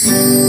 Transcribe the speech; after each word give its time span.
Tan 0.00 0.39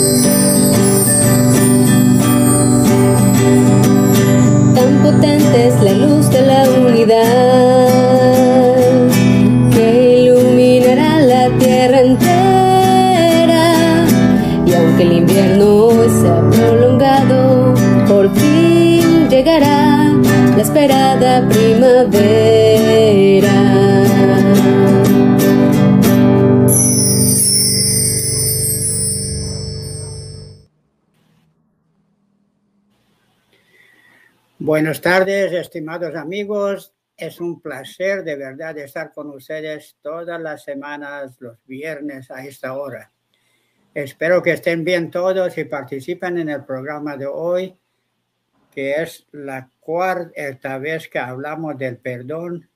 Buenas 34.82 35.00
tardes, 35.00 35.54
estimados 35.54 36.16
amigos. 36.16 36.92
Es 37.16 37.40
un 37.40 37.62
placer 37.62 38.24
de 38.24 38.36
verdad 38.36 38.76
estar 38.80 39.14
con 39.14 39.30
ustedes 39.30 39.96
todas 40.02 40.42
las 40.42 40.64
semanas, 40.64 41.36
los 41.40 41.64
viernes 41.68 42.32
a 42.32 42.44
esta 42.44 42.74
hora. 42.74 43.12
Espero 43.94 44.42
que 44.42 44.54
estén 44.54 44.84
bien 44.84 45.12
todos 45.12 45.56
y 45.60 45.66
participen 45.66 46.40
en 46.40 46.50
el 46.50 46.66
programa 46.66 47.16
de 47.16 47.28
hoy, 47.28 47.78
que 48.72 48.94
es 49.04 49.28
la 49.34 49.70
cuarta 49.80 50.80
vez 50.80 51.08
que 51.10 51.20
hablamos 51.20 51.78
del 51.78 51.98
perdón, 51.98 52.68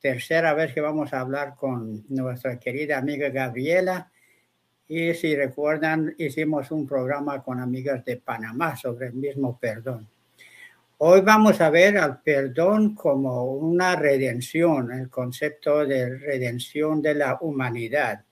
tercera 0.00 0.54
vez 0.54 0.72
que 0.72 0.80
vamos 0.80 1.12
a 1.12 1.20
hablar 1.20 1.54
con 1.54 2.02
nuestra 2.08 2.58
querida 2.58 2.96
amiga 2.96 3.28
Gabriela. 3.28 4.10
Y 4.88 5.12
si 5.12 5.36
recuerdan, 5.36 6.14
hicimos 6.16 6.70
un 6.70 6.86
programa 6.86 7.42
con 7.42 7.60
amigas 7.60 8.02
de 8.06 8.16
Panamá 8.16 8.74
sobre 8.74 9.08
el 9.08 9.12
mismo 9.12 9.58
perdón. 9.58 10.08
Hoy 11.04 11.20
vamos 11.22 11.60
a 11.60 11.68
ver 11.68 11.98
al 11.98 12.22
perdón 12.22 12.94
como 12.94 13.46
una 13.54 13.96
redención, 13.96 14.92
el 14.92 15.10
concepto 15.10 15.84
de 15.84 16.16
redención 16.16 17.02
de 17.02 17.16
la 17.16 17.38
humanidad. 17.40 18.24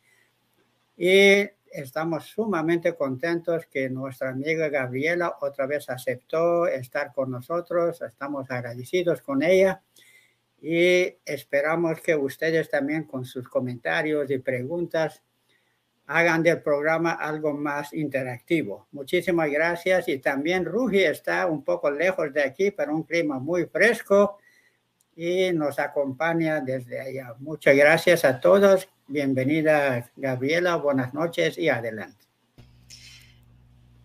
Y 0.97 1.49
estamos 1.73 2.27
sumamente 2.27 2.95
contentos 2.95 3.67
que 3.67 3.91
nuestra 3.91 4.31
amiga 4.31 4.69
Gabriela 4.69 5.35
otra 5.41 5.67
vez 5.67 5.91
aceptó 5.91 6.69
estar 6.69 7.13
con 7.13 7.33
nosotros. 7.33 8.03
Estamos 8.03 8.49
agradecidos 8.53 9.21
con 9.21 9.43
ella 9.43 9.83
y 10.63 11.13
esperamos 11.25 12.01
que 12.01 12.15
ustedes 12.15 12.71
también 12.71 13.03
con 13.03 13.25
sus 13.25 13.49
comentarios 13.49 14.31
y 14.31 14.39
preguntas 14.39 15.25
hagan 16.13 16.43
del 16.43 16.61
programa 16.61 17.13
algo 17.13 17.53
más 17.55 17.93
interactivo. 17.93 18.89
Muchísimas 18.91 19.49
gracias 19.49 20.09
y 20.09 20.19
también 20.19 20.65
Rugi 20.65 21.05
está 21.05 21.47
un 21.47 21.63
poco 21.63 21.89
lejos 21.89 22.33
de 22.33 22.43
aquí, 22.43 22.73
pero 22.73 22.97
un 22.97 23.05
clima 23.05 23.39
muy 23.39 23.67
fresco 23.67 24.39
y 25.15 25.53
nos 25.53 25.79
acompaña 25.79 26.61
desde 26.61 27.01
allá. 27.01 27.35
Muchas 27.39 27.77
gracias 27.77 28.25
a 28.25 28.41
todos. 28.41 28.89
Bienvenida 29.07 30.11
Gabriela, 30.17 30.75
buenas 30.75 31.15
noches 31.15 31.57
y 31.57 31.69
adelante. 31.69 32.27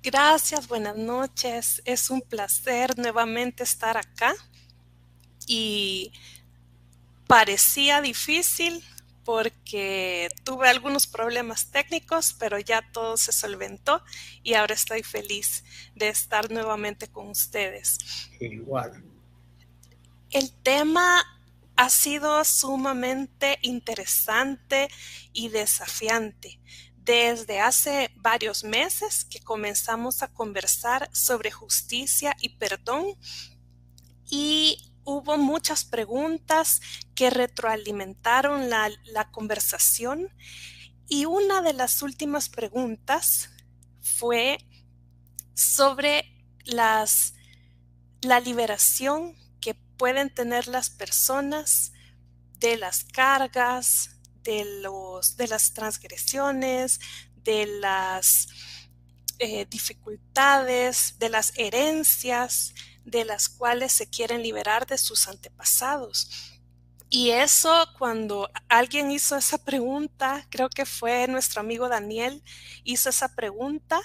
Gracias, 0.04 0.68
buenas 0.68 0.96
noches. 0.96 1.82
Es 1.86 2.12
un 2.12 2.22
placer 2.22 3.00
nuevamente 3.00 3.64
estar 3.64 3.98
acá 3.98 4.36
y 5.48 6.14
parecía 7.26 8.00
difícil 8.02 8.84
porque 9.26 10.30
tuve 10.44 10.70
algunos 10.70 11.08
problemas 11.08 11.72
técnicos, 11.72 12.34
pero 12.40 12.60
ya 12.60 12.90
todo 12.94 13.18
se 13.18 13.32
solventó 13.32 14.02
y 14.44 14.54
ahora 14.54 14.76
estoy 14.76 15.04
feliz 15.04 15.64
de 15.96 16.10
estar 16.10 16.50
nuevamente 16.52 17.08
con 17.08 17.30
ustedes. 17.30 17.98
Igual. 18.40 19.04
El 20.30 20.52
tema 20.52 21.24
ha 21.76 21.90
sido 21.90 22.44
sumamente 22.46 23.58
interesante 23.64 24.90
y 25.34 25.50
desafiante. 25.50 26.60
Desde 26.96 27.60
hace 27.60 28.12
varios 28.16 28.64
meses 28.64 29.26
que 29.26 29.40
comenzamos 29.40 30.24
a 30.24 30.28
conversar 30.28 31.10
sobre 31.14 31.52
justicia 31.52 32.36
y 32.40 32.50
perdón 32.50 33.06
y 34.30 34.95
hubo 35.06 35.38
muchas 35.38 35.86
preguntas 35.86 36.82
que 37.14 37.30
retroalimentaron 37.30 38.70
la, 38.70 38.92
conversación 39.32 40.30
y 41.08 41.26
una 41.26 41.62
de 41.62 41.74
las 41.74 42.02
últimas 42.02 42.50
preguntas 42.50 43.50
fue 44.02 44.58
sobre 45.54 46.46
las, 46.66 47.36
la 48.22 48.40
liberación 48.40 49.36
que 49.62 49.76
pueden 49.76 50.34
tener 50.34 50.68
las 50.68 50.90
personas 50.90 51.94
de 52.60 52.78
las 52.78 53.04
cargas, 53.04 54.18
de, 54.44 54.66
los, 54.82 55.38
de 55.38 55.48
las 55.48 55.74
transgresiones, 55.74 57.00
de 57.36 57.68
las 57.80 58.48
eh, 59.38 59.66
dificultades, 59.70 61.20
de 61.20 61.30
las 61.30 61.54
herencias, 61.58 62.74
de 63.06 63.26
las 63.26 63.50
cuales 63.50 63.94
se 63.94 64.10
quieren 64.10 64.42
liberar 64.42 64.86
de 64.88 64.98
sus 64.98 65.28
antepasados. 65.28 66.30
Y 67.10 67.30
eso 67.30 67.88
cuando 67.98 68.50
alguien 68.68 69.12
hizo 69.12 69.38
esa 69.38 69.64
pregunta, 69.64 70.46
creo 70.50 70.70
que 70.70 70.86
fue 70.86 71.28
nuestro 71.28 71.62
amigo 71.62 71.88
Daniel, 71.88 72.44
hizo 72.84 73.10
esa 73.10 73.36
pregunta, 73.36 74.02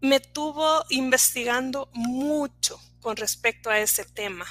me 0.00 0.20
tuvo 0.20 0.84
investigando 0.90 1.88
mucho 1.92 2.78
con 3.00 3.16
respecto 3.16 3.70
a 3.70 3.78
ese 3.78 4.04
tema. 4.04 4.46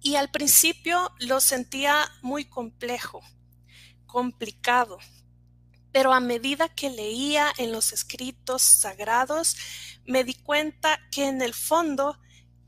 Y 0.00 0.16
al 0.16 0.30
principio 0.30 1.12
lo 1.18 1.40
sentía 1.40 2.08
muy 2.22 2.44
complejo, 2.44 3.20
complicado, 4.06 4.98
pero 5.96 6.12
a 6.12 6.20
medida 6.20 6.68
que 6.68 6.90
leía 6.90 7.50
en 7.56 7.72
los 7.72 7.90
escritos 7.90 8.60
sagrados, 8.60 9.56
me 10.04 10.24
di 10.24 10.34
cuenta 10.34 11.00
que 11.10 11.26
en 11.26 11.40
el 11.40 11.54
fondo 11.54 12.18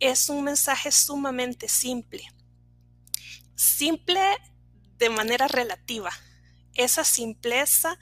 es 0.00 0.30
un 0.30 0.44
mensaje 0.44 0.90
sumamente 0.90 1.68
simple. 1.68 2.22
Simple 3.54 4.22
de 4.96 5.10
manera 5.10 5.46
relativa. 5.46 6.10
Esa 6.72 7.04
simpleza 7.04 7.98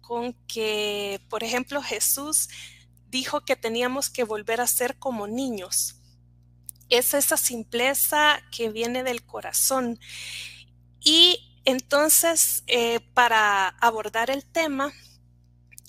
con 0.00 0.34
que, 0.46 1.26
por 1.28 1.42
ejemplo, 1.42 1.82
Jesús 1.82 2.48
dijo 3.08 3.40
que 3.40 3.56
teníamos 3.56 4.08
que 4.08 4.22
volver 4.22 4.60
a 4.60 4.68
ser 4.68 4.96
como 4.96 5.26
niños. 5.26 5.96
Es 6.88 7.14
esa 7.14 7.36
simpleza 7.36 8.40
que 8.52 8.70
viene 8.70 9.02
del 9.02 9.24
corazón. 9.24 9.98
Y 11.00 11.47
entonces, 11.64 12.62
eh, 12.66 13.00
para 13.14 13.68
abordar 13.68 14.30
el 14.30 14.44
tema, 14.44 14.92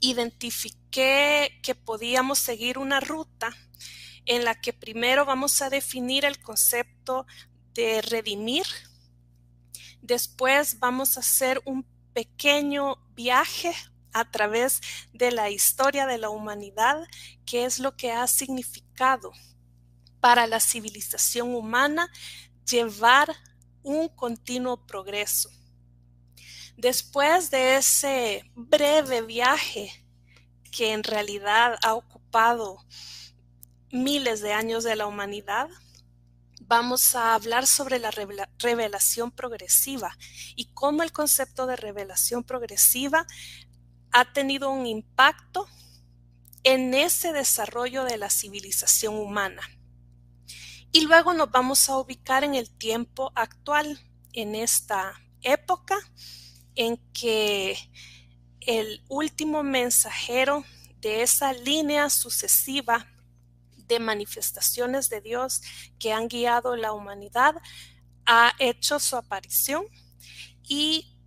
identifiqué 0.02 1.59
que 1.62 1.75
podíamos 1.75 2.40
seguir 2.40 2.78
una 2.78 3.00
ruta 3.00 3.50
en 4.25 4.44
la 4.46 4.59
que 4.59 4.74
primero 4.74 5.25
vamos 5.25 5.62
a 5.62 5.69
definir 5.69 6.25
el 6.25 6.40
concepto 6.41 7.25
de 7.74 8.02
redimir, 8.02 8.66
después 10.02 10.80
vamos 10.80 11.18
a 11.18 11.22
hacer 11.22 11.62
un 11.66 11.86
pequeño 12.13 12.97
viaje 13.16 13.74
a 14.12 14.30
través 14.30 14.81
de 15.13 15.31
la 15.31 15.50
historia 15.50 16.06
de 16.06 16.18
la 16.18 16.30
humanidad, 16.30 17.07
que 17.46 17.66
es 17.66 17.80
lo 17.80 17.96
que 17.96 18.12
ha 18.12 18.28
significado 18.28 19.31
para 20.19 20.47
la 20.47 20.59
civilización 20.59 21.56
humana 21.56 22.12
llevar 22.66 23.36
un 23.84 24.09
continuo 24.09 24.86
progreso. 24.86 25.50
Después 26.79 27.51
de 27.51 27.75
ese 27.75 28.50
breve 28.56 29.22
viaje 29.22 29.91
que 30.71 30.94
en 30.94 31.03
realidad 31.03 31.77
ha 31.83 31.94
ocupado 31.94 32.77
miles 33.92 34.39
de 34.39 34.53
años 34.53 34.86
de 34.86 34.95
la 34.95 35.06
humanidad, 35.06 35.68
vamos 36.62 37.15
a 37.15 37.36
hablar 37.36 37.68
sobre 37.68 38.00
la 38.00 38.12
revelación 38.12 39.30
progresiva 39.30 40.18
y 40.56 40.71
cómo 40.74 41.03
el 41.03 41.12
concepto 41.12 41.68
de 41.68 41.75
revelación 41.75 42.45
progresiva 42.45 43.27
ha 44.13 44.31
tenido 44.31 44.71
un 44.71 44.86
impacto 44.86 45.68
en 46.63 46.94
ese 46.94 47.33
desarrollo 47.33 48.06
de 48.06 48.15
la 48.15 48.30
civilización 48.30 49.15
humana. 49.15 49.63
Y 50.94 51.01
luego 51.01 51.33
nos 51.33 51.51
vamos 51.51 51.89
a 51.89 51.98
ubicar 51.98 52.45
en 52.45 52.56
el 52.56 52.69
tiempo 52.69 53.33
actual, 53.36 54.00
en 54.31 54.56
esta 54.56 55.21
época 55.42 55.98
en 56.79 56.95
que 57.11 57.77
el 58.61 59.03
último 59.09 59.63
mensajero 59.63 60.63
de 61.01 61.23
esa 61.23 61.51
línea 61.51 62.09
sucesiva 62.09 63.05
de 63.75 63.99
manifestaciones 63.99 65.09
de 65.09 65.19
Dios 65.19 65.61
que 65.99 66.13
han 66.13 66.29
guiado 66.29 66.77
la 66.77 66.93
humanidad 66.93 67.55
ha 68.25 68.53
hecho 68.59 68.97
su 68.99 69.17
aparición 69.17 69.83
y 70.63 71.17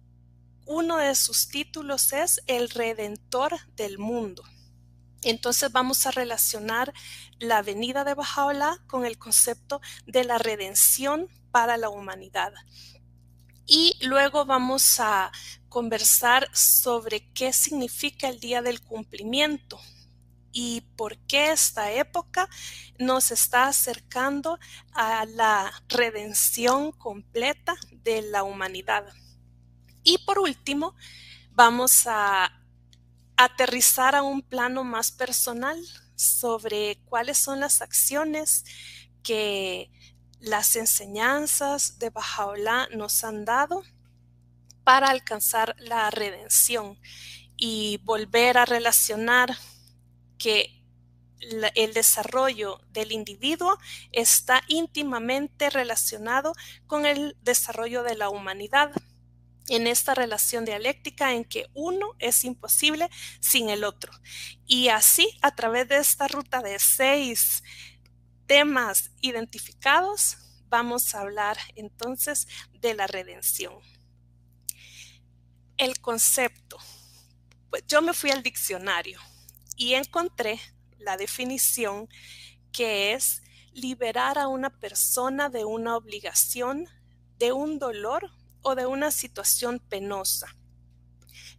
uno 0.64 0.96
de 0.96 1.14
sus 1.14 1.48
títulos 1.48 2.14
es 2.14 2.40
El 2.46 2.70
Redentor 2.70 3.58
del 3.76 3.98
Mundo. 3.98 4.42
Entonces 5.20 5.70
vamos 5.70 6.06
a 6.06 6.12
relacionar 6.12 6.94
la 7.38 7.60
venida 7.60 8.04
de 8.04 8.14
Bajaola 8.14 8.82
con 8.86 9.04
el 9.04 9.18
concepto 9.18 9.82
de 10.06 10.24
la 10.24 10.38
redención 10.38 11.28
para 11.50 11.76
la 11.76 11.90
humanidad. 11.90 12.54
Y 13.74 13.96
luego 14.02 14.44
vamos 14.44 15.00
a 15.00 15.32
conversar 15.70 16.46
sobre 16.54 17.32
qué 17.32 17.54
significa 17.54 18.28
el 18.28 18.38
día 18.38 18.60
del 18.60 18.82
cumplimiento 18.82 19.80
y 20.52 20.82
por 20.94 21.16
qué 21.26 21.52
esta 21.52 21.90
época 21.90 22.50
nos 22.98 23.30
está 23.30 23.68
acercando 23.68 24.58
a 24.92 25.24
la 25.24 25.72
redención 25.88 26.92
completa 26.92 27.74
de 28.04 28.20
la 28.20 28.42
humanidad. 28.42 29.06
Y 30.04 30.18
por 30.18 30.38
último, 30.38 30.94
vamos 31.52 32.06
a 32.06 32.52
aterrizar 33.38 34.14
a 34.14 34.22
un 34.22 34.42
plano 34.42 34.84
más 34.84 35.12
personal 35.12 35.82
sobre 36.14 37.00
cuáles 37.06 37.38
son 37.38 37.60
las 37.60 37.80
acciones 37.80 38.64
que 39.22 39.90
las 40.42 40.74
enseñanzas 40.74 41.98
de 42.00 42.10
Bajaola 42.10 42.88
nos 42.92 43.22
han 43.22 43.44
dado 43.44 43.82
para 44.82 45.08
alcanzar 45.08 45.76
la 45.78 46.10
redención 46.10 46.98
y 47.56 48.00
volver 48.02 48.58
a 48.58 48.64
relacionar 48.64 49.56
que 50.38 50.82
el 51.40 51.94
desarrollo 51.94 52.80
del 52.90 53.12
individuo 53.12 53.78
está 54.10 54.62
íntimamente 54.66 55.70
relacionado 55.70 56.52
con 56.86 57.06
el 57.06 57.36
desarrollo 57.42 58.02
de 58.02 58.16
la 58.16 58.28
humanidad 58.28 58.92
en 59.68 59.86
esta 59.86 60.14
relación 60.14 60.64
dialéctica 60.64 61.34
en 61.34 61.44
que 61.44 61.66
uno 61.72 62.14
es 62.18 62.44
imposible 62.44 63.08
sin 63.40 63.70
el 63.70 63.84
otro. 63.84 64.12
Y 64.66 64.88
así, 64.88 65.38
a 65.40 65.54
través 65.54 65.88
de 65.88 65.98
esta 65.98 66.26
ruta 66.26 66.62
de 66.62 66.80
seis 66.80 67.62
temas 68.46 69.10
identificados, 69.20 70.38
vamos 70.68 71.14
a 71.14 71.20
hablar 71.20 71.58
entonces 71.74 72.48
de 72.80 72.94
la 72.94 73.06
redención. 73.06 73.74
El 75.76 76.00
concepto. 76.00 76.78
Pues 77.70 77.84
yo 77.86 78.02
me 78.02 78.14
fui 78.14 78.30
al 78.30 78.42
diccionario 78.42 79.20
y 79.76 79.94
encontré 79.94 80.60
la 80.98 81.16
definición 81.16 82.08
que 82.70 83.12
es 83.12 83.42
liberar 83.72 84.38
a 84.38 84.48
una 84.48 84.70
persona 84.70 85.48
de 85.48 85.64
una 85.64 85.96
obligación, 85.96 86.86
de 87.38 87.52
un 87.52 87.78
dolor 87.78 88.30
o 88.62 88.74
de 88.74 88.86
una 88.86 89.10
situación 89.10 89.78
penosa. 89.78 90.54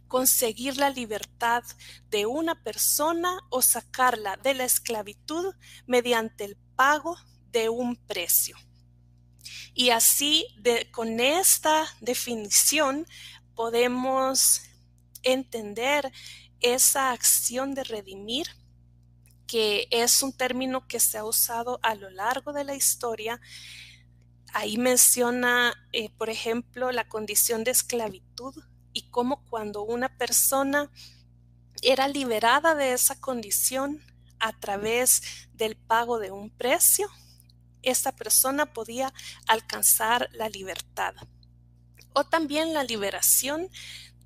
Conseguir 0.08 0.76
la 0.76 0.90
libertad 0.90 1.62
de 2.10 2.26
una 2.26 2.62
persona 2.62 3.38
o 3.50 3.62
sacarla 3.62 4.36
de 4.36 4.54
la 4.54 4.64
esclavitud 4.64 5.54
mediante 5.86 6.44
el 6.44 6.56
pago 6.76 7.16
de 7.50 7.68
un 7.68 7.96
precio. 7.96 8.56
Y 9.74 9.90
así, 9.90 10.46
con 10.92 11.20
esta 11.20 11.86
definición, 12.00 13.06
podemos 13.54 14.62
entender 15.22 16.12
esa 16.60 17.10
acción 17.10 17.74
de 17.74 17.84
redimir, 17.84 18.46
que 19.46 19.86
es 19.90 20.22
un 20.22 20.32
término 20.32 20.86
que 20.86 21.00
se 21.00 21.18
ha 21.18 21.24
usado 21.24 21.78
a 21.82 21.94
lo 21.94 22.10
largo 22.10 22.52
de 22.52 22.64
la 22.64 22.74
historia 22.74 23.40
Ahí 24.54 24.78
menciona, 24.78 25.74
eh, 25.90 26.10
por 26.16 26.30
ejemplo, 26.30 26.92
la 26.92 27.08
condición 27.08 27.64
de 27.64 27.72
esclavitud 27.72 28.54
y 28.92 29.10
cómo 29.10 29.44
cuando 29.50 29.82
una 29.82 30.16
persona 30.16 30.92
era 31.82 32.06
liberada 32.06 32.76
de 32.76 32.92
esa 32.92 33.20
condición 33.20 34.00
a 34.44 34.52
través 34.52 35.22
del 35.54 35.74
pago 35.74 36.18
de 36.18 36.30
un 36.30 36.50
precio, 36.50 37.08
esa 37.82 38.12
persona 38.12 38.74
podía 38.74 39.12
alcanzar 39.46 40.28
la 40.32 40.50
libertad. 40.50 41.14
O 42.12 42.24
también 42.24 42.74
la 42.74 42.84
liberación 42.84 43.68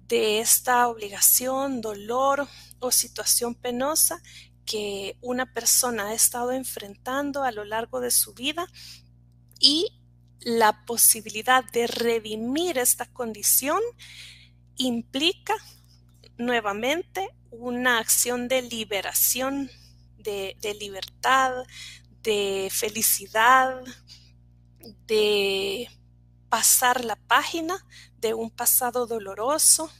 de 0.09 0.41
esta 0.41 0.89
obligación, 0.89 1.81
dolor 1.81 2.49
o 2.81 2.91
situación 2.91 3.55
penosa 3.55 4.21
que 4.67 5.17
una 5.21 5.47
persona 5.53 6.09
ha 6.09 6.15
estado 6.15 6.51
enfrentando 6.51 7.45
a 7.45 7.53
lo 7.53 7.65
largo 7.65 8.01
de 8.01 8.11
su 8.11 8.35
vida 8.35 8.67
y 9.61 10.01
la 10.41 10.85
posibilidad 10.85 11.65
de 11.71 11.87
redimir 11.87 12.77
esta 12.77 13.07
condición 13.07 13.81
implica 14.77 15.55
nuevamente 16.39 17.29
una 17.51 17.99
acción 17.99 18.49
de 18.49 18.63
liberación, 18.63 19.71
de, 20.29 20.75
libertad, 20.75 21.65
de 22.23 22.69
felicidad, 22.71 23.83
de 25.07 25.89
pasar 26.49 27.05
la 27.05 27.17
página 27.17 27.87
de 28.19 28.35
un 28.35 28.51
pasado 28.51 29.07
doloroso 29.07 29.91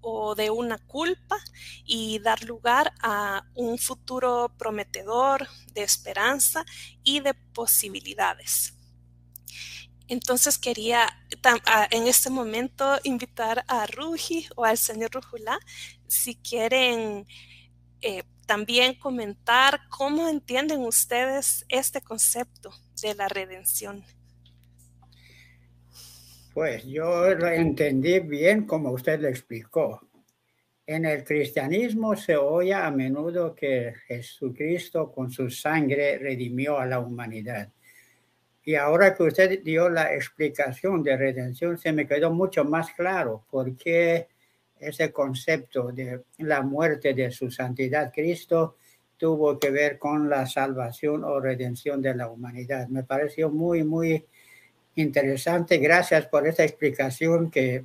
o 0.00 0.34
de 0.34 0.50
una 0.50 0.78
culpa 0.78 1.36
y 1.84 2.18
dar 2.20 2.42
lugar 2.44 2.92
a 3.02 3.44
un 3.54 3.78
futuro 3.78 4.52
prometedor 4.58 5.46
de 5.72 5.82
esperanza 5.82 6.64
y 7.02 7.20
de 7.20 7.34
posibilidades. 7.34 8.74
Entonces 10.08 10.58
quería 10.58 11.08
en 11.90 12.08
este 12.08 12.30
momento 12.30 12.98
invitar 13.04 13.64
a 13.68 13.86
Ruji 13.86 14.48
o 14.56 14.64
al 14.64 14.78
señor 14.78 15.12
Rujula 15.12 15.60
si 16.08 16.34
quieren 16.34 17.28
eh, 18.00 18.24
también 18.50 18.94
comentar 18.94 19.78
cómo 19.96 20.28
entienden 20.28 20.80
ustedes 20.80 21.64
este 21.68 22.00
concepto 22.00 22.72
de 23.00 23.14
la 23.14 23.28
redención. 23.28 24.02
Pues 26.52 26.84
yo 26.84 27.32
lo 27.32 27.46
entendí 27.46 28.18
bien 28.18 28.66
como 28.66 28.90
usted 28.90 29.20
lo 29.20 29.28
explicó. 29.28 30.00
En 30.84 31.04
el 31.04 31.22
cristianismo 31.22 32.16
se 32.16 32.34
oye 32.36 32.74
a 32.74 32.90
menudo 32.90 33.54
que 33.54 33.94
Jesucristo 34.08 35.12
con 35.12 35.30
su 35.30 35.48
sangre 35.48 36.18
redimió 36.18 36.76
a 36.76 36.86
la 36.86 36.98
humanidad. 36.98 37.70
Y 38.64 38.74
ahora 38.74 39.14
que 39.14 39.22
usted 39.22 39.62
dio 39.62 39.88
la 39.88 40.12
explicación 40.12 41.04
de 41.04 41.16
redención, 41.16 41.78
se 41.78 41.92
me 41.92 42.04
quedó 42.04 42.32
mucho 42.32 42.64
más 42.64 42.90
claro 42.94 43.46
por 43.48 43.76
qué 43.76 44.26
ese 44.80 45.12
concepto 45.12 45.92
de 45.92 46.24
la 46.38 46.62
muerte 46.62 47.14
de 47.14 47.30
su 47.30 47.50
santidad 47.50 48.12
Cristo 48.12 48.76
tuvo 49.16 49.58
que 49.58 49.70
ver 49.70 49.98
con 49.98 50.30
la 50.30 50.46
salvación 50.46 51.24
o 51.24 51.38
redención 51.38 52.00
de 52.00 52.14
la 52.14 52.28
humanidad. 52.28 52.88
Me 52.88 53.04
pareció 53.04 53.50
muy, 53.50 53.84
muy 53.84 54.24
interesante. 54.94 55.76
Gracias 55.76 56.26
por 56.26 56.46
esta 56.46 56.64
explicación 56.64 57.50
que 57.50 57.84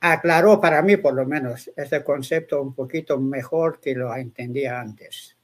aclaró 0.00 0.60
para 0.60 0.82
mí, 0.82 0.98
por 0.98 1.14
lo 1.14 1.24
menos, 1.24 1.70
ese 1.76 2.04
concepto 2.04 2.60
un 2.60 2.74
poquito 2.74 3.18
mejor 3.18 3.80
que 3.80 3.94
lo 3.94 4.14
entendía 4.14 4.80
antes. 4.80 5.36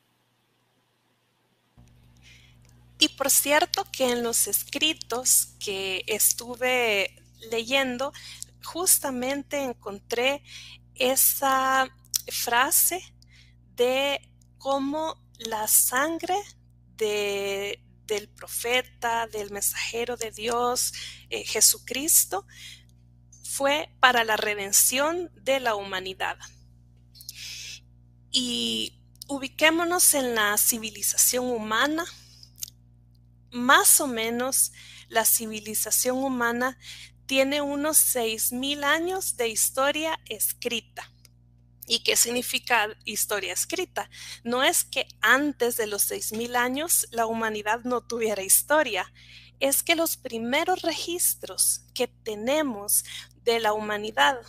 Y 2.98 3.08
por 3.10 3.30
cierto 3.30 3.86
que 3.92 4.10
en 4.10 4.24
los 4.24 4.48
escritos 4.48 5.54
que 5.64 6.02
estuve 6.08 7.14
leyendo, 7.50 8.12
justamente 8.72 9.62
encontré 9.62 10.42
esa 10.94 11.88
frase 12.30 13.00
de 13.74 14.20
cómo 14.58 15.16
la 15.38 15.66
sangre 15.68 16.36
de, 16.96 17.82
del 18.06 18.28
profeta, 18.28 19.26
del 19.26 19.50
mensajero 19.50 20.16
de 20.16 20.32
Dios, 20.32 20.92
eh, 21.30 21.44
Jesucristo, 21.44 22.46
fue 23.42 23.90
para 24.00 24.24
la 24.24 24.36
redención 24.36 25.30
de 25.34 25.60
la 25.60 25.74
humanidad. 25.74 26.36
Y 28.30 29.00
ubiquémonos 29.28 30.12
en 30.12 30.34
la 30.34 30.58
civilización 30.58 31.46
humana, 31.46 32.04
más 33.50 34.00
o 34.02 34.06
menos 34.06 34.72
la 35.08 35.24
civilización 35.24 36.18
humana 36.18 36.78
tiene 37.28 37.60
unos 37.60 37.98
6.000 37.98 38.84
años 38.84 39.36
de 39.36 39.48
historia 39.48 40.18
escrita. 40.30 41.12
¿Y 41.86 42.02
qué 42.02 42.16
significa 42.16 42.88
historia 43.04 43.52
escrita? 43.52 44.08
No 44.44 44.64
es 44.64 44.82
que 44.82 45.06
antes 45.20 45.76
de 45.76 45.86
los 45.86 46.10
6.000 46.10 46.56
años 46.56 47.06
la 47.10 47.26
humanidad 47.26 47.80
no 47.84 48.00
tuviera 48.00 48.42
historia, 48.42 49.12
es 49.60 49.82
que 49.82 49.94
los 49.94 50.16
primeros 50.16 50.80
registros 50.80 51.82
que 51.94 52.08
tenemos 52.08 53.04
de 53.44 53.60
la 53.60 53.74
humanidad 53.74 54.40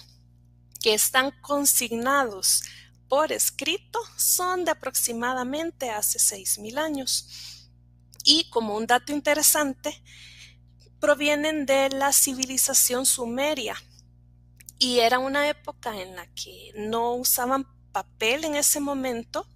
que 0.82 0.94
están 0.94 1.32
consignados 1.42 2.64
por 3.10 3.34
escrito 3.34 4.00
son 4.16 4.64
de 4.64 4.72
aproximadamente 4.72 5.90
hace 5.90 6.18
6.000 6.18 6.78
años 6.78 7.60
y 8.24 8.50
como 8.52 8.78
un 8.78 8.88
dato 8.88 9.12
interesante, 9.12 10.02
provienen 11.00 11.66
de 11.66 11.90
la 11.90 12.14
civilización 12.14 13.06
sumeria. 13.06 13.76
Y 14.78 15.00
era 15.00 15.20
una 15.20 15.50
época 15.50 16.00
en 16.02 16.16
la 16.16 16.26
que 16.34 16.72
no 16.76 17.14
usaban 17.16 17.68
papel 17.92 18.46
en 18.46 18.56
ese 18.56 18.80
momento, 18.80 19.48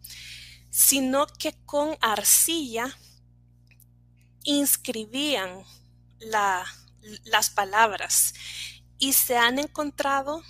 sino 0.69 1.27
que 1.27 1.53
con 1.65 1.95
arcilla 2.01 2.97
inscribían 4.43 5.63
las 6.19 7.49
palabras. 7.49 8.33
Y 8.97 9.13
se 9.13 9.37
han 9.37 9.59
encontrado 9.59 10.41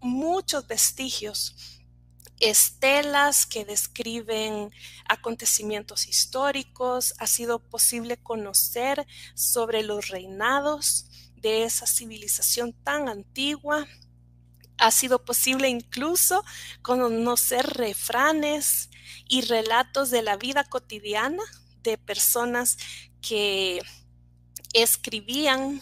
muchos 0.00 0.66
vestigios, 0.66 1.71
estelas 2.42 3.46
que 3.46 3.64
describen 3.64 4.70
acontecimientos 5.08 6.08
históricos, 6.08 7.14
ha 7.18 7.28
sido 7.28 7.60
posible 7.60 8.16
conocer 8.16 9.06
sobre 9.34 9.84
los 9.84 10.08
reinados 10.08 11.06
de 11.36 11.62
esa 11.62 11.86
civilización 11.86 12.72
tan 12.72 13.08
antigua, 13.08 13.86
ha 14.76 14.90
sido 14.90 15.24
posible 15.24 15.68
incluso 15.68 16.44
conocer 16.82 17.64
refranes 17.64 18.90
y 19.28 19.42
relatos 19.42 20.10
de 20.10 20.22
la 20.22 20.36
vida 20.36 20.64
cotidiana 20.64 21.42
de 21.82 21.96
personas 21.96 22.76
que 23.20 23.80
escribían 24.72 25.80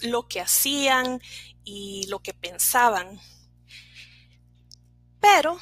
lo 0.00 0.26
que 0.26 0.40
hacían 0.40 1.20
y 1.62 2.06
lo 2.08 2.18
que 2.18 2.34
pensaban. 2.34 3.20
Pero 5.20 5.60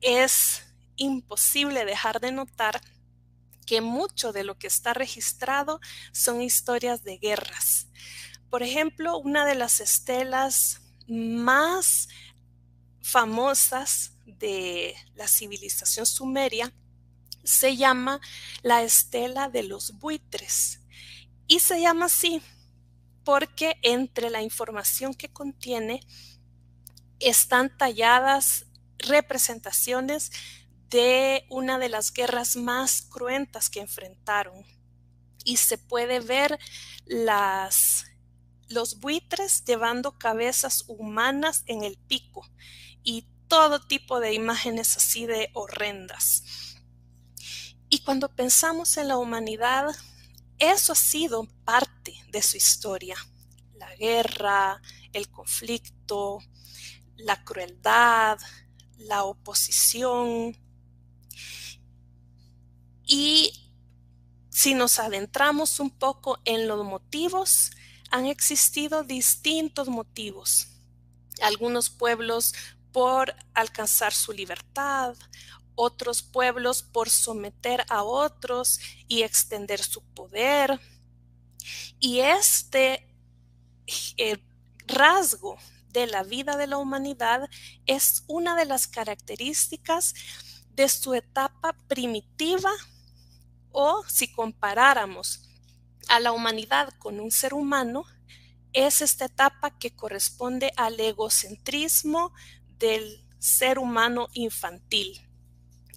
es 0.00 0.62
imposible 0.96 1.84
dejar 1.84 2.20
de 2.20 2.32
notar 2.32 2.80
que 3.66 3.80
mucho 3.80 4.32
de 4.32 4.44
lo 4.44 4.58
que 4.58 4.66
está 4.66 4.94
registrado 4.94 5.80
son 6.12 6.42
historias 6.42 7.04
de 7.04 7.18
guerras. 7.18 7.86
Por 8.50 8.62
ejemplo, 8.62 9.18
una 9.18 9.44
de 9.44 9.54
las 9.54 9.80
estelas 9.80 10.80
más 11.06 12.08
famosas 13.02 14.12
de 14.26 14.94
la 15.14 15.28
civilización 15.28 16.06
sumeria 16.06 16.72
se 17.44 17.76
llama 17.76 18.20
la 18.62 18.82
estela 18.82 19.48
de 19.48 19.62
los 19.62 19.98
buitres. 19.98 20.80
Y 21.46 21.60
se 21.60 21.80
llama 21.80 22.06
así 22.06 22.42
porque 23.24 23.76
entre 23.82 24.30
la 24.30 24.42
información 24.42 25.14
que 25.14 25.28
contiene 25.28 26.00
están 27.18 27.76
talladas 27.76 28.66
representaciones 29.06 30.30
de 30.88 31.46
una 31.48 31.78
de 31.78 31.88
las 31.88 32.12
guerras 32.12 32.56
más 32.56 33.02
cruentas 33.02 33.70
que 33.70 33.80
enfrentaron. 33.80 34.64
Y 35.44 35.56
se 35.56 35.78
puede 35.78 36.20
ver 36.20 36.58
las, 37.06 38.04
los 38.68 39.00
buitres 39.00 39.64
llevando 39.64 40.18
cabezas 40.18 40.84
humanas 40.88 41.62
en 41.66 41.82
el 41.82 41.96
pico 41.96 42.46
y 43.02 43.26
todo 43.48 43.80
tipo 43.80 44.20
de 44.20 44.34
imágenes 44.34 44.96
así 44.96 45.26
de 45.26 45.50
horrendas. 45.54 46.44
Y 47.88 48.04
cuando 48.04 48.28
pensamos 48.28 48.96
en 48.96 49.08
la 49.08 49.16
humanidad, 49.16 49.86
eso 50.58 50.92
ha 50.92 50.96
sido 50.96 51.48
parte 51.64 52.14
de 52.30 52.42
su 52.42 52.56
historia. 52.56 53.16
La 53.74 53.94
guerra, 53.96 54.80
el 55.12 55.28
conflicto, 55.30 56.38
la 57.16 57.42
crueldad, 57.44 58.38
la 59.00 59.24
oposición. 59.24 60.56
Y 63.04 63.52
si 64.50 64.74
nos 64.74 64.98
adentramos 64.98 65.80
un 65.80 65.90
poco 65.90 66.38
en 66.44 66.68
los 66.68 66.84
motivos, 66.84 67.70
han 68.10 68.26
existido 68.26 69.02
distintos 69.02 69.88
motivos. 69.88 70.68
Algunos 71.42 71.90
pueblos 71.90 72.54
por 72.92 73.34
alcanzar 73.54 74.12
su 74.12 74.32
libertad, 74.32 75.14
otros 75.74 76.22
pueblos 76.22 76.82
por 76.82 77.08
someter 77.08 77.84
a 77.88 78.02
otros 78.02 78.80
y 79.08 79.22
extender 79.22 79.82
su 79.82 80.02
poder. 80.02 80.78
Y 81.98 82.20
este 82.20 83.06
eh, 84.16 84.38
rasgo 84.86 85.56
de 85.92 86.06
la 86.06 86.22
vida 86.22 86.56
de 86.56 86.66
la 86.66 86.78
humanidad 86.78 87.48
es 87.86 88.24
una 88.26 88.56
de 88.56 88.64
las 88.64 88.86
características 88.86 90.14
de 90.74 90.88
su 90.88 91.14
etapa 91.14 91.76
primitiva 91.88 92.70
o 93.72 94.02
si 94.08 94.32
comparáramos 94.32 95.48
a 96.08 96.20
la 96.20 96.32
humanidad 96.32 96.92
con 96.98 97.20
un 97.20 97.30
ser 97.30 97.54
humano, 97.54 98.04
es 98.72 99.00
esta 99.00 99.26
etapa 99.26 99.78
que 99.78 99.94
corresponde 99.94 100.72
al 100.76 100.98
egocentrismo 100.98 102.32
del 102.78 103.24
ser 103.38 103.78
humano 103.78 104.28
infantil 104.32 105.26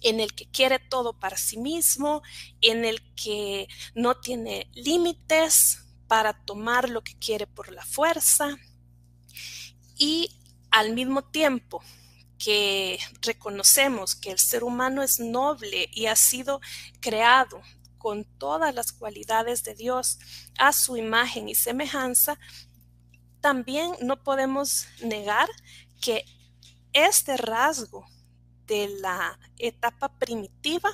en 0.04 0.20
el 0.20 0.34
que 0.34 0.46
quiere 0.46 0.78
todo 0.78 1.18
para 1.18 1.36
sí 1.36 1.56
mismo, 1.56 2.22
en 2.60 2.84
el 2.84 3.00
que 3.14 3.68
no 3.94 4.20
tiene 4.20 4.70
límites 4.74 5.78
para 6.06 6.44
tomar 6.44 6.90
lo 6.90 7.02
que 7.02 7.18
quiere 7.18 7.46
por 7.46 7.72
la 7.72 7.84
fuerza 7.84 8.58
y 9.96 10.30
al 10.70 10.92
mismo 10.94 11.22
tiempo 11.22 11.82
que 12.38 12.98
reconocemos 13.22 14.14
que 14.14 14.30
el 14.30 14.38
ser 14.38 14.64
humano 14.64 15.02
es 15.02 15.20
noble 15.20 15.88
y 15.92 16.06
ha 16.06 16.16
sido 16.16 16.60
creado 17.00 17.62
con 17.98 18.24
todas 18.24 18.74
las 18.74 18.92
cualidades 18.92 19.62
de 19.64 19.74
Dios 19.74 20.18
a 20.58 20.72
su 20.72 20.96
imagen 20.96 21.48
y 21.48 21.54
semejanza, 21.54 22.38
también 23.40 23.92
no 24.02 24.22
podemos 24.22 24.86
negar 25.02 25.48
que 26.02 26.24
este 26.92 27.36
rasgo 27.36 28.06
de 28.66 28.88
la 29.00 29.38
etapa 29.58 30.18
primitiva 30.18 30.90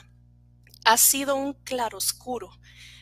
ha 0.85 0.97
sido 0.97 1.37
un 1.37 1.55
claroscuro, 1.55 2.51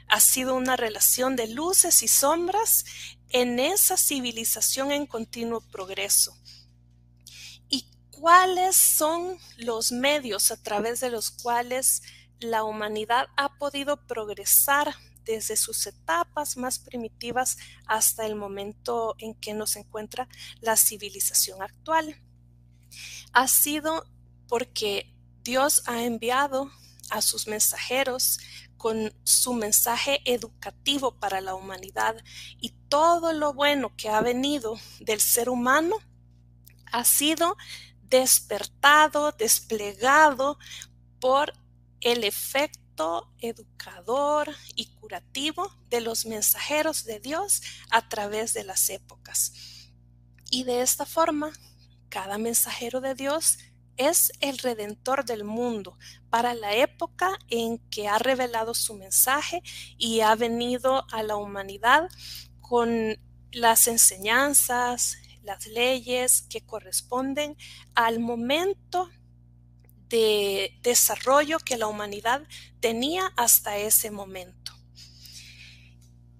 ha 0.08 0.20
sido 0.20 0.54
una 0.54 0.76
relación 0.76 1.36
de 1.36 1.48
luces 1.48 2.02
y 2.02 2.08
sombras 2.08 2.84
en 3.30 3.58
esa 3.58 3.96
civilización 3.96 4.92
en 4.92 5.06
continuo 5.06 5.60
progreso. 5.60 6.36
¿Y 7.68 7.90
cuáles 8.10 8.76
son 8.76 9.38
los 9.56 9.92
medios 9.92 10.50
a 10.50 10.56
través 10.62 11.00
de 11.00 11.10
los 11.10 11.30
cuales 11.30 12.02
la 12.40 12.64
humanidad 12.64 13.26
ha 13.36 13.58
podido 13.58 14.06
progresar 14.06 14.94
desde 15.24 15.56
sus 15.56 15.86
etapas 15.86 16.56
más 16.56 16.78
primitivas 16.78 17.58
hasta 17.86 18.24
el 18.24 18.34
momento 18.34 19.14
en 19.18 19.34
que 19.34 19.52
nos 19.52 19.76
encuentra 19.76 20.28
la 20.60 20.76
civilización 20.76 21.62
actual? 21.62 22.20
Ha 23.32 23.46
sido 23.48 24.06
porque 24.48 25.14
Dios 25.42 25.82
ha 25.86 26.04
enviado 26.04 26.70
a 27.10 27.22
sus 27.22 27.46
mensajeros 27.46 28.38
con 28.78 29.12
su 29.24 29.52
mensaje 29.52 30.20
educativo 30.24 31.18
para 31.18 31.40
la 31.40 31.54
humanidad 31.54 32.16
y 32.60 32.70
todo 32.88 33.32
lo 33.32 33.52
bueno 33.52 33.94
que 33.96 34.08
ha 34.08 34.20
venido 34.22 34.78
del 35.00 35.20
ser 35.20 35.50
humano 35.50 35.96
ha 36.90 37.04
sido 37.04 37.56
despertado, 38.02 39.32
desplegado 39.32 40.58
por 41.20 41.52
el 42.00 42.24
efecto 42.24 43.30
educador 43.38 44.54
y 44.74 44.86
curativo 44.86 45.70
de 45.90 46.00
los 46.00 46.26
mensajeros 46.26 47.04
de 47.04 47.20
Dios 47.20 47.62
a 47.90 48.08
través 48.08 48.54
de 48.54 48.64
las 48.64 48.88
épocas. 48.90 49.52
Y 50.50 50.64
de 50.64 50.80
esta 50.80 51.04
forma, 51.04 51.52
cada 52.08 52.38
mensajero 52.38 53.00
de 53.00 53.14
Dios 53.14 53.58
es 53.98 54.32
el 54.40 54.58
redentor 54.58 55.24
del 55.24 55.44
mundo 55.44 55.98
para 56.30 56.54
la 56.54 56.74
época 56.74 57.38
en 57.48 57.78
que 57.90 58.08
ha 58.08 58.18
revelado 58.18 58.72
su 58.72 58.94
mensaje 58.94 59.62
y 59.98 60.20
ha 60.20 60.34
venido 60.34 61.04
a 61.10 61.22
la 61.22 61.36
humanidad 61.36 62.08
con 62.60 63.18
las 63.52 63.88
enseñanzas, 63.88 65.18
las 65.42 65.66
leyes 65.66 66.42
que 66.48 66.64
corresponden 66.64 67.56
al 67.94 68.20
momento 68.20 69.10
de 70.08 70.78
desarrollo 70.82 71.58
que 71.58 71.76
la 71.76 71.86
humanidad 71.86 72.42
tenía 72.80 73.32
hasta 73.36 73.76
ese 73.76 74.10
momento. 74.10 74.72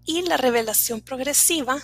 Y 0.04 0.22
la 0.22 0.38
revelación 0.38 1.02
progresiva 1.02 1.78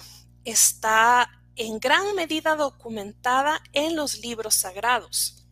está 0.45 1.31
en 1.57 1.79
gran 1.79 2.15
medida 2.15 2.57
documentada 2.57 3.61
en 3.73 3.97
los 3.97 4.19
libros 4.19 4.55
sagrados. 4.55 5.44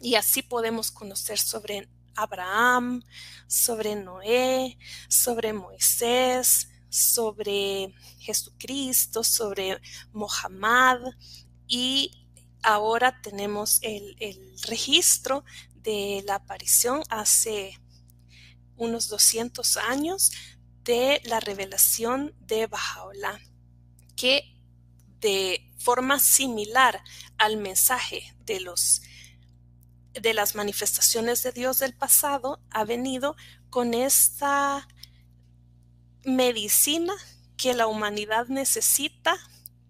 Y 0.00 0.14
así 0.14 0.42
podemos 0.42 0.90
conocer 0.90 1.38
sobre 1.38 1.88
Abraham, 2.14 3.02
sobre 3.46 3.94
Noé, 3.96 4.78
sobre 5.08 5.52
Moisés, 5.52 6.68
sobre 6.88 7.94
Jesucristo, 8.18 9.22
sobre 9.22 9.80
Mohammed 10.12 11.14
y 11.66 12.26
ahora 12.62 13.20
tenemos 13.22 13.78
el, 13.82 14.16
registro 14.66 15.44
de 15.74 16.24
la 16.26 16.36
aparición 16.36 17.02
hace 17.10 17.78
unos 18.76 19.08
200 19.08 19.76
años 19.76 20.32
de 20.82 21.20
la 21.24 21.40
revelación 21.40 22.34
de 22.40 22.66
Bajaola, 22.66 23.40
que 24.16 24.42
de 25.20 25.72
forma 25.78 26.18
similar 26.18 27.02
al 27.38 27.56
mensaje 27.56 28.34
de 28.40 28.60
los 28.60 29.02
de 30.20 30.34
las 30.34 30.54
manifestaciones 30.54 31.42
de 31.42 31.52
Dios 31.52 31.78
del 31.78 31.94
pasado 31.94 32.60
ha 32.70 32.84
venido 32.84 33.36
con 33.70 33.94
esta 33.94 34.88
medicina 36.24 37.14
que 37.56 37.74
la 37.74 37.86
humanidad 37.86 38.46
necesita 38.48 39.36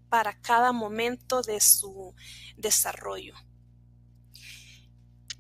para 0.09 0.41
cada 0.41 0.73
momento 0.73 1.43
de 1.43 1.61
su 1.61 2.15
desarrollo. 2.57 3.35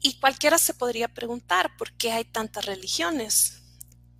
Y 0.00 0.18
cualquiera 0.20 0.58
se 0.58 0.74
podría 0.74 1.08
preguntar 1.08 1.76
por 1.76 1.92
qué 1.92 2.12
hay 2.12 2.24
tantas 2.24 2.64
religiones 2.66 3.62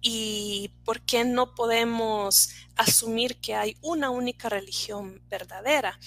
y 0.01 0.73
por 0.85 1.01
qué 1.03 1.25
no 1.25 1.55
podemos 1.55 2.51
asumir 2.77 3.41
que 3.41 3.55
hay 3.55 3.77
una 3.83 4.11
única 4.11 4.49
religión 4.49 5.23
verdadera. 5.29 5.99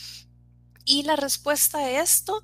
Y 0.86 1.04
la 1.04 1.16
respuesta 1.16 1.80
a 1.80 2.02
esto 2.02 2.42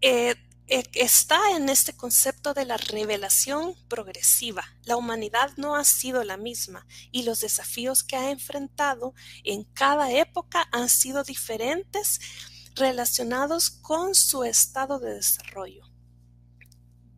eh, 0.00 0.34
está 0.66 1.38
en 1.56 1.68
este 1.68 1.94
concepto 1.94 2.54
de 2.54 2.64
la 2.64 2.76
revelación 2.76 3.74
progresiva. 3.88 4.64
La 4.84 4.96
humanidad 4.96 5.50
no 5.56 5.76
ha 5.76 5.84
sido 5.84 6.24
la 6.24 6.36
misma 6.36 6.86
y 7.10 7.24
los 7.24 7.40
desafíos 7.40 8.02
que 8.02 8.16
ha 8.16 8.30
enfrentado 8.30 9.14
en 9.44 9.64
cada 9.64 10.10
época 10.12 10.66
han 10.72 10.88
sido 10.88 11.22
diferentes 11.22 12.20
relacionados 12.74 13.70
con 13.70 14.14
su 14.14 14.44
estado 14.44 14.98
de 14.98 15.14
desarrollo. 15.14 15.84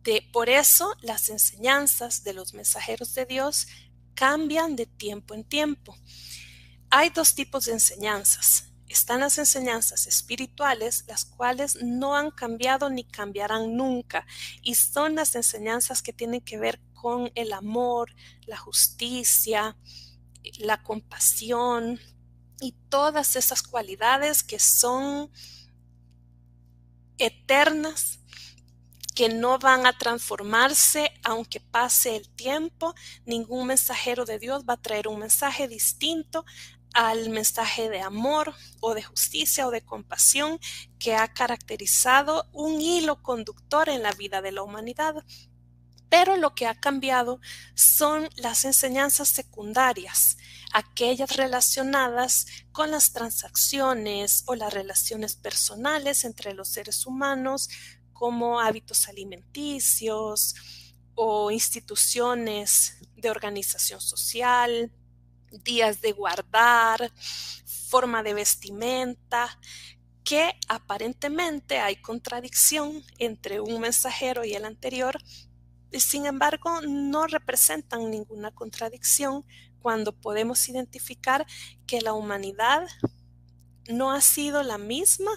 De, 0.03 0.27
por 0.31 0.49
eso 0.49 0.93
las 1.01 1.29
enseñanzas 1.29 2.23
de 2.23 2.33
los 2.33 2.53
mensajeros 2.53 3.13
de 3.13 3.25
Dios 3.25 3.67
cambian 4.13 4.75
de 4.75 4.85
tiempo 4.85 5.33
en 5.33 5.43
tiempo. 5.43 5.97
Hay 6.89 7.09
dos 7.09 7.35
tipos 7.35 7.65
de 7.65 7.73
enseñanzas, 7.73 8.66
están 8.89 9.19
las 9.19 9.37
enseñanzas 9.37 10.07
espirituales, 10.07 11.03
las 11.07 11.25
cuales 11.25 11.77
no 11.81 12.15
han 12.15 12.31
cambiado 12.31 12.89
ni 12.89 13.03
cambiarán 13.03 13.75
nunca, 13.75 14.25
y 14.61 14.75
son 14.75 15.15
las 15.15 15.35
enseñanzas 15.35 16.01
que 16.01 16.13
tienen 16.13 16.41
que 16.41 16.57
ver 16.57 16.79
con 16.93 17.31
el 17.35 17.53
amor, 17.53 18.13
la 18.45 18.57
justicia, 18.57 19.77
la 20.59 20.81
compasión 20.83 21.99
y 22.59 22.73
todas 22.89 23.35
esas 23.35 23.61
cualidades 23.61 24.43
que 24.43 24.59
son 24.59 25.29
eternas, 27.17 28.19
que 29.15 29.29
no 29.29 29.57
van 29.57 29.87
a 29.87 29.97
transformarse 29.97 31.11
aunque 31.23 31.59
pase 31.59 32.15
el 32.15 32.29
tiempo. 32.29 32.93
Ningún 33.25 33.65
mensajero 33.65 34.25
de 34.25 34.37
Dios 34.37 34.63
va 34.69 34.73
a 34.73 34.81
traer 34.81 35.07
un 35.07 35.19
mensaje 35.19 35.67
distinto 35.67 36.45
al 36.93 37.29
mensaje 37.29 37.89
de 37.89 38.01
amor 38.01 38.53
o 38.79 38.93
de 38.93 39.03
justicia 39.03 39.67
o 39.67 39.71
de 39.71 39.83
compasión 39.83 40.59
que 40.99 41.15
ha 41.15 41.27
caracterizado 41.27 42.47
un 42.53 42.81
hilo 42.81 43.21
conductor 43.21 43.89
en 43.89 44.03
la 44.03 44.11
vida 44.11 44.41
de 44.41 44.51
la 44.51 44.63
humanidad. 44.63 45.15
Pero 46.09 46.37
lo 46.37 46.55
que 46.55 46.67
ha 46.67 46.79
cambiado 46.79 47.39
son 47.75 48.29
las 48.37 48.63
enseñanzas 48.63 49.27
secundarias, 49.29 50.37
aquellas 50.73 51.35
relacionadas 51.35 52.45
con 52.71 52.91
las 52.91 53.11
transacciones 53.11 54.43
o 54.47 54.55
las 54.55 54.73
relaciones 54.73 55.35
personales 55.35 56.23
entre 56.23 56.53
los 56.53 56.69
seres 56.69 57.05
humanos, 57.05 57.69
como 58.13 58.59
hábitos 58.59 59.07
alimenticios 59.07 60.55
o 61.13 61.51
instituciones 61.51 62.97
de 63.15 63.29
organización 63.29 63.99
social, 64.01 64.91
días 65.63 66.01
de 66.01 66.11
guardar, 66.11 67.11
forma 67.65 68.23
de 68.23 68.33
vestimenta, 68.33 69.59
que 70.23 70.53
aparentemente 70.67 71.79
hay 71.79 71.95
contradicción 71.97 73.01
entre 73.17 73.61
un 73.61 73.79
mensajero 73.79 74.43
y 74.43 74.53
el 74.53 74.65
anterior, 74.65 75.17
y 75.91 76.01
sin 76.01 76.25
embargo 76.25 76.81
no 76.81 77.27
representan 77.27 78.11
ninguna 78.11 78.51
contradicción 78.51 79.45
cuando 79.79 80.11
podemos 80.11 80.67
identificar 80.67 81.45
que 81.85 82.01
la 82.01 82.13
humanidad 82.13 82.85
no 83.87 84.11
ha 84.11 84.19
sido 84.19 84.63
la 84.63 84.77
misma 84.77 85.31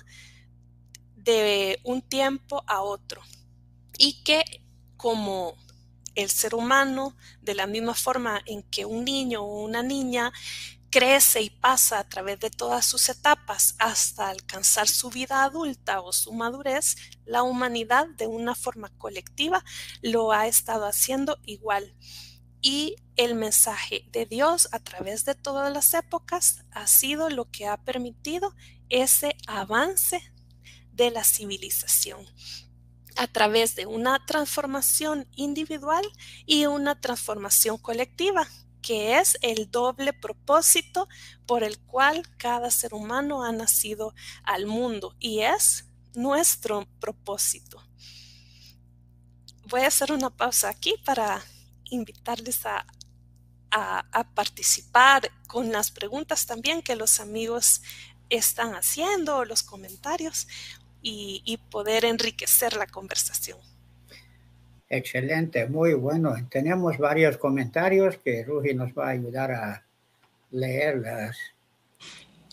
de 1.15 1.79
un 1.85 2.03
tiempo 2.03 2.65
a 2.67 2.83
otro 2.83 3.23
y 3.97 4.25
que 4.25 4.43
como 4.97 5.55
el 6.15 6.31
ser 6.31 6.55
humano, 6.55 7.17
de 7.43 7.55
la 7.55 7.67
misma 7.67 7.95
forma 7.95 8.41
en 8.47 8.63
que 8.63 8.85
un 8.85 9.05
niño 9.05 9.43
o 9.43 9.63
una 9.63 9.83
niña 9.83 10.33
crece 10.91 11.41
y 11.41 11.51
pasa 11.51 12.01
a 12.01 12.09
través 12.09 12.41
de 12.41 12.51
todas 12.51 12.85
sus 12.85 13.09
etapas 13.09 13.77
hasta 13.79 14.29
alcanzar 14.29 14.89
su 14.89 15.09
vida 15.09 15.45
adulta 15.45 16.01
o 16.01 16.13
su 16.13 16.33
madurez, 16.33 16.97
la 17.25 17.43
humanidad 17.43 18.09
de 18.09 18.27
una 18.27 18.55
forma 18.55 18.91
colectiva 18.99 19.65
lo 20.03 20.33
ha 20.33 20.49
estado 20.49 20.87
haciendo 20.87 21.39
igual. 21.47 21.95
Y 22.61 22.97
el 23.17 23.37
mensaje 23.37 24.05
de 24.11 24.27
Dios 24.27 24.69
a 24.73 24.81
través 24.81 25.25
de 25.25 25.35
todas 25.35 25.73
las 25.73 25.95
épocas 25.95 26.65
ha 26.73 26.87
sido 26.87 27.31
lo 27.31 27.51
que 27.51 27.67
ha 27.67 27.79
permitido 27.79 28.55
ese 28.91 29.37
avance 29.47 30.21
de 30.93 31.11
la 31.11 31.25
civilización 31.25 32.27
a 33.17 33.27
través 33.27 33.75
de 33.75 33.87
una 33.87 34.25
transformación 34.27 35.27
individual 35.37 36.05
y 36.47 36.67
una 36.67 37.01
transformación 37.01 37.79
colectiva, 37.79 38.47
que 38.83 39.19
es 39.19 39.37
el 39.43 39.71
doble 39.71 40.13
propósito 40.13 41.09
por 41.47 41.65
el 41.65 41.79
cual 41.81 42.23
cada 42.39 42.71
ser 42.71 42.95
humano 42.95 43.45
ha 43.45 43.53
nacido 43.53 44.15
al 44.43 44.67
mundo 44.67 45.15
y 45.19 45.41
es 45.41 45.87
nuestro 46.15 46.87
propósito. 47.01 47.83
Voy 49.67 49.83
a 49.83 49.89
hacer 49.89 50.13
una 50.13 50.31
pausa 50.31 50.69
aquí 50.69 50.95
para 51.05 51.43
invitarles 51.85 52.65
a, 52.67 52.87
participar 54.35 55.31
con 55.47 55.71
las 55.71 55.93
preguntas 55.93 56.45
también 56.45 56.83
que 56.83 56.97
los 56.97 57.21
amigos 57.21 57.83
están 58.29 58.75
haciendo, 58.75 59.45
los 59.45 59.63
comentarios 59.63 60.49
y, 61.03 61.59
poder 61.71 62.05
enriquecer 62.05 62.77
la 62.77 62.87
conversación. 62.87 63.59
Excelente, 64.89 65.67
muy 65.67 65.95
bueno. 65.95 66.35
Tenemos 66.51 66.99
varios 66.99 67.37
comentarios 67.37 68.17
que 68.19 68.45
Rugi 68.45 68.75
nos 68.75 68.93
va 68.93 69.07
a 69.07 69.11
ayudar 69.11 69.53
a 69.53 69.85
leerlas. 70.51 71.37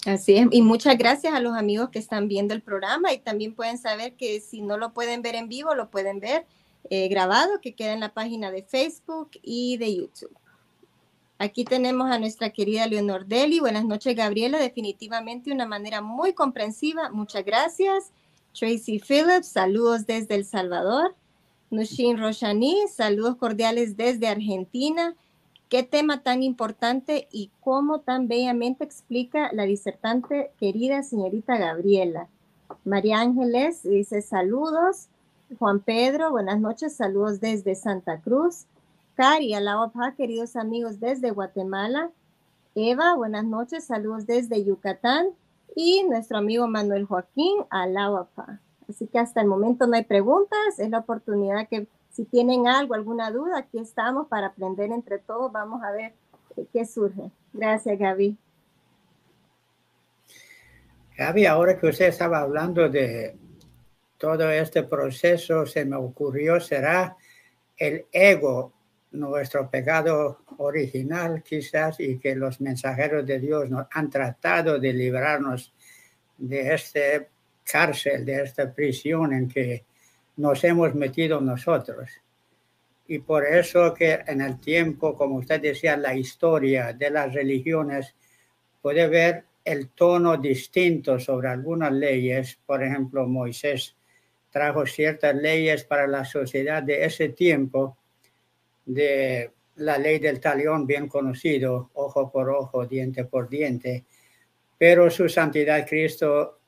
Así 0.05 0.37
es, 0.37 0.47
y 0.51 0.61
muchas 0.61 0.97
gracias 0.97 1.33
a 1.33 1.39
los 1.39 1.55
amigos 1.55 1.89
que 1.89 1.99
están 1.99 2.27
viendo 2.27 2.53
el 2.53 2.61
programa 2.61 3.11
y 3.11 3.19
también 3.19 3.55
pueden 3.55 3.77
saber 3.77 4.13
que 4.13 4.39
si 4.39 4.61
no 4.61 4.77
lo 4.77 4.93
pueden 4.93 5.21
ver 5.21 5.35
en 5.35 5.49
vivo, 5.49 5.73
lo 5.73 5.89
pueden 5.89 6.19
ver 6.19 6.45
eh, 6.89 7.07
grabado, 7.09 7.59
que 7.59 7.75
queda 7.75 7.93
en 7.93 7.99
la 7.99 8.13
página 8.13 8.51
de 8.51 8.63
Facebook 8.63 9.31
y 9.41 9.77
de 9.77 9.95
YouTube. 9.95 10.37
Aquí 11.39 11.65
tenemos 11.65 12.09
a 12.09 12.17
nuestra 12.17 12.49
querida 12.49 12.87
Leonor 12.87 13.27
Deli. 13.27 13.59
Buenas 13.59 13.85
noches, 13.85 14.15
Gabriela. 14.15 14.57
Definitivamente 14.57 15.51
una 15.51 15.67
manera 15.67 16.01
muy 16.01 16.33
comprensiva. 16.33 17.09
Muchas 17.11 17.45
gracias. 17.45 18.11
Tracy 18.57 18.99
Phillips, 18.99 19.49
saludos 19.49 20.07
desde 20.07 20.33
El 20.33 20.43
Salvador. 20.43 21.15
Nushin 21.69 22.17
Roshani, 22.17 22.87
saludos 22.87 23.35
cordiales 23.35 23.97
desde 23.97 24.27
Argentina. 24.27 25.15
Qué 25.69 25.83
tema 25.83 26.23
tan 26.23 26.41
importante 26.41 27.27
y 27.31 27.51
cómo 27.59 27.99
tan 27.99 28.27
bellamente 28.27 28.83
explica 28.83 29.51
la 29.53 29.63
disertante 29.63 30.49
querida 30.59 31.03
señorita 31.03 31.57
Gabriela. 31.57 32.29
María 32.83 33.19
Ángeles 33.19 33.83
dice 33.83 34.23
saludos. 34.23 35.07
Juan 35.59 35.79
Pedro, 35.79 36.31
buenas 36.31 36.59
noches, 36.59 36.95
saludos 36.95 37.39
desde 37.39 37.75
Santa 37.75 38.21
Cruz. 38.21 38.65
Cari, 39.15 39.53
alaba 39.53 39.91
queridos 40.17 40.55
amigos 40.55 40.99
desde 40.99 41.29
Guatemala. 41.29 42.09
Eva, 42.73 43.15
buenas 43.15 43.45
noches, 43.45 43.83
saludos 43.83 44.25
desde 44.25 44.63
Yucatán 44.63 45.27
y 45.79 46.03
nuestro 46.09 46.39
amigo 46.39 46.67
Manuel 46.67 47.05
Joaquín 47.05 47.59
Alawapa. 47.69 48.59
Así 48.89 49.05
que 49.05 49.19
hasta 49.19 49.41
el 49.41 49.47
momento 49.47 49.85
no 49.85 49.95
hay 49.95 50.05
preguntas, 50.05 50.79
es 50.79 50.89
la 50.89 50.97
oportunidad 50.97 51.67
que 51.67 51.87
si 52.09 52.25
tienen 52.25 52.67
algo, 52.67 52.95
alguna 52.95 53.29
duda, 53.29 53.59
aquí 53.59 53.77
estamos 53.77 54.27
para 54.27 54.47
aprender 54.47 54.91
entre 54.91 55.19
todos, 55.19 55.51
vamos 55.51 55.83
a 55.83 55.91
ver 55.91 56.13
qué 56.73 56.83
surge. 56.83 57.29
Gracias, 57.53 57.99
Gaby. 57.99 58.35
Gaby, 61.15 61.45
ahora 61.45 61.77
que 61.77 61.85
usted 61.85 62.07
estaba 62.07 62.39
hablando 62.39 62.89
de 62.89 63.37
todo 64.17 64.49
este 64.49 64.81
proceso, 64.81 65.67
se 65.67 65.85
me 65.85 65.95
ocurrió, 65.95 66.59
será 66.59 67.15
el 67.77 68.07
ego 68.11 68.73
nuestro 69.11 69.69
pecado 69.69 70.39
original 70.57 71.43
quizás 71.43 71.99
y 71.99 72.17
que 72.17 72.35
los 72.35 72.61
mensajeros 72.61 73.25
de 73.25 73.39
Dios 73.39 73.69
nos 73.69 73.87
han 73.91 74.09
tratado 74.09 74.79
de 74.79 74.93
librarnos 74.93 75.73
de 76.37 76.73
este 76.73 77.27
cárcel, 77.63 78.25
de 78.25 78.43
esta 78.43 78.71
prisión 78.73 79.33
en 79.33 79.47
que 79.47 79.83
nos 80.37 80.63
hemos 80.63 80.93
metido 80.95 81.41
nosotros. 81.41 82.09
Y 83.07 83.19
por 83.19 83.45
eso 83.45 83.93
que 83.93 84.19
en 84.27 84.41
el 84.41 84.59
tiempo, 84.59 85.15
como 85.15 85.35
usted 85.37 85.61
decía, 85.61 85.95
la 85.97 86.15
historia 86.15 86.93
de 86.93 87.09
las 87.09 87.33
religiones 87.33 88.13
puede 88.81 89.07
ver 89.07 89.43
el 89.63 89.89
tono 89.89 90.37
distinto 90.37 91.19
sobre 91.19 91.49
algunas 91.49 91.91
leyes. 91.91 92.57
Por 92.65 92.83
ejemplo, 92.83 93.27
Moisés 93.27 93.95
trajo 94.49 94.85
ciertas 94.85 95.35
leyes 95.35 95.83
para 95.83 96.07
la 96.07 96.25
sociedad 96.25 96.83
de 96.83 97.05
ese 97.05 97.29
tiempo, 97.29 97.97
de 98.85 99.51
la 99.77 99.97
ley 99.97 100.19
del 100.19 100.39
talión 100.39 100.85
bien 100.85 101.07
conocido, 101.07 101.89
ojo 101.93 102.31
por 102.31 102.49
ojo, 102.49 102.85
diente 102.85 103.25
por 103.25 103.49
diente, 103.49 104.05
pero 104.77 105.09
su 105.09 105.27
santidad 105.27 105.87
Cristo 105.87 106.59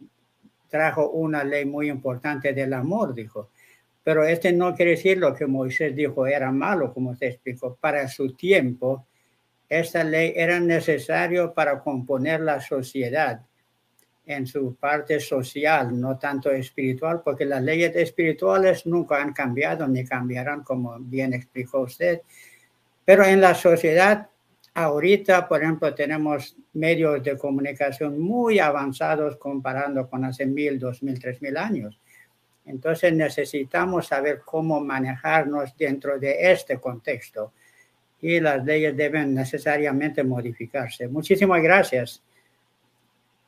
trajo 0.67 1.09
una 1.09 1.43
ley 1.43 1.65
muy 1.65 1.89
importante 1.89 2.53
del 2.53 2.73
amor, 2.73 3.13
dijo. 3.13 3.49
Pero 4.03 4.23
este 4.23 4.51
no 4.53 4.73
quiere 4.75 4.91
decir 4.91 5.17
lo 5.17 5.33
que 5.33 5.45
Moisés 5.45 5.95
dijo 5.95 6.25
era 6.25 6.51
malo, 6.51 6.93
como 6.93 7.11
usted 7.11 7.27
explicó. 7.27 7.75
Para 7.79 8.07
su 8.07 8.33
tiempo, 8.33 9.05
esta 9.67 10.03
ley 10.03 10.33
era 10.35 10.59
necesario 10.59 11.53
para 11.53 11.79
componer 11.79 12.41
la 12.41 12.61
sociedad 12.61 13.41
en 14.25 14.45
su 14.45 14.75
parte 14.75 15.19
social, 15.19 15.99
no 15.99 16.17
tanto 16.17 16.51
espiritual, 16.51 17.21
porque 17.23 17.45
las 17.45 17.63
leyes 17.63 17.95
espirituales 17.95 18.85
nunca 18.85 19.21
han 19.21 19.33
cambiado 19.33 19.87
ni 19.87 20.05
cambiarán, 20.05 20.63
como 20.63 20.97
bien 20.99 21.33
explicó 21.33 21.81
usted. 21.81 22.21
Pero 23.09 23.25
en 23.25 23.41
la 23.41 23.55
sociedad, 23.55 24.29
ahorita, 24.75 25.47
por 25.47 25.63
ejemplo, 25.63 25.95
tenemos 25.95 26.55
medios 26.73 27.23
de 27.23 27.39
comunicación 27.39 28.19
muy 28.19 28.59
avanzados 28.59 29.37
comparando 29.37 30.07
con 30.07 30.25
hace 30.25 30.45
mil, 30.45 30.77
dos 30.77 31.01
mil, 31.01 31.19
tres 31.19 31.41
mil 31.41 31.57
años. 31.57 31.99
Entonces 32.67 33.11
necesitamos 33.11 34.05
saber 34.05 34.41
cómo 34.45 34.79
manejarnos 34.79 35.75
dentro 35.75 36.19
de 36.19 36.51
este 36.51 36.77
contexto 36.77 37.51
y 38.21 38.39
las 38.39 38.63
leyes 38.63 38.95
deben 38.95 39.33
necesariamente 39.33 40.23
modificarse. 40.23 41.07
Muchísimas 41.07 41.63
gracias. 41.63 42.21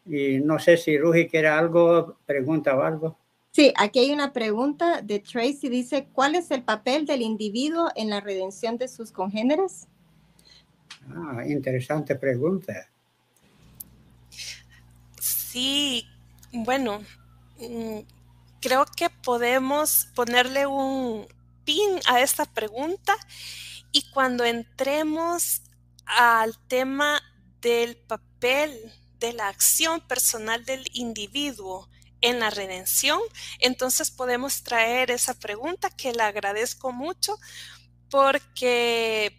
Y 0.08 0.40
no 0.40 0.58
sé 0.58 0.76
si 0.76 0.98
Ruji 0.98 1.28
quiere 1.28 1.50
algo, 1.50 2.18
pregunta 2.26 2.76
o 2.76 2.82
algo. 2.82 3.16
Sí, 3.52 3.74
aquí 3.76 4.00
hay 4.00 4.12
una 4.12 4.32
pregunta 4.32 5.02
de 5.02 5.20
Tracy. 5.20 5.68
Dice, 5.68 6.08
¿cuál 6.14 6.36
es 6.36 6.52
el 6.52 6.64
papel 6.64 7.06
del 7.06 7.22
individuo 7.22 7.90
en 7.96 8.10
la 8.10 8.22
redención 8.22 8.78
de 8.78 8.88
sus 8.88 9.12
congéneres? 9.12 9.88
Ah, 11.10 11.44
interesante 11.46 12.16
pregunta. 12.16 12.90
Sí, 15.20 16.08
bueno, 16.54 17.02
mm, 17.60 18.00
creo 18.62 18.86
que 18.86 19.10
podemos 19.10 20.08
ponerle 20.16 20.66
un 20.66 21.28
pin 21.66 22.00
a 22.08 22.22
esta 22.22 22.46
pregunta 22.46 23.14
y 23.92 24.10
cuando 24.12 24.46
entremos 24.46 25.62
al 26.06 26.58
tema 26.70 27.22
del 27.62 27.98
papel 27.98 28.72
de 29.20 29.34
la 29.34 29.50
acción 29.50 30.00
personal 30.08 30.64
del 30.64 30.86
individuo 30.94 31.90
en 32.22 32.40
la 32.40 32.50
redención, 32.50 33.20
entonces 33.60 34.12
podemos 34.12 34.64
traer 34.64 35.12
esa 35.12 35.34
pregunta 35.34 35.90
que 35.90 36.14
le 36.14 36.24
agradezco 36.24 36.92
mucho 36.92 37.38
porque 38.10 39.38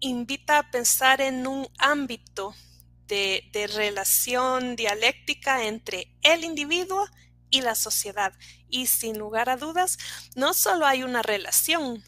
invita 0.00 0.58
a 0.58 0.70
pensar 0.70 1.20
en 1.20 1.46
un 1.46 1.68
ámbito 1.78 2.54
de, 3.06 3.48
de, 3.52 3.66
relación 3.66 4.76
dialéctica 4.76 5.64
entre 5.64 6.14
el 6.22 6.44
individuo 6.44 7.06
y 7.50 7.62
la 7.62 7.74
sociedad. 7.74 8.32
Y 8.68 8.86
sin 8.86 9.18
lugar 9.18 9.48
a 9.48 9.56
dudas, 9.56 9.98
no 10.36 10.54
solo 10.54 10.86
hay 10.86 11.02
una 11.02 11.22
relación, 11.22 12.04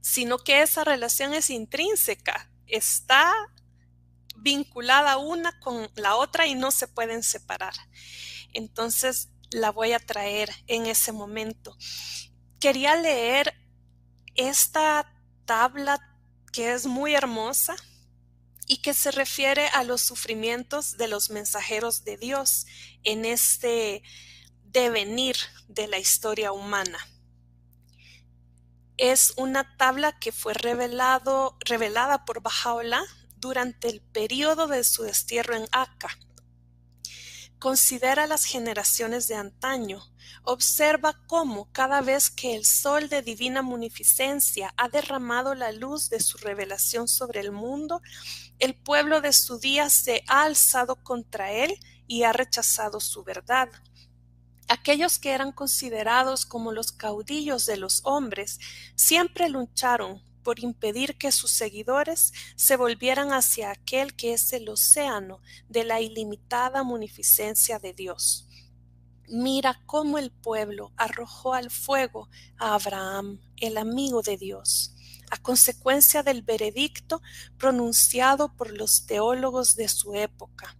sino 0.00 0.38
que 0.38 0.62
esa 0.62 0.84
relación 0.84 1.34
es 1.34 1.50
intrínseca, 1.50 2.48
está 2.66 3.32
vinculada 4.36 5.18
una 5.18 5.58
con 5.60 5.90
la 5.96 6.16
otra 6.16 6.46
y 6.46 6.54
no 6.54 6.70
se 6.70 6.88
pueden 6.88 7.22
separar. 7.22 7.74
Entonces 8.52 9.30
la 9.50 9.70
voy 9.70 9.92
a 9.92 9.98
traer 9.98 10.50
en 10.66 10.86
ese 10.86 11.12
momento. 11.12 11.76
Quería 12.58 12.96
leer 12.96 13.54
esta 14.34 15.12
tabla 15.44 16.00
que 16.52 16.72
es 16.72 16.86
muy 16.86 17.14
hermosa 17.14 17.76
y 18.66 18.82
que 18.82 18.94
se 18.94 19.10
refiere 19.10 19.68
a 19.68 19.82
los 19.82 20.02
sufrimientos 20.02 20.96
de 20.96 21.08
los 21.08 21.30
mensajeros 21.30 22.04
de 22.04 22.16
Dios 22.16 22.66
en 23.02 23.24
este 23.24 24.02
devenir 24.64 25.36
de 25.68 25.88
la 25.88 25.98
historia 25.98 26.52
humana. 26.52 26.98
Es 28.96 29.32
una 29.36 29.76
tabla 29.76 30.18
que 30.18 30.30
fue 30.30 30.54
revelado, 30.54 31.56
revelada 31.60 32.24
por 32.24 32.42
Bajaola 32.42 33.02
durante 33.36 33.88
el 33.88 34.02
periodo 34.02 34.66
de 34.66 34.84
su 34.84 35.02
destierro 35.02 35.56
en 35.56 35.66
Acá 35.72 36.16
Considera 37.60 38.26
las 38.26 38.46
generaciones 38.46 39.28
de 39.28 39.34
antaño. 39.34 40.02
Observa 40.44 41.20
cómo 41.26 41.70
cada 41.72 42.00
vez 42.00 42.30
que 42.30 42.56
el 42.56 42.64
sol 42.64 43.10
de 43.10 43.20
divina 43.20 43.60
munificencia 43.60 44.72
ha 44.78 44.88
derramado 44.88 45.54
la 45.54 45.70
luz 45.70 46.08
de 46.08 46.20
su 46.20 46.38
revelación 46.38 47.06
sobre 47.06 47.40
el 47.40 47.52
mundo, 47.52 48.00
el 48.58 48.74
pueblo 48.74 49.20
de 49.20 49.34
su 49.34 49.58
día 49.58 49.90
se 49.90 50.24
ha 50.26 50.44
alzado 50.44 50.96
contra 51.04 51.52
él 51.52 51.78
y 52.06 52.22
ha 52.22 52.32
rechazado 52.32 52.98
su 52.98 53.24
verdad. 53.24 53.68
Aquellos 54.66 55.18
que 55.18 55.32
eran 55.32 55.52
considerados 55.52 56.46
como 56.46 56.72
los 56.72 56.92
caudillos 56.92 57.66
de 57.66 57.76
los 57.76 58.00
hombres 58.04 58.58
siempre 58.94 59.50
lucharon 59.50 60.22
por 60.50 60.64
impedir 60.64 61.16
que 61.16 61.30
sus 61.30 61.52
seguidores 61.52 62.32
se 62.56 62.74
volvieran 62.74 63.32
hacia 63.32 63.70
aquel 63.70 64.16
que 64.16 64.32
es 64.32 64.52
el 64.52 64.68
océano 64.68 65.40
de 65.68 65.84
la 65.84 66.00
ilimitada 66.00 66.82
munificencia 66.82 67.78
de 67.78 67.92
Dios. 67.92 68.48
Mira 69.28 69.80
cómo 69.86 70.18
el 70.18 70.32
pueblo 70.32 70.90
arrojó 70.96 71.54
al 71.54 71.70
fuego 71.70 72.28
a 72.58 72.74
Abraham, 72.74 73.40
el 73.58 73.78
amigo 73.78 74.22
de 74.22 74.38
Dios, 74.38 74.96
a 75.30 75.40
consecuencia 75.40 76.24
del 76.24 76.42
veredicto 76.42 77.22
pronunciado 77.56 78.56
por 78.56 78.76
los 78.76 79.06
teólogos 79.06 79.76
de 79.76 79.86
su 79.86 80.16
época. 80.16 80.76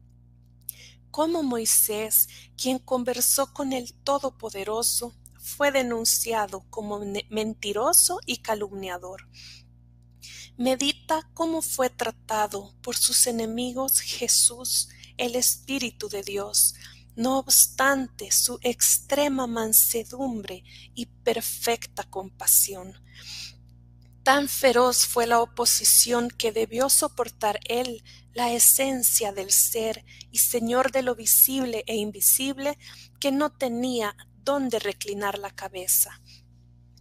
Cómo 1.12 1.44
Moisés, 1.44 2.26
quien 2.56 2.80
conversó 2.80 3.52
con 3.52 3.72
el 3.72 3.94
Todopoderoso, 3.94 5.14
fue 5.40 5.72
denunciado 5.72 6.64
como 6.70 7.00
mentiroso 7.28 8.20
y 8.26 8.38
calumniador. 8.38 9.28
Medita 10.60 11.26
cómo 11.32 11.62
fue 11.62 11.88
tratado 11.88 12.74
por 12.82 12.94
sus 12.94 13.26
enemigos 13.26 14.00
Jesús, 14.00 14.90
el 15.16 15.34
Espíritu 15.34 16.10
de 16.10 16.22
Dios, 16.22 16.74
no 17.16 17.38
obstante 17.38 18.30
su 18.30 18.58
extrema 18.60 19.46
mansedumbre 19.46 20.62
y 20.94 21.06
perfecta 21.06 22.04
compasión. 22.04 22.92
Tan 24.22 24.50
feroz 24.50 25.06
fue 25.06 25.26
la 25.26 25.40
oposición 25.40 26.28
que 26.28 26.52
debió 26.52 26.90
soportar 26.90 27.58
él, 27.64 28.04
la 28.34 28.52
esencia 28.52 29.32
del 29.32 29.50
ser 29.52 30.04
y 30.30 30.40
Señor 30.40 30.92
de 30.92 31.00
lo 31.00 31.14
visible 31.14 31.84
e 31.86 31.96
invisible, 31.96 32.76
que 33.18 33.32
no 33.32 33.48
tenía 33.48 34.14
dónde 34.44 34.78
reclinar 34.78 35.38
la 35.38 35.52
cabeza. 35.52 36.20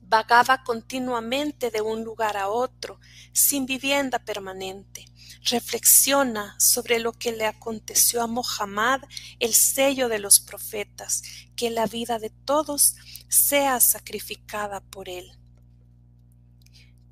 Vagaba 0.09 0.63
continuamente 0.63 1.69
de 1.69 1.81
un 1.81 2.03
lugar 2.03 2.35
a 2.35 2.49
otro, 2.49 2.99
sin 3.31 3.67
vivienda 3.67 4.17
permanente. 4.17 5.05
Reflexiona 5.43 6.55
sobre 6.59 6.97
lo 6.97 7.13
que 7.13 7.31
le 7.31 7.45
aconteció 7.45 8.23
a 8.23 8.27
Mohammed, 8.27 9.01
el 9.39 9.53
sello 9.53 10.09
de 10.09 10.17
los 10.17 10.39
profetas, 10.39 11.21
que 11.55 11.69
la 11.69 11.85
vida 11.85 12.17
de 12.17 12.31
todos 12.31 12.95
sea 13.27 13.79
sacrificada 13.79 14.81
por 14.81 15.09
él. 15.09 15.31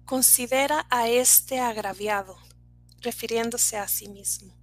Considera 0.04 0.88
a 0.90 1.08
este 1.08 1.60
agraviado, 1.60 2.36
refiriéndose 3.02 3.78
a 3.78 3.88
sí 3.88 4.10
mismo. 4.10 4.58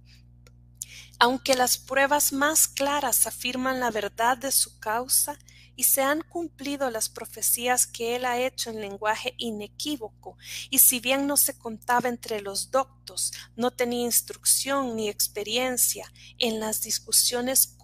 Aunque 1.19 1.55
las 1.55 1.77
pruebas 1.77 2.33
más 2.33 2.67
claras 2.67 3.27
afirman 3.27 3.79
la 3.79 3.91
verdad 3.91 4.37
de 4.37 4.51
su 4.51 4.77
causa, 4.79 5.39
y 5.75 5.83
se 5.83 6.01
han 6.01 6.21
cumplido 6.21 6.89
las 6.89 7.09
profecías 7.09 7.87
que 7.87 8.15
él 8.15 8.25
ha 8.25 8.39
hecho 8.39 8.69
en 8.69 8.81
lenguaje 8.81 9.33
inequívoco, 9.37 10.37
y 10.69 10.79
si 10.79 10.99
bien 10.99 11.27
no 11.27 11.37
se 11.37 11.57
contaba 11.57 12.09
entre 12.09 12.41
los 12.41 12.71
doctos, 12.71 13.31
no 13.55 13.71
tenía 13.71 14.05
instrucción 14.05 14.95
ni 14.95 15.09
experiencia 15.09 16.11
en 16.37 16.59
las 16.59 16.81
discusiones 16.81 17.77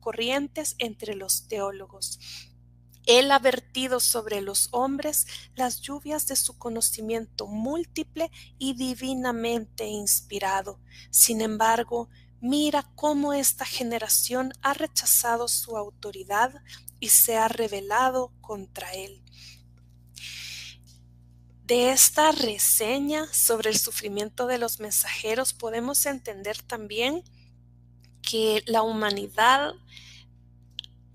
corrientes 0.00 0.76
entre 0.78 1.14
los 1.14 1.48
teólogos. 1.48 2.18
Él 3.06 3.30
ha 3.32 3.38
vertido 3.38 4.00
sobre 4.00 4.40
los 4.40 4.68
hombres 4.70 5.26
las 5.54 5.82
lluvias 5.82 6.26
de 6.26 6.36
su 6.36 6.56
conocimiento 6.56 7.46
múltiple 7.46 8.30
y 8.58 8.74
divinamente 8.74 9.86
inspirado. 9.86 10.80
Sin 11.10 11.42
embargo, 11.42 12.08
mira 12.44 12.82
cómo 12.94 13.32
esta 13.32 13.64
generación 13.64 14.52
ha 14.60 14.74
rechazado 14.74 15.48
su 15.48 15.78
autoridad 15.78 16.52
y 17.00 17.08
se 17.08 17.38
ha 17.38 17.48
rebelado 17.48 18.34
contra 18.42 18.92
él. 18.92 19.24
De 21.62 21.90
esta 21.90 22.32
reseña 22.32 23.26
sobre 23.32 23.70
el 23.70 23.78
sufrimiento 23.78 24.46
de 24.46 24.58
los 24.58 24.78
mensajeros 24.78 25.54
podemos 25.54 26.04
entender 26.04 26.60
también 26.60 27.24
que 28.20 28.62
la 28.66 28.82
humanidad 28.82 29.72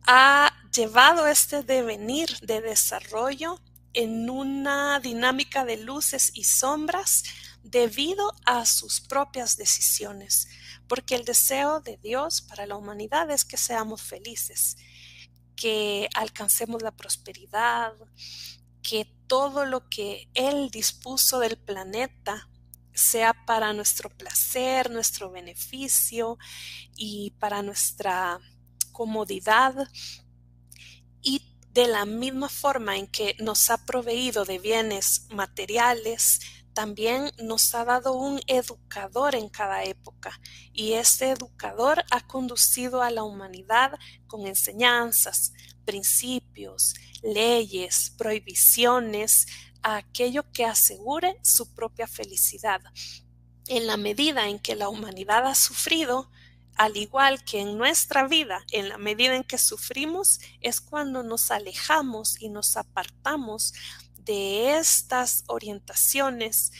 ha 0.07 0.51
llevado 0.73 1.27
este 1.27 1.61
devenir 1.61 2.39
de 2.39 2.61
desarrollo 2.61 3.61
en 3.93 4.31
una 4.31 4.99
dinámica 4.99 5.63
de 5.63 5.77
luces 5.77 6.31
y 6.33 6.45
sombras 6.45 7.23
debido 7.61 8.33
a 8.45 8.65
sus 8.65 8.99
propias 8.99 9.57
decisiones, 9.57 10.47
porque 10.89 11.15
el 11.15 11.23
deseo 11.23 11.79
de 11.79 11.97
Dios 11.97 12.41
para 12.41 12.65
la 12.65 12.75
humanidad 12.75 13.29
es 13.31 13.45
que 13.45 13.55
seamos 13.55 14.01
felices, 14.01 14.75
que 15.55 16.09
alcancemos 16.15 16.81
la 16.81 16.91
prosperidad, 16.91 17.93
que 18.81 19.05
todo 19.27 19.65
lo 19.65 19.87
que 19.87 20.27
Él 20.33 20.69
dispuso 20.71 21.39
del 21.39 21.57
planeta 21.57 22.49
sea 22.93 23.45
para 23.45 23.71
nuestro 23.71 24.09
placer, 24.09 24.89
nuestro 24.89 25.31
beneficio 25.31 26.37
y 26.95 27.31
para 27.39 27.61
nuestra 27.61 28.39
comodidad. 28.91 29.87
Y 31.21 31.55
de 31.71 31.87
la 31.87 32.05
misma 32.05 32.49
forma 32.49 32.97
en 32.97 33.05
que 33.07 33.35
nos 33.39 33.69
ha 33.69 33.85
proveído 33.85 34.43
de 34.43 34.57
bienes 34.57 35.27
materiales, 35.29 36.39
también 36.79 37.29
nos 37.43 37.75
ha 37.75 37.83
dado 37.83 38.13
un 38.13 38.39
educador 38.47 39.35
en 39.35 39.49
cada 39.49 39.83
época 39.83 40.39
y 40.71 40.93
este 40.93 41.31
educador 41.31 42.05
ha 42.09 42.25
conducido 42.25 43.01
a 43.01 43.11
la 43.11 43.23
humanidad 43.23 43.99
con 44.27 44.47
enseñanzas, 44.47 45.51
principios, 45.83 46.93
leyes, 47.21 48.13
prohibiciones, 48.17 49.45
a 49.83 49.97
aquello 49.97 50.49
que 50.53 50.63
asegure 50.63 51.37
su 51.43 51.75
propia 51.75 52.07
felicidad. 52.07 52.79
En 53.67 53.85
la 53.85 53.97
medida 53.97 54.47
en 54.47 54.57
que 54.57 54.77
la 54.77 54.87
humanidad 54.87 55.47
ha 55.47 55.55
sufrido, 55.55 56.31
al 56.75 56.95
igual 56.95 57.43
que 57.43 57.59
en 57.59 57.77
nuestra 57.77 58.25
vida, 58.25 58.63
en 58.71 58.87
la 58.87 58.97
medida 58.97 59.35
en 59.35 59.43
que 59.43 59.57
sufrimos, 59.57 60.39
es 60.61 60.79
cuando 60.79 61.23
nos 61.23 61.51
alejamos 61.51 62.41
y 62.41 62.47
nos 62.47 62.77
apartamos 62.77 63.73
de 64.25 64.77
estas 64.77 65.43
orientaciones, 65.47 66.71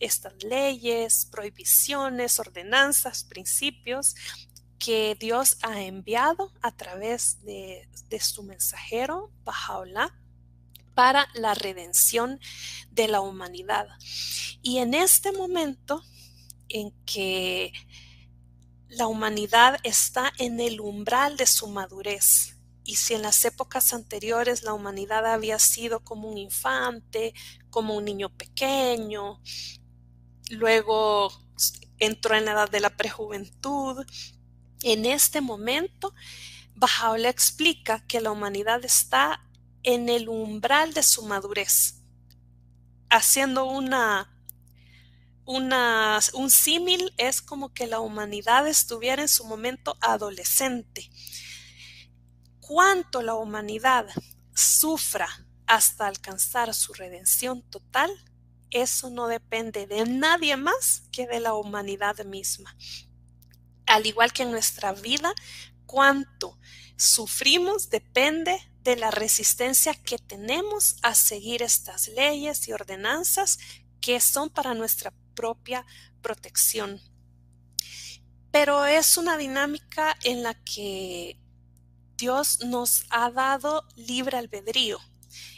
estas 0.00 0.42
leyes, 0.42 1.26
prohibiciones, 1.30 2.38
ordenanzas, 2.38 3.24
principios 3.24 4.14
que 4.78 5.16
Dios 5.18 5.58
ha 5.62 5.80
enviado 5.82 6.52
a 6.60 6.72
través 6.72 7.40
de, 7.44 7.88
su 8.20 8.42
mensajero, 8.42 9.30
Bajaola, 9.44 10.12
para 10.94 11.28
la 11.34 11.54
redención 11.54 12.40
de 12.90 13.06
la 13.06 13.20
humanidad. 13.20 13.86
Y 14.60 14.78
en 14.78 14.94
este 14.94 15.30
momento 15.32 16.02
en 16.68 16.90
que 17.06 17.72
la 18.88 19.06
humanidad 19.06 19.78
está 19.84 20.32
en 20.38 20.58
el 20.60 20.80
umbral 20.80 21.36
de 21.36 21.46
su 21.46 21.68
madurez. 21.68 22.51
Y 22.84 22.96
si 22.96 23.14
en 23.14 23.22
las 23.22 23.44
épocas 23.44 23.92
anteriores 23.92 24.62
la 24.62 24.72
humanidad 24.72 25.26
había 25.26 25.58
sido 25.58 26.02
como 26.02 26.28
un 26.28 26.38
infante, 26.38 27.32
como 27.70 27.94
un 27.94 28.04
niño 28.04 28.36
pequeño, 28.36 29.40
luego 30.50 31.30
entró 31.98 32.36
en 32.36 32.44
la 32.46 32.52
edad 32.52 32.70
de 32.70 32.80
la 32.80 32.96
prejuventud, 32.96 34.04
en 34.82 35.06
este 35.06 35.40
momento 35.40 36.12
Bajaola 36.74 37.28
explica 37.28 38.04
que 38.06 38.20
la 38.20 38.32
humanidad 38.32 38.84
está 38.84 39.48
en 39.84 40.08
el 40.08 40.28
umbral 40.28 40.94
de 40.94 41.02
su 41.02 41.22
madurez, 41.22 42.02
haciendo 43.08 43.66
una 43.66 44.28
un 45.44 46.50
símil 46.50 47.12
es 47.16 47.42
como 47.42 47.74
que 47.74 47.86
la 47.86 48.00
humanidad 48.00 48.66
estuviera 48.68 49.22
en 49.22 49.28
su 49.28 49.44
momento 49.44 49.96
adolescente. 50.00 51.10
Cuánto 52.74 53.20
la 53.20 53.34
humanidad 53.34 54.06
sufra 54.54 55.28
hasta 55.66 56.06
alcanzar 56.06 56.72
su 56.72 56.94
redención 56.94 57.60
total, 57.68 58.10
eso 58.70 59.10
no 59.10 59.28
depende 59.28 59.86
de 59.86 60.06
nadie 60.06 60.56
más 60.56 61.02
que 61.12 61.26
de 61.26 61.38
la 61.40 61.52
humanidad 61.52 62.24
misma. 62.24 62.74
Al 63.84 64.06
igual 64.06 64.32
que 64.32 64.44
en 64.44 64.52
nuestra 64.52 64.94
vida, 64.94 65.34
cuánto 65.84 66.58
sufrimos 66.96 67.90
depende 67.90 68.58
de 68.80 68.96
la 68.96 69.10
resistencia 69.10 69.92
que 69.92 70.16
tenemos 70.16 70.96
a 71.02 71.14
seguir 71.14 71.60
estas 71.60 72.08
leyes 72.08 72.68
y 72.68 72.72
ordenanzas 72.72 73.58
que 74.00 74.18
son 74.18 74.48
para 74.48 74.72
nuestra 74.72 75.12
propia 75.34 75.84
protección. 76.22 77.02
Pero 78.50 78.86
es 78.86 79.18
una 79.18 79.36
dinámica 79.36 80.16
en 80.24 80.42
la 80.42 80.54
que 80.54 81.41
Dios 82.22 82.60
nos 82.60 83.04
ha 83.10 83.32
dado 83.32 83.84
libre 83.96 84.36
albedrío. 84.36 85.00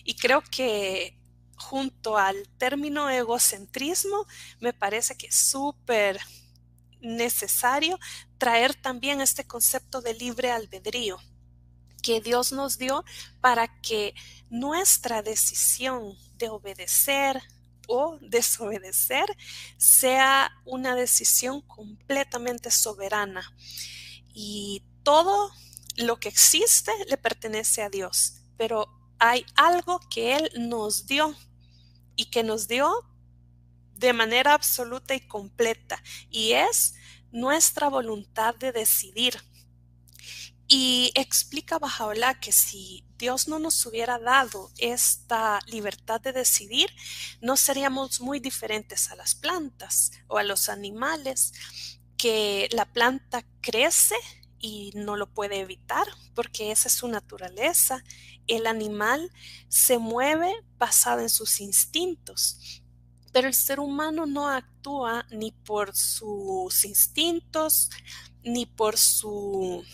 Y 0.02 0.14
creo 0.14 0.42
que 0.50 1.14
junto 1.56 2.16
al 2.16 2.48
término 2.56 3.10
egocentrismo, 3.10 4.26
me 4.60 4.72
parece 4.72 5.14
que 5.14 5.26
es 5.26 5.34
súper 5.34 6.18
necesario 7.02 7.98
traer 8.38 8.74
también 8.74 9.20
este 9.20 9.46
concepto 9.46 10.00
de 10.00 10.14
libre 10.14 10.50
albedrío 10.50 11.18
que 12.02 12.22
Dios 12.22 12.50
nos 12.50 12.78
dio 12.78 13.04
para 13.42 13.68
que 13.82 14.14
nuestra 14.48 15.20
decisión 15.20 16.16
de 16.38 16.48
obedecer, 16.48 17.42
o 17.86 18.18
desobedecer 18.22 19.26
sea 19.76 20.50
una 20.64 20.94
decisión 20.94 21.60
completamente 21.60 22.70
soberana. 22.70 23.54
Y 24.32 24.82
todo 25.02 25.52
lo 25.96 26.18
que 26.18 26.28
existe 26.28 26.92
le 27.08 27.16
pertenece 27.16 27.82
a 27.82 27.90
Dios, 27.90 28.42
pero 28.56 28.88
hay 29.18 29.44
algo 29.56 30.00
que 30.10 30.36
Él 30.36 30.50
nos 30.56 31.06
dio 31.06 31.34
y 32.16 32.26
que 32.26 32.42
nos 32.42 32.68
dio 32.68 32.92
de 33.96 34.12
manera 34.12 34.54
absoluta 34.54 35.14
y 35.14 35.26
completa, 35.26 36.02
y 36.30 36.52
es 36.52 36.94
nuestra 37.30 37.88
voluntad 37.88 38.54
de 38.56 38.72
decidir. 38.72 39.40
Y 40.66 41.12
explica 41.14 41.78
Bajaola 41.78 42.40
que 42.40 42.52
si 42.52 43.04
Dios 43.18 43.48
no 43.48 43.58
nos 43.58 43.84
hubiera 43.86 44.18
dado 44.18 44.70
esta 44.78 45.60
libertad 45.66 46.20
de 46.20 46.32
decidir, 46.32 46.90
no 47.40 47.56
seríamos 47.56 48.20
muy 48.20 48.40
diferentes 48.40 49.10
a 49.10 49.16
las 49.16 49.34
plantas 49.34 50.10
o 50.26 50.38
a 50.38 50.42
los 50.42 50.68
animales, 50.68 51.52
que 52.16 52.68
la 52.72 52.86
planta 52.86 53.44
crece 53.60 54.16
y 54.64 54.92
no 54.94 55.16
lo 55.16 55.26
puede 55.26 55.60
evitar 55.60 56.06
porque 56.34 56.70
esa 56.72 56.88
es 56.88 56.94
su 56.94 57.06
naturaleza. 57.06 58.02
El 58.46 58.66
animal 58.66 59.30
se 59.68 59.98
mueve 59.98 60.54
basado 60.78 61.20
en 61.20 61.28
sus 61.28 61.60
instintos, 61.60 62.82
pero 63.30 63.46
el 63.46 63.52
ser 63.52 63.78
humano 63.78 64.24
no 64.24 64.48
actúa 64.48 65.26
ni 65.30 65.52
por 65.52 65.94
sus 65.94 66.86
instintos, 66.86 67.90
ni 68.42 68.64
por 68.64 68.96
su 68.96 69.84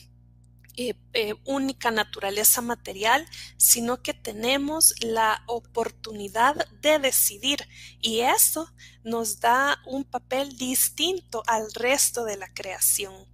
eh, 0.77 0.95
eh, 1.15 1.35
única 1.47 1.91
naturaleza 1.91 2.61
material, 2.61 3.27
sino 3.57 4.03
que 4.03 4.15
tenemos 4.15 4.95
la 5.01 5.43
oportunidad 5.49 6.69
de 6.81 7.01
decidir 7.01 7.59
y 8.01 8.21
eso 8.21 8.73
nos 9.03 9.41
da 9.41 9.83
un 9.85 10.05
papel 10.05 10.57
distinto 10.57 11.43
al 11.49 11.73
resto 11.73 12.25
de 12.25 12.37
la 12.37 12.55
creación. 12.55 13.30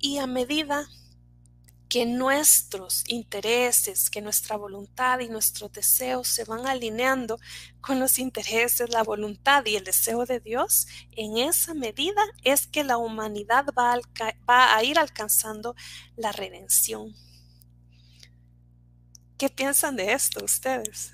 Y 0.00 0.18
a 0.18 0.26
medida 0.26 0.86
que 1.90 2.06
nuestros 2.06 3.02
intereses, 3.08 4.10
que 4.10 4.22
nuestra 4.22 4.56
voluntad 4.56 5.18
y 5.18 5.28
nuestros 5.28 5.72
deseos 5.72 6.28
se 6.28 6.44
van 6.44 6.66
alineando 6.68 7.36
con 7.80 7.98
los 7.98 8.20
intereses, 8.20 8.90
la 8.90 9.02
voluntad 9.02 9.66
y 9.66 9.74
el 9.74 9.82
deseo 9.82 10.24
de 10.24 10.38
Dios, 10.38 10.86
en 11.16 11.36
esa 11.36 11.74
medida 11.74 12.22
es 12.44 12.68
que 12.68 12.84
la 12.84 12.96
humanidad 12.96 13.66
va 13.76 13.98
a, 14.46 14.84
ir 14.84 15.00
alcanzando 15.00 15.74
la 16.16 16.30
redención. 16.30 17.12
¿Qué 19.36 19.48
piensan 19.48 19.96
de 19.96 20.12
esto 20.12 20.44
ustedes? 20.44 21.12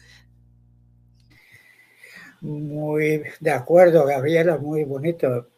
Muy 2.42 3.22
de 3.40 3.50
acuerdo, 3.50 4.04
Gabriela, 4.04 4.58
muy 4.58 4.84
bonito. 4.84 5.48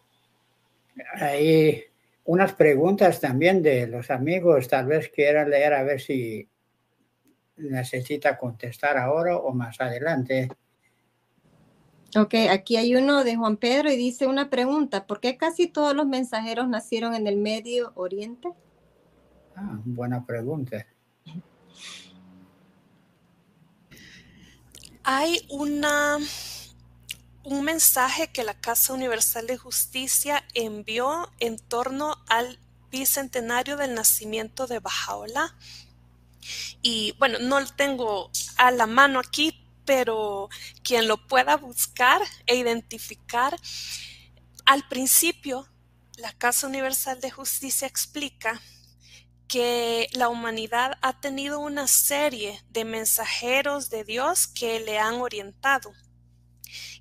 Ahí 1.14 1.88
unas 2.29 2.53
preguntas 2.53 3.21
también 3.21 3.62
de 3.62 3.87
los 3.87 4.11
amigos, 4.11 4.69
tal 4.69 4.85
vez 4.85 5.09
quieran 5.09 5.49
leer 5.49 5.73
a 5.73 5.83
ver 5.83 5.99
si 5.99 6.47
necesita 7.57 8.37
contestar 8.37 8.99
ahora 8.99 9.38
o 9.38 9.55
más 9.55 9.81
adelante. 9.81 10.51
Ok, 12.14 12.35
aquí 12.51 12.77
hay 12.77 12.95
uno 12.95 13.25
de 13.25 13.37
Juan 13.37 13.57
Pedro 13.57 13.91
y 13.91 13.97
dice 13.97 14.27
una 14.27 14.51
pregunta, 14.51 15.07
¿por 15.07 15.21
qué 15.21 15.38
casi 15.38 15.69
todos 15.69 15.97
los 15.97 16.07
mensajeros 16.07 16.69
nacieron 16.69 17.14
en 17.14 17.27
el 17.27 17.38
Medio 17.38 17.93
Oriente? 17.95 18.51
Ah, 19.57 19.81
buena 19.87 20.27
pregunta. 20.27 20.87
Hay 25.03 25.47
una 25.49 26.19
un 27.49 27.65
mensaje 27.65 28.31
que 28.31 28.45
la 28.45 28.53
Casa 28.53 28.93
Universal 28.93 29.47
de 29.47 29.57
Justicia 29.57 30.45
envió 30.53 31.33
en 31.41 31.59
torno 31.59 32.23
al 32.29 32.59
bicentenario 32.91 33.79
del 33.79 33.95
nacimiento 33.95 34.67
de 34.67 34.81
Bajaola. 34.81 35.57
Y 36.83 37.15
bueno, 37.19 37.39
no 37.39 37.59
lo 37.59 37.67
tengo 37.67 38.31
a 38.59 38.71
la 38.71 38.87
mano 38.87 39.19
aquí, 39.19 39.65
pero 39.87 40.51
quien 40.83 41.09
lo 41.09 41.27
pueda 41.27 41.57
buscar 41.57 42.21
e 42.47 42.57
identificar, 42.57 43.57
al 44.67 44.87
principio, 44.87 45.67
la 46.19 46.35
Casa 46.35 46.67
Universal 46.67 47.19
de 47.23 47.31
Justicia 47.31 47.89
explica 47.89 48.61
que 49.47 50.11
la 50.13 50.29
humanidad 50.29 50.99
ha 51.01 51.19
tenido 51.19 51.61
una 51.61 51.87
serie 51.87 52.63
de 52.69 52.85
mensajeros 52.85 53.89
de 53.89 54.05
Dios 54.05 54.47
que 54.49 54.81
le 54.81 54.99
han 54.99 55.15
orientado. 55.15 55.95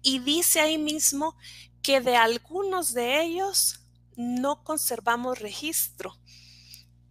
Y 0.09 0.19
dice 0.19 0.61
ahí 0.61 0.77
mismo 0.77 1.35
que 1.83 1.99
de 1.99 2.15
algunos 2.15 2.93
de 2.93 3.21
ellos 3.23 3.81
no 4.15 4.63
conservamos 4.63 5.37
registro. 5.39 6.17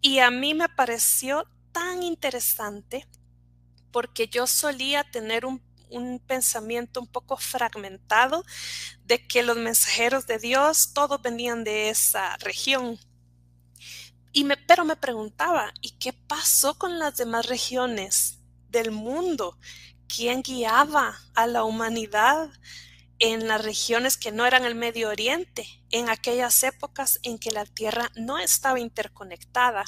Y 0.00 0.20
a 0.20 0.30
mí 0.30 0.54
me 0.54 0.70
pareció 0.70 1.46
tan 1.72 2.02
interesante 2.02 3.06
porque 3.92 4.28
yo 4.28 4.46
solía 4.46 5.04
tener 5.10 5.44
un, 5.44 5.60
pensamiento 6.26 7.02
un 7.02 7.06
poco 7.06 7.36
fragmentado 7.36 8.42
de 9.04 9.26
que 9.26 9.42
los 9.42 9.58
mensajeros 9.58 10.26
de 10.26 10.38
Dios 10.38 10.94
todos 10.94 11.20
venían 11.20 11.64
de 11.64 11.90
esa 11.90 12.38
región. 12.38 12.98
Y 14.32 14.44
me, 14.44 14.56
pero 14.56 14.86
me 14.86 14.96
preguntaba, 14.96 15.70
¿y 15.82 15.98
qué 15.98 16.14
pasó 16.14 16.78
con 16.78 16.98
las 16.98 17.18
demás 17.18 17.44
regiones 17.44 18.38
del 18.70 18.90
mundo? 18.90 19.58
¿Quién 20.08 20.40
guiaba 20.40 21.20
a 21.34 21.46
la 21.46 21.64
humanidad 21.64 22.48
en 23.18 23.48
las 23.48 23.64
regiones 23.64 24.16
que 24.16 24.32
no 24.32 24.46
eran 24.46 24.64
el 24.64 24.74
Medio 24.74 25.08
Oriente, 25.08 25.66
en 25.90 26.08
aquellas 26.08 26.62
épocas 26.62 27.18
en 27.22 27.38
que 27.38 27.50
la 27.50 27.64
Tierra 27.64 28.10
no 28.16 28.38
estaba 28.38 28.80
interconectada? 28.80 29.84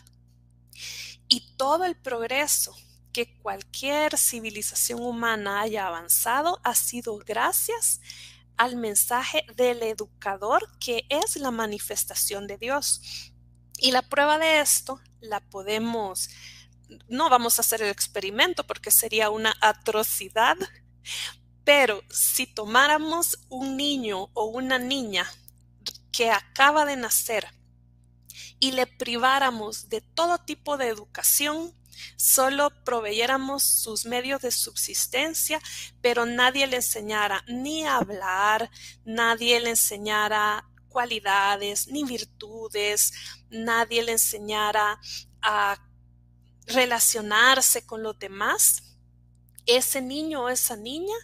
Y 1.28 1.54
todo 1.56 1.84
el 1.84 1.96
progreso 1.96 2.74
que 3.12 3.36
cualquier 3.38 4.16
civilización 4.16 5.00
humana 5.02 5.60
haya 5.60 5.86
avanzado 5.86 6.60
ha 6.62 6.74
sido 6.74 7.18
gracias 7.18 8.00
al 8.56 8.76
mensaje 8.76 9.44
del 9.56 9.82
educador 9.82 10.68
que 10.78 11.04
es 11.08 11.36
la 11.36 11.50
manifestación 11.50 12.46
de 12.46 12.58
Dios. 12.58 13.32
Y 13.78 13.92
la 13.92 14.02
prueba 14.02 14.38
de 14.38 14.60
esto 14.60 15.00
la 15.20 15.40
podemos, 15.40 16.28
no 17.08 17.30
vamos 17.30 17.58
a 17.58 17.62
hacer 17.62 17.82
el 17.82 17.90
experimento 17.90 18.66
porque 18.66 18.90
sería 18.90 19.30
una 19.30 19.54
atrocidad, 19.60 20.56
pero 21.68 22.02
si 22.08 22.46
tomáramos 22.46 23.40
un 23.50 23.76
niño 23.76 24.30
o 24.32 24.46
una 24.46 24.78
niña 24.78 25.30
que 26.10 26.30
acaba 26.30 26.86
de 26.86 26.96
nacer 26.96 27.46
y 28.58 28.72
le 28.72 28.86
priváramos 28.86 29.90
de 29.90 30.00
todo 30.00 30.38
tipo 30.38 30.78
de 30.78 30.88
educación, 30.88 31.74
solo 32.16 32.70
proveyéramos 32.86 33.64
sus 33.64 34.06
medios 34.06 34.40
de 34.40 34.50
subsistencia, 34.50 35.60
pero 36.00 36.24
nadie 36.24 36.66
le 36.66 36.76
enseñara 36.76 37.44
ni 37.48 37.84
a 37.84 37.98
hablar, 37.98 38.70
nadie 39.04 39.60
le 39.60 39.68
enseñara 39.68 40.66
cualidades 40.88 41.88
ni 41.88 42.02
virtudes, 42.02 43.12
nadie 43.50 44.02
le 44.04 44.12
enseñara 44.12 44.98
a 45.42 45.76
relacionarse 46.66 47.84
con 47.84 48.02
los 48.02 48.18
demás, 48.18 48.84
ese 49.66 50.00
niño 50.00 50.44
o 50.44 50.48
esa 50.48 50.74
niña 50.74 51.14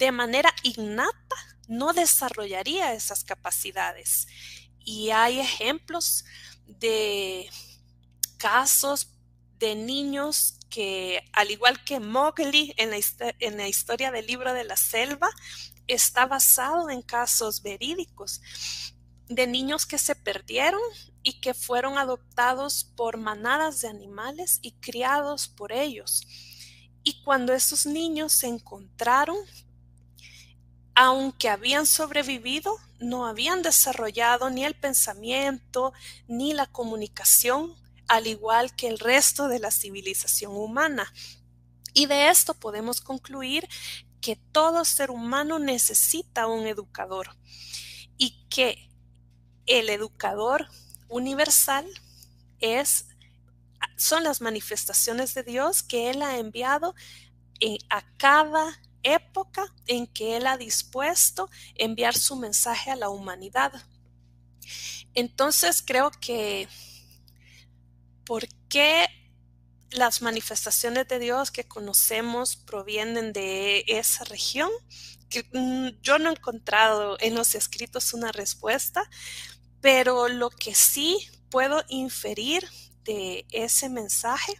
de 0.00 0.12
manera 0.12 0.52
innata 0.62 1.36
no 1.68 1.92
desarrollaría 1.92 2.94
esas 2.94 3.22
capacidades. 3.22 4.26
Y 4.82 5.10
hay 5.10 5.38
ejemplos 5.38 6.24
de 6.66 7.48
casos 8.38 9.10
de 9.58 9.76
niños 9.76 10.58
que, 10.70 11.22
al 11.34 11.50
igual 11.50 11.84
que 11.84 12.00
Mowgli 12.00 12.72
en 12.78 12.90
la, 12.90 12.96
en 13.40 13.58
la 13.58 13.68
historia 13.68 14.10
del 14.10 14.26
libro 14.26 14.54
de 14.54 14.64
la 14.64 14.76
selva, 14.76 15.28
está 15.86 16.24
basado 16.24 16.88
en 16.88 17.02
casos 17.02 17.62
verídicos 17.62 18.40
de 19.28 19.46
niños 19.46 19.84
que 19.84 19.98
se 19.98 20.14
perdieron 20.14 20.80
y 21.22 21.40
que 21.40 21.52
fueron 21.52 21.98
adoptados 21.98 22.84
por 22.96 23.18
manadas 23.18 23.82
de 23.82 23.88
animales 23.88 24.60
y 24.62 24.72
criados 24.80 25.46
por 25.46 25.72
ellos. 25.72 26.26
Y 27.04 27.22
cuando 27.22 27.52
esos 27.52 27.84
niños 27.84 28.32
se 28.32 28.46
encontraron, 28.46 29.36
aunque 30.94 31.48
habían 31.48 31.86
sobrevivido, 31.86 32.76
no 32.98 33.26
habían 33.26 33.62
desarrollado 33.62 34.50
ni 34.50 34.64
el 34.64 34.74
pensamiento 34.74 35.92
ni 36.28 36.52
la 36.52 36.66
comunicación, 36.66 37.74
al 38.08 38.26
igual 38.26 38.74
que 38.74 38.88
el 38.88 38.98
resto 38.98 39.48
de 39.48 39.58
la 39.58 39.70
civilización 39.70 40.52
humana. 40.52 41.12
Y 41.94 42.06
de 42.06 42.28
esto 42.28 42.54
podemos 42.54 43.00
concluir 43.00 43.68
que 44.20 44.36
todo 44.36 44.84
ser 44.84 45.10
humano 45.10 45.58
necesita 45.58 46.46
un 46.46 46.66
educador 46.66 47.36
y 48.18 48.46
que 48.48 48.90
el 49.66 49.88
educador 49.88 50.68
universal 51.08 51.86
es, 52.58 53.06
son 53.96 54.24
las 54.24 54.40
manifestaciones 54.40 55.34
de 55.34 55.42
Dios 55.42 55.82
que 55.82 56.10
Él 56.10 56.22
ha 56.22 56.38
enviado 56.38 56.94
a 57.88 58.02
cada 58.16 58.80
época 59.02 59.72
en 59.86 60.06
que 60.06 60.36
Él 60.36 60.46
ha 60.46 60.56
dispuesto 60.56 61.50
enviar 61.74 62.16
su 62.16 62.36
mensaje 62.36 62.90
a 62.90 62.96
la 62.96 63.08
humanidad. 63.08 63.72
Entonces 65.14 65.82
creo 65.82 66.10
que, 66.10 66.68
¿por 68.24 68.46
qué 68.68 69.06
las 69.90 70.22
manifestaciones 70.22 71.08
de 71.08 71.18
Dios 71.18 71.50
que 71.50 71.64
conocemos 71.64 72.56
provienen 72.56 73.32
de 73.32 73.84
esa 73.88 74.24
región? 74.24 74.70
Mm, 75.52 75.88
yo 76.02 76.18
no 76.18 76.30
he 76.30 76.32
encontrado 76.32 77.16
en 77.20 77.34
los 77.34 77.54
escritos 77.54 78.14
una 78.14 78.32
respuesta, 78.32 79.08
pero 79.80 80.28
lo 80.28 80.50
que 80.50 80.74
sí 80.74 81.28
puedo 81.50 81.84
inferir 81.88 82.68
de 83.04 83.46
ese 83.50 83.88
mensaje 83.88 84.54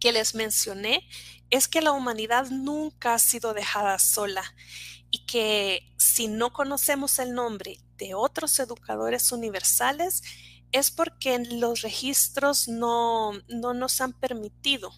que 0.00 0.12
les 0.12 0.34
mencioné 0.34 1.06
es 1.50 1.68
que 1.68 1.80
la 1.80 1.92
humanidad 1.92 2.48
nunca 2.50 3.14
ha 3.14 3.18
sido 3.18 3.54
dejada 3.54 3.98
sola 3.98 4.42
y 5.10 5.24
que 5.26 5.92
si 5.96 6.28
no 6.28 6.52
conocemos 6.52 7.18
el 7.18 7.34
nombre 7.34 7.78
de 7.96 8.14
otros 8.14 8.58
educadores 8.58 9.32
universales 9.32 10.22
es 10.72 10.90
porque 10.90 11.38
los 11.38 11.82
registros 11.82 12.68
no, 12.68 13.32
nos 13.48 14.00
han 14.00 14.12
permitido 14.12 14.92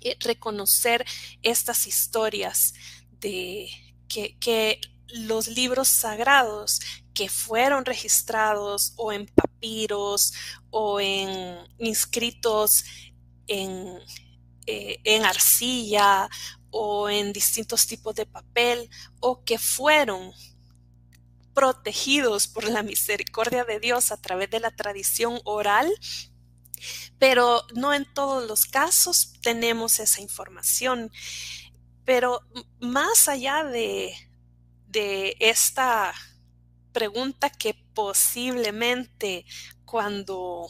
eh, 0.00 0.16
reconocer 0.20 1.04
estas 1.42 1.86
historias 1.86 2.74
de 3.20 3.68
que, 4.08 4.38
que 4.38 4.80
los 5.08 5.48
libros 5.48 5.88
sagrados 5.88 6.80
que 7.14 7.28
fueron 7.28 7.84
registrados 7.84 8.92
o 8.96 9.12
en 9.12 9.26
papiros 9.26 10.32
o 10.70 11.00
en 11.00 11.58
inscritos 11.78 12.84
en, 13.46 13.98
eh, 14.70 15.00
en 15.04 15.24
arcilla 15.24 16.28
o 16.70 17.08
en 17.08 17.32
distintos 17.32 17.86
tipos 17.86 18.14
de 18.14 18.26
papel 18.26 18.90
o 19.18 19.42
que 19.42 19.58
fueron 19.58 20.30
protegidos 21.54 22.48
por 22.48 22.64
la 22.64 22.82
misericordia 22.82 23.64
de 23.64 23.80
Dios 23.80 24.12
a 24.12 24.20
través 24.20 24.50
de 24.50 24.60
la 24.60 24.70
tradición 24.70 25.40
oral, 25.44 25.90
pero 27.18 27.62
no 27.74 27.94
en 27.94 28.04
todos 28.12 28.46
los 28.46 28.66
casos 28.66 29.32
tenemos 29.40 30.00
esa 30.00 30.20
información. 30.20 31.10
Pero 32.04 32.42
más 32.78 33.26
allá 33.26 33.64
de, 33.64 34.14
de 34.86 35.34
esta 35.40 36.12
pregunta 36.92 37.48
que 37.48 37.72
posiblemente 37.94 39.46
cuando 39.86 40.68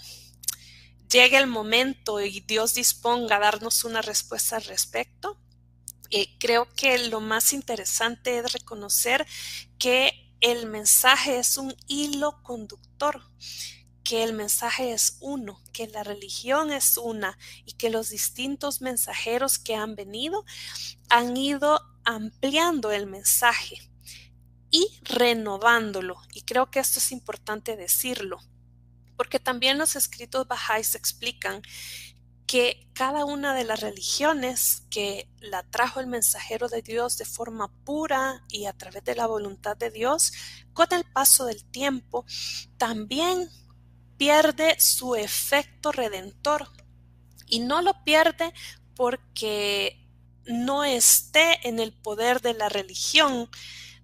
llegue 1.09 1.39
el 1.39 1.47
momento 1.47 2.21
y 2.21 2.41
Dios 2.41 2.75
disponga 2.75 3.37
a 3.37 3.41
darnos 3.41 3.85
una 3.85 4.03
respuesta 4.03 4.57
al 4.57 4.65
respecto, 4.65 5.39
eh, 6.11 6.39
creo 6.39 6.69
que 6.75 6.99
lo 7.09 7.21
más 7.21 7.53
interesante 7.53 8.39
es 8.39 8.53
reconocer 8.53 9.27
que 9.79 10.33
el 10.41 10.67
mensaje 10.67 11.39
es 11.39 11.57
un 11.57 11.75
hilo 11.87 12.43
conductor, 12.43 13.23
que 14.05 14.23
el 14.23 14.33
mensaje 14.33 14.93
es 14.93 15.19
uno, 15.21 15.63
que 15.73 15.87
la 15.89 16.03
religión 16.03 16.73
es 16.73 16.97
una 16.97 17.39
y 17.67 17.73
que 17.73 17.91
los 17.91 18.09
distintos 18.09 18.81
mensajeros 18.81 19.59
que 19.59 19.75
han 19.75 19.97
venido 19.97 20.45
han 21.11 21.37
ido 21.37 21.83
ampliando 22.05 22.91
el 22.91 23.07
mensaje 23.07 23.91
y 24.71 24.89
renovándolo. 25.03 26.17
Y 26.33 26.43
creo 26.43 26.71
que 26.71 26.81
esto 26.81 27.01
es 27.01 27.13
importante 27.13 27.77
decirlo, 27.77 28.39
porque 29.19 29.41
también 29.41 29.77
los 29.77 29.97
escritos 29.97 30.47
bajáis 30.49 30.95
explican 30.95 31.61
que 32.47 32.89
cada 32.95 33.27
una 33.27 33.53
de 33.53 33.65
las 33.65 33.81
religiones 33.81 34.85
que 34.91 35.29
la 35.41 35.65
trajo 35.65 36.01
el 36.01 36.07
mensajero 36.07 36.69
de 36.69 36.81
Dios 36.81 37.19
de 37.19 37.27
forma 37.27 37.71
pura 37.85 38.43
y 38.49 38.65
a 38.65 38.73
través 38.73 39.05
de 39.05 39.15
la 39.17 39.27
voluntad 39.27 39.77
de 39.77 39.91
Dios, 39.91 40.33
con 40.73 40.87
el 40.93 41.05
paso 41.05 41.45
del 41.45 41.63
tiempo, 41.67 42.25
también 42.79 43.51
pierde 44.17 44.77
su 44.81 45.15
efecto 45.15 45.93
redentor. 45.93 46.71
Y 47.47 47.61
no 47.61 47.83
lo 47.83 48.03
pierde 48.05 48.55
porque 48.95 50.09
no 50.47 50.85
esté 50.85 51.69
en 51.69 51.81
el 51.81 51.93
poder 51.93 52.41
de 52.41 52.55
la 52.55 52.71
religión 52.71 53.51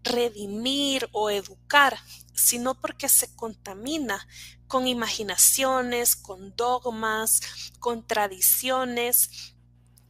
redimir 0.03 1.09
o 1.13 1.31
educar, 1.31 1.99
sino 2.35 2.75
porque 2.75 3.09
se 3.09 3.35
contamina 3.35 4.27
con 4.69 4.87
imaginaciones, 4.87 6.17
con 6.17 6.55
dogmas, 6.57 7.41
con 7.79 8.07
tradiciones 8.07 9.55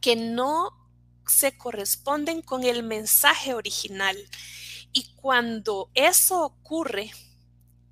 que 0.01 0.15
no 0.15 0.71
se 1.27 1.57
corresponden 1.57 2.41
con 2.41 2.63
el 2.63 2.83
mensaje 2.83 3.53
original. 3.53 4.17
Y 4.93 5.13
cuando 5.15 5.89
eso 5.93 6.43
ocurre 6.43 7.11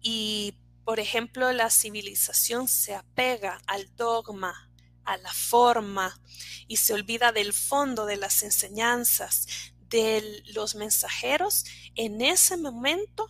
y, 0.02 0.56
por 0.86 1.00
ejemplo, 1.00 1.52
la 1.52 1.70
civilización 1.70 2.68
se 2.68 2.94
apega 2.94 3.62
al 3.68 3.94
dogma, 3.96 4.70
a 5.06 5.18
la 5.18 5.34
forma 5.34 6.20
y 6.68 6.78
se 6.78 6.94
olvida 6.94 7.32
del 7.32 7.54
fondo 7.54 8.06
de 8.06 8.18
las 8.18 8.44
enseñanzas 8.44 9.48
de 9.90 10.44
los 10.54 10.76
mensajeros, 10.76 11.66
en 11.96 12.22
ese 12.22 12.58
momento 12.58 13.30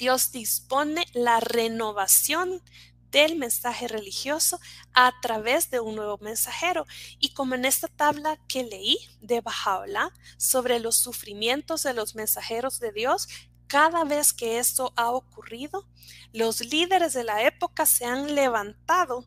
Dios 0.00 0.32
dispone 0.32 1.04
la 1.12 1.40
renovación 1.40 2.62
del 3.10 3.36
mensaje 3.36 3.86
religioso 3.86 4.58
a 4.94 5.12
través 5.20 5.70
de 5.70 5.80
un 5.80 5.94
nuevo 5.94 6.16
mensajero. 6.22 6.86
Y 7.18 7.34
como 7.34 7.54
en 7.54 7.66
esta 7.66 7.86
tabla 7.86 8.38
que 8.48 8.64
leí 8.64 8.96
de 9.20 9.42
Bajaola 9.42 10.10
sobre 10.38 10.80
los 10.80 10.96
sufrimientos 10.96 11.82
de 11.82 11.92
los 11.92 12.14
mensajeros 12.14 12.80
de 12.80 12.92
Dios, 12.92 13.28
cada 13.66 14.04
vez 14.04 14.32
que 14.32 14.58
esto 14.58 14.94
ha 14.96 15.10
ocurrido, 15.10 15.86
los 16.32 16.60
líderes 16.60 17.12
de 17.12 17.24
la 17.24 17.44
época 17.44 17.84
se 17.84 18.06
han 18.06 18.34
levantado 18.34 19.26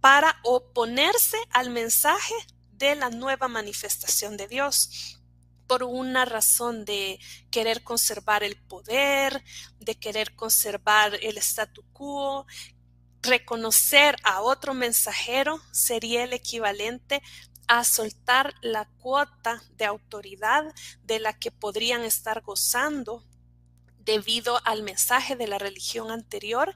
para 0.00 0.40
oponerse 0.44 1.36
al 1.50 1.68
mensaje 1.68 2.34
de 2.72 2.94
la 2.94 3.10
nueva 3.10 3.48
manifestación 3.48 4.38
de 4.38 4.48
Dios 4.48 5.19
por 5.70 5.84
una 5.84 6.24
razón 6.24 6.84
de 6.84 7.20
querer 7.48 7.84
conservar 7.84 8.42
el 8.42 8.56
poder, 8.56 9.40
de 9.78 9.94
querer 9.94 10.34
conservar 10.34 11.14
el 11.22 11.38
statu 11.38 11.84
quo. 11.92 12.44
Reconocer 13.22 14.16
a 14.24 14.40
otro 14.40 14.74
mensajero 14.74 15.60
sería 15.70 16.24
el 16.24 16.32
equivalente 16.32 17.22
a 17.68 17.84
soltar 17.84 18.52
la 18.62 18.88
cuota 18.98 19.62
de 19.76 19.84
autoridad 19.84 20.64
de 21.04 21.20
la 21.20 21.38
que 21.38 21.52
podrían 21.52 22.02
estar 22.02 22.40
gozando 22.40 23.24
debido 24.00 24.60
al 24.64 24.82
mensaje 24.82 25.36
de 25.36 25.46
la 25.46 25.60
religión 25.60 26.10
anterior 26.10 26.74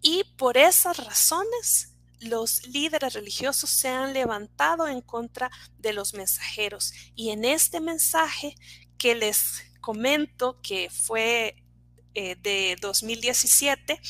y 0.00 0.24
por 0.36 0.56
esas 0.56 0.96
razones 0.96 1.94
los 2.20 2.66
líderes 2.66 3.14
religiosos 3.14 3.70
se 3.70 3.88
han 3.88 4.12
levantado 4.12 4.88
en 4.88 5.00
contra 5.00 5.50
de 5.78 5.92
los 5.92 6.14
mensajeros. 6.14 6.92
Y 7.14 7.30
en 7.30 7.44
este 7.44 7.80
mensaje 7.80 8.54
que 8.98 9.14
les 9.14 9.62
comento 9.80 10.60
que 10.62 10.90
fue 10.90 11.56
eh, 12.14 12.36
de 12.36 12.76
2017, 12.80 14.00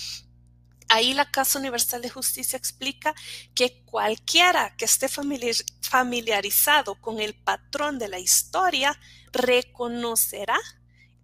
ahí 0.89 1.13
la 1.13 1.31
Casa 1.31 1.59
Universal 1.59 2.03
de 2.03 2.11
Justicia 2.11 2.57
explica 2.57 3.15
que 3.55 3.85
cualquiera 3.85 4.75
que 4.77 4.87
esté 4.87 5.09
familiarizado 5.09 7.01
con 7.01 7.21
el 7.21 7.35
patrón 7.35 7.99
de 7.99 8.09
la 8.09 8.19
historia 8.19 8.99
reconocerá 9.33 10.59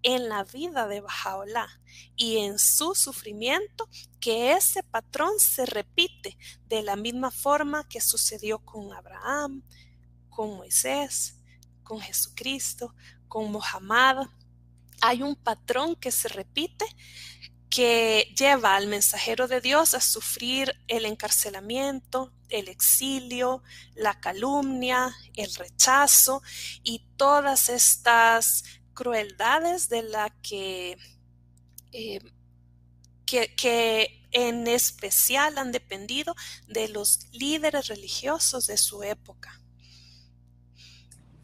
en 0.05 0.29
la 0.29 0.45
vida 0.45 0.87
de 0.87 1.01
Bajaola 1.01 1.67
y 2.15 2.37
en 2.37 2.59
su 2.59 2.95
sufrimiento 2.95 3.89
que 4.21 4.53
ese 4.53 4.83
patrón 4.83 5.33
se 5.39 5.67
repite 5.67 6.37
de 6.69 6.83
la 6.83 6.95
misma 6.95 7.31
forma 7.31 7.89
que 7.89 8.01
sucedió 8.01 8.59
con 8.61 8.93
Abraham, 8.93 9.63
con 10.29 10.57
Moisés, 10.57 11.37
con 11.83 12.01
Jesucristo, 12.01 12.95
con 13.29 13.51
Mohammed. 13.51 14.29
Hay 15.01 15.23
un 15.23 15.35
patrón 15.37 15.97
que 15.97 16.13
se 16.13 16.29
repite 16.29 16.85
que 17.71 18.33
lleva 18.37 18.77
al 18.77 18.87
mensajero 18.87 19.49
de 19.49 19.61
Dios 19.61 19.95
a 19.95 20.01
sufrir 20.01 20.75
el 20.87 21.07
encarcelamiento, 21.07 22.33
el 22.49 22.69
exilio, 22.69 23.63
la 23.97 24.21
calumnia, 24.21 25.13
el 25.35 25.53
rechazo 25.55 26.41
y 26.85 27.05
todas 27.17 27.69
estas 27.69 28.63
crueldades 28.95 29.89
de 29.89 30.03
la 30.03 30.31
que, 30.43 30.97
eh, 31.93 32.21
que, 33.27 34.21
en 34.33 34.67
especial 34.67 35.59
han 35.59 35.71
dependido 35.71 36.35
de 36.67 36.89
los 36.89 37.29
líderes 37.33 37.87
religiosos 37.87 38.67
de 38.67 38.77
su 38.77 39.03
época. 39.03 39.61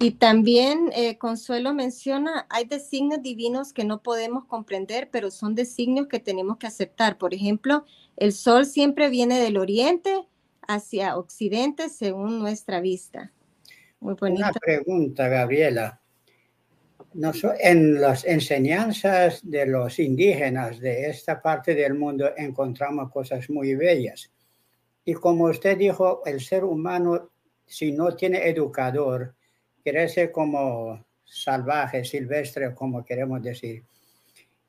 Y 0.00 0.12
también 0.12 0.90
eh, 0.94 1.18
Consuelo 1.18 1.74
menciona, 1.74 2.46
hay 2.48 2.64
designios 2.64 3.22
divinos 3.22 3.72
que 3.72 3.84
no 3.84 4.02
podemos 4.02 4.46
comprender, 4.46 5.10
pero 5.12 5.30
son 5.30 5.54
designios 5.54 6.08
que 6.08 6.18
tenemos 6.18 6.56
que 6.56 6.66
aceptar. 6.66 7.18
Por 7.18 7.34
ejemplo, 7.34 7.84
el 8.16 8.32
sol 8.32 8.64
siempre 8.64 9.10
viene 9.10 9.38
del 9.38 9.58
oriente 9.58 10.26
hacia 10.66 11.16
occidente 11.16 11.90
según 11.90 12.38
nuestra 12.38 12.80
vista. 12.80 13.32
Muy 14.00 14.14
bonita. 14.14 14.50
Una 14.50 14.52
pregunta, 14.52 15.28
Gabriela 15.28 15.99
en 17.12 18.00
las 18.00 18.24
enseñanzas 18.24 19.40
de 19.42 19.66
los 19.66 19.98
indígenas 19.98 20.78
de 20.78 21.10
esta 21.10 21.42
parte 21.42 21.74
del 21.74 21.94
mundo 21.94 22.30
encontramos 22.36 23.10
cosas 23.10 23.50
muy 23.50 23.74
bellas. 23.74 24.30
Y 25.04 25.14
como 25.14 25.44
usted 25.44 25.76
dijo, 25.76 26.22
el 26.24 26.40
ser 26.40 26.64
humano, 26.64 27.30
si 27.66 27.92
no 27.92 28.14
tiene 28.14 28.48
educador, 28.48 29.34
crece 29.82 30.30
como 30.30 31.04
salvaje, 31.24 32.04
silvestre, 32.04 32.74
como 32.74 33.04
queremos 33.04 33.42
decir. 33.42 33.82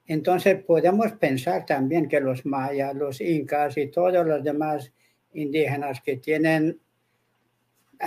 Entonces 0.07 0.63
podemos 0.63 1.11
pensar 1.13 1.65
también 1.65 2.07
que 2.07 2.19
los 2.19 2.45
mayas, 2.45 2.95
los 2.95 3.21
incas 3.21 3.77
y 3.77 3.87
todos 3.87 4.25
los 4.25 4.43
demás 4.43 4.91
indígenas 5.33 6.01
que 6.01 6.17
tienen, 6.17 6.79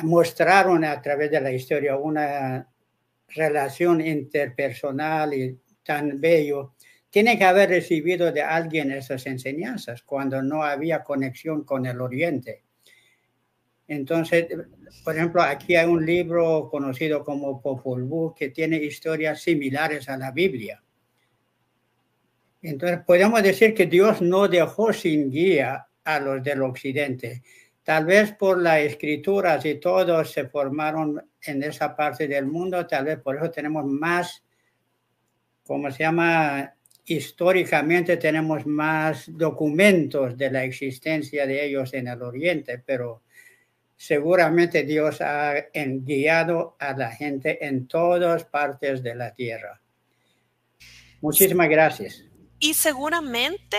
mostraron 0.02 0.84
a 0.84 1.00
través 1.00 1.30
de 1.30 1.40
la 1.40 1.52
historia 1.52 1.96
una 1.96 2.68
relación 3.28 4.00
interpersonal 4.00 5.34
y 5.34 5.58
tan 5.82 6.20
bello, 6.20 6.74
tiene 7.10 7.38
que 7.38 7.44
haber 7.44 7.68
recibido 7.68 8.32
de 8.32 8.42
alguien 8.42 8.90
esas 8.90 9.26
enseñanzas 9.26 10.02
cuando 10.02 10.42
no 10.42 10.64
había 10.64 11.04
conexión 11.04 11.62
con 11.62 11.86
el 11.86 12.00
Oriente. 12.00 12.64
Entonces, 13.86 14.46
por 15.04 15.14
ejemplo, 15.14 15.42
aquí 15.42 15.76
hay 15.76 15.86
un 15.86 16.04
libro 16.04 16.68
conocido 16.70 17.22
como 17.22 17.60
Popol 17.60 18.04
Vuh 18.04 18.34
que 18.34 18.48
tiene 18.48 18.78
historias 18.78 19.42
similares 19.42 20.08
a 20.08 20.16
la 20.16 20.30
Biblia. 20.30 20.82
Entonces, 22.62 23.00
podemos 23.06 23.42
decir 23.42 23.74
que 23.74 23.86
Dios 23.86 24.22
no 24.22 24.48
dejó 24.48 24.92
sin 24.92 25.30
guía 25.30 25.86
a 26.02 26.18
los 26.18 26.42
del 26.42 26.62
Occidente. 26.62 27.42
Tal 27.82 28.06
vez 28.06 28.32
por 28.32 28.60
las 28.60 28.80
escrituras 28.80 29.64
y 29.66 29.74
todos 29.74 30.32
se 30.32 30.48
formaron 30.48 31.22
en 31.46 31.62
esa 31.62 31.94
parte 31.94 32.28
del 32.28 32.46
mundo, 32.46 32.86
tal 32.86 33.04
vez 33.04 33.18
por 33.18 33.36
eso 33.36 33.50
tenemos 33.50 33.84
más, 33.84 34.42
como 35.66 35.90
se 35.90 36.04
llama, 36.04 36.74
históricamente 37.04 38.16
tenemos 38.16 38.66
más 38.66 39.24
documentos 39.28 40.36
de 40.36 40.50
la 40.50 40.64
existencia 40.64 41.46
de 41.46 41.66
ellos 41.66 41.92
en 41.94 42.08
el 42.08 42.22
Oriente, 42.22 42.82
pero 42.84 43.22
seguramente 43.96 44.82
Dios 44.84 45.20
ha 45.20 45.54
guiado 45.74 46.76
a 46.78 46.92
la 46.94 47.10
gente 47.10 47.64
en 47.64 47.86
todas 47.86 48.44
partes 48.44 49.02
de 49.02 49.14
la 49.14 49.34
tierra. 49.34 49.80
Muchísimas 51.20 51.68
gracias. 51.68 52.24
Y 52.58 52.74
seguramente 52.74 53.78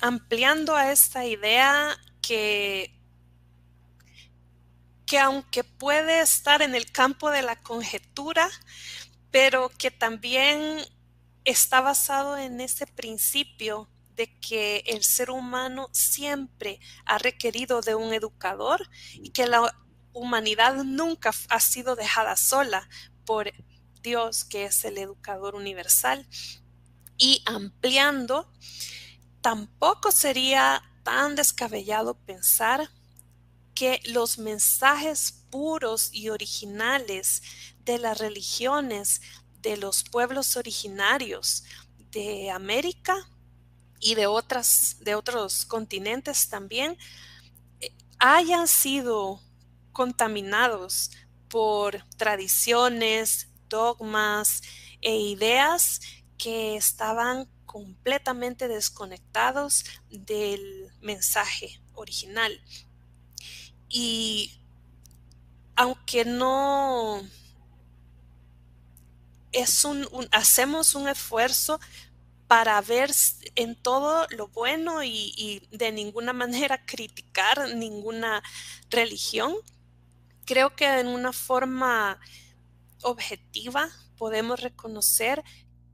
ampliando 0.00 0.76
a 0.76 0.92
esta 0.92 1.24
idea 1.24 1.96
que 2.20 2.99
que 5.10 5.18
aunque 5.18 5.64
puede 5.64 6.20
estar 6.20 6.62
en 6.62 6.76
el 6.76 6.92
campo 6.92 7.32
de 7.32 7.42
la 7.42 7.56
conjetura, 7.60 8.48
pero 9.32 9.68
que 9.76 9.90
también 9.90 10.78
está 11.44 11.80
basado 11.80 12.38
en 12.38 12.60
ese 12.60 12.86
principio 12.86 13.90
de 14.14 14.38
que 14.38 14.84
el 14.86 15.02
ser 15.02 15.32
humano 15.32 15.88
siempre 15.90 16.78
ha 17.06 17.18
requerido 17.18 17.80
de 17.80 17.96
un 17.96 18.14
educador 18.14 18.88
y 19.14 19.30
que 19.30 19.48
la 19.48 19.74
humanidad 20.12 20.76
nunca 20.84 21.32
ha 21.48 21.58
sido 21.58 21.96
dejada 21.96 22.36
sola 22.36 22.88
por 23.26 23.50
Dios, 24.04 24.44
que 24.44 24.66
es 24.66 24.84
el 24.84 24.96
educador 24.96 25.56
universal. 25.56 26.24
Y 27.16 27.42
ampliando, 27.46 28.48
tampoco 29.40 30.12
sería 30.12 30.84
tan 31.02 31.34
descabellado 31.34 32.14
pensar 32.14 32.90
que 33.80 34.02
los 34.04 34.36
mensajes 34.36 35.46
puros 35.48 36.10
y 36.12 36.28
originales 36.28 37.42
de 37.78 37.98
las 37.98 38.18
religiones 38.18 39.22
de 39.62 39.78
los 39.78 40.04
pueblos 40.04 40.58
originarios 40.58 41.64
de 42.10 42.50
América 42.50 43.16
y 43.98 44.16
de, 44.16 44.26
otras, 44.26 44.98
de 45.00 45.14
otros 45.14 45.64
continentes 45.64 46.50
también 46.50 46.98
eh, 47.80 47.96
hayan 48.18 48.68
sido 48.68 49.40
contaminados 49.92 51.12
por 51.48 52.04
tradiciones, 52.18 53.48
dogmas 53.70 54.60
e 55.00 55.16
ideas 55.16 56.02
que 56.36 56.76
estaban 56.76 57.48
completamente 57.64 58.68
desconectados 58.68 59.86
del 60.10 60.92
mensaje 61.00 61.80
original. 61.94 62.60
Y 63.90 64.60
aunque 65.76 66.24
no 66.24 67.22
es 69.52 69.84
un, 69.84 70.06
hacemos 70.30 70.94
un 70.94 71.08
esfuerzo 71.08 71.80
para 72.46 72.80
ver 72.80 73.10
en 73.56 73.76
todo 73.76 74.26
lo 74.30 74.48
bueno 74.48 75.02
y, 75.02 75.32
y, 75.36 75.62
de 75.76 75.92
ninguna 75.92 76.32
manera 76.34 76.84
criticar 76.84 77.74
ninguna 77.74 78.42
religión. 78.90 79.54
Creo 80.44 80.74
que 80.74 80.86
en 81.00 81.08
una 81.08 81.32
forma 81.32 82.18
objetiva 83.02 83.88
podemos 84.16 84.60
reconocer 84.60 85.42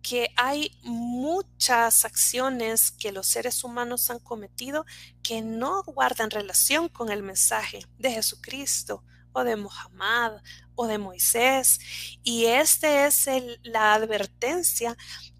que 0.09 0.31
hay 0.37 0.71
muchas 0.85 2.05
acciones 2.05 2.93
que 2.93 3.11
los 3.11 3.27
seres 3.27 3.65
humanos 3.65 4.09
han 4.09 4.21
cometido 4.21 4.87
que 5.21 5.43
no 5.43 5.83
guardan 5.83 6.31
relación 6.31 6.89
con 6.89 7.11
el 7.11 7.25
mensaje 7.25 7.85
de 7.99 8.13
Jesucristo 8.13 9.03
o 9.33 9.43
de 9.43 9.57
Muhammad 9.57 10.35
o 10.77 10.87
de 10.87 10.99
Moisés. 10.99 11.81
Y 12.23 12.45
esta 12.45 13.09
es 13.09 13.27
la 13.65 13.95
advertencia 13.95 14.97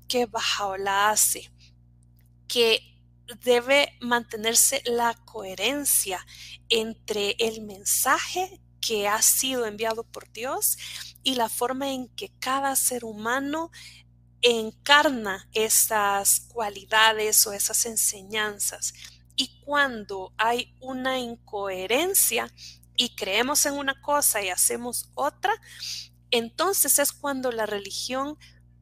que 0.09 0.27
Bajaola 0.27 1.11
hace, 1.11 1.49
que 2.49 2.81
debe 3.45 3.97
mantenerse 4.01 4.83
la 4.85 5.15
coherencia 5.27 6.27
entre 6.69 7.37
el 7.39 7.63
mensaje 7.63 8.61
que 8.81 9.07
ha 9.07 9.23
sido 9.23 9.65
enviado 9.65 10.03
por 10.03 10.31
Dios 10.33 10.77
y 11.23 11.37
la 11.37 11.49
forma 11.49 11.93
en 11.93 12.09
que 12.09 12.33
cada 12.41 12.75
ser 12.75 13.05
humano 13.05 13.71
encarna 14.43 15.49
esas 15.53 16.41
cualidades 16.41 17.47
o 17.47 17.53
esas 17.53 17.87
enseñanzas. 17.87 18.95
Y 19.35 19.61
cuando 19.65 20.33
hay 20.39 20.75
una 20.81 21.19
incoherencia 21.19 22.53
y 22.97 23.15
creemos 23.15 23.67
en 23.67 23.75
una 23.75 24.01
cosa 24.01 24.43
y 24.43 24.49
hacemos 24.49 25.11
otra, 25.15 25.53
entonces 26.31 26.99
es 26.99 27.13
cuando 27.13 27.53
la 27.53 27.67
religión 27.67 28.39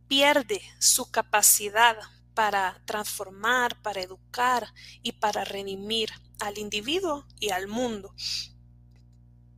pierde 0.09 0.61
su 0.79 1.11
capacidad 1.11 1.97
para 2.35 2.81
transformar, 2.85 3.81
para 3.83 4.01
educar 4.01 4.73
y 5.03 5.13
para 5.13 5.45
redimir 5.45 6.11
al 6.41 6.59
individuo 6.59 7.27
y 7.41 7.51
al 7.51 7.69
mundo. 7.69 8.15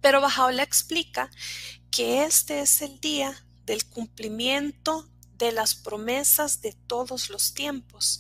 Pero 0.01 0.21
Bajaola 0.21 0.63
explica 0.63 1.31
que 1.91 2.25
este 2.25 2.61
es 2.61 2.83
el 2.83 3.01
día 3.01 3.35
del 3.65 3.85
cumplimiento 3.87 5.09
de 5.39 5.53
las 5.53 5.75
promesas 5.75 6.61
de 6.61 6.73
todos 6.87 7.31
los 7.31 7.55
tiempos. 7.55 8.19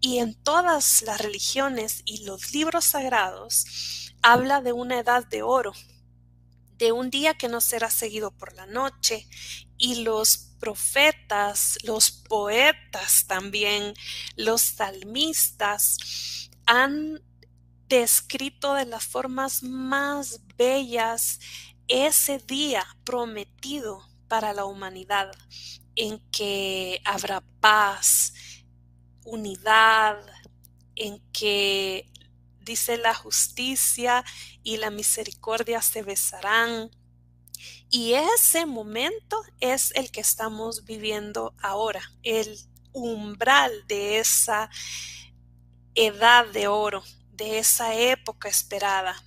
Y 0.00 0.18
en 0.18 0.34
todas 0.34 1.02
las 1.02 1.20
religiones 1.20 2.02
y 2.04 2.24
los 2.24 2.52
libros 2.52 2.84
sagrados 2.84 4.12
habla 4.22 4.60
de 4.60 4.72
una 4.72 4.98
edad 4.98 5.26
de 5.26 5.42
oro, 5.42 5.72
de 6.76 6.92
un 6.92 7.10
día 7.10 7.34
que 7.34 7.48
no 7.48 7.60
será 7.60 7.90
seguido 7.90 8.30
por 8.30 8.54
la 8.54 8.66
noche. 8.66 9.26
Y 9.76 10.02
los 10.02 10.50
profetas, 10.60 11.78
los 11.84 12.10
poetas 12.10 13.26
también, 13.26 13.94
los 14.36 14.60
salmistas 14.60 16.50
han 16.66 17.20
descrito 17.88 18.74
de 18.74 18.86
las 18.86 19.04
formas 19.04 19.62
más 19.62 20.40
bellas 20.56 21.40
ese 21.88 22.38
día 22.38 22.86
prometido 23.04 24.00
para 24.28 24.52
la 24.52 24.64
humanidad 24.64 25.32
en 26.00 26.18
que 26.30 27.02
habrá 27.04 27.42
paz, 27.60 28.32
unidad, 29.26 30.18
en 30.96 31.20
que 31.30 32.10
dice 32.60 32.96
la 32.96 33.12
justicia 33.12 34.24
y 34.62 34.78
la 34.78 34.88
misericordia 34.88 35.82
se 35.82 36.02
besarán. 36.02 36.90
Y 37.90 38.14
ese 38.14 38.64
momento 38.64 39.42
es 39.60 39.92
el 39.94 40.10
que 40.10 40.22
estamos 40.22 40.86
viviendo 40.86 41.54
ahora, 41.60 42.00
el 42.22 42.58
umbral 42.94 43.70
de 43.86 44.20
esa 44.20 44.70
edad 45.94 46.46
de 46.46 46.66
oro, 46.66 47.04
de 47.32 47.58
esa 47.58 47.94
época 47.94 48.48
esperada 48.48 49.22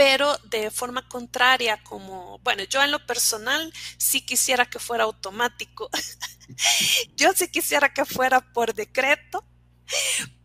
pero 0.00 0.38
de 0.44 0.70
forma 0.70 1.06
contraria, 1.06 1.84
como, 1.84 2.38
bueno, 2.38 2.64
yo 2.64 2.82
en 2.82 2.90
lo 2.90 3.04
personal 3.04 3.70
sí 3.98 4.24
quisiera 4.24 4.64
que 4.64 4.78
fuera 4.78 5.04
automático, 5.04 5.90
yo 7.16 7.34
sí 7.34 7.50
quisiera 7.50 7.92
que 7.92 8.06
fuera 8.06 8.40
por 8.54 8.72
decreto, 8.72 9.44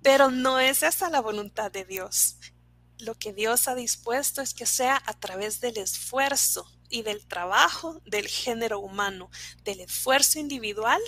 pero 0.04 0.30
no 0.30 0.60
es 0.60 0.84
esa 0.84 1.10
la 1.10 1.22
voluntad 1.22 1.72
de 1.72 1.86
Dios. 1.86 2.36
Lo 3.00 3.16
que 3.16 3.32
Dios 3.32 3.70
ha 3.70 3.76
dispuesto 3.76 4.42
es 4.42 4.54
que 4.54 4.66
sea 4.66 5.02
a 5.06 5.14
través 5.14 5.62
del 5.62 5.78
esfuerzo 5.78 6.70
y 6.90 7.04
del 7.04 7.26
trabajo 7.26 8.02
del 8.04 8.28
género 8.28 8.82
humano, 8.82 9.30
del 9.64 9.80
esfuerzo 9.80 10.38
individual 10.38 11.02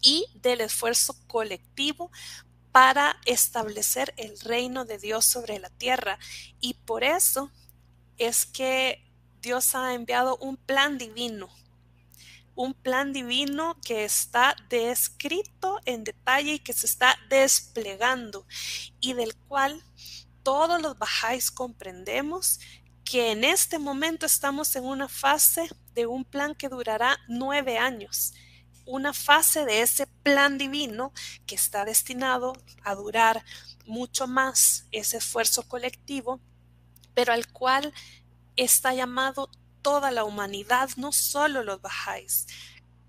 y 0.00 0.26
del 0.34 0.62
esfuerzo 0.62 1.14
colectivo 1.28 2.10
para 2.72 3.20
establecer 3.26 4.14
el 4.16 4.38
reino 4.40 4.84
de 4.84 4.98
Dios 4.98 5.24
sobre 5.26 5.58
la 5.58 5.70
tierra. 5.70 6.18
Y 6.60 6.74
por 6.74 7.04
eso 7.04 7.50
es 8.18 8.46
que 8.46 9.04
Dios 9.42 9.74
ha 9.74 9.94
enviado 9.94 10.36
un 10.38 10.56
plan 10.56 10.98
divino, 10.98 11.48
un 12.54 12.74
plan 12.74 13.12
divino 13.12 13.76
que 13.84 14.04
está 14.04 14.56
descrito 14.68 15.80
en 15.84 16.04
detalle 16.04 16.54
y 16.54 16.58
que 16.58 16.72
se 16.72 16.86
está 16.86 17.16
desplegando 17.28 18.46
y 19.00 19.12
del 19.14 19.34
cual 19.34 19.82
todos 20.42 20.80
los 20.80 20.98
bajáis 20.98 21.50
comprendemos 21.50 22.58
que 23.04 23.32
en 23.32 23.44
este 23.44 23.78
momento 23.78 24.26
estamos 24.26 24.74
en 24.76 24.84
una 24.84 25.08
fase 25.08 25.68
de 25.94 26.06
un 26.06 26.24
plan 26.24 26.54
que 26.54 26.68
durará 26.68 27.18
nueve 27.28 27.78
años 27.78 28.32
una 28.84 29.12
fase 29.12 29.64
de 29.64 29.82
ese 29.82 30.06
plan 30.06 30.58
divino 30.58 31.12
que 31.46 31.54
está 31.54 31.84
destinado 31.84 32.54
a 32.82 32.94
durar 32.94 33.44
mucho 33.86 34.26
más 34.26 34.86
ese 34.92 35.18
esfuerzo 35.18 35.68
colectivo, 35.68 36.40
pero 37.14 37.32
al 37.32 37.46
cual 37.48 37.92
está 38.56 38.94
llamado 38.94 39.50
toda 39.82 40.10
la 40.10 40.24
humanidad, 40.24 40.90
no 40.96 41.12
solo 41.12 41.62
los 41.62 41.80
bajáis. 41.80 42.46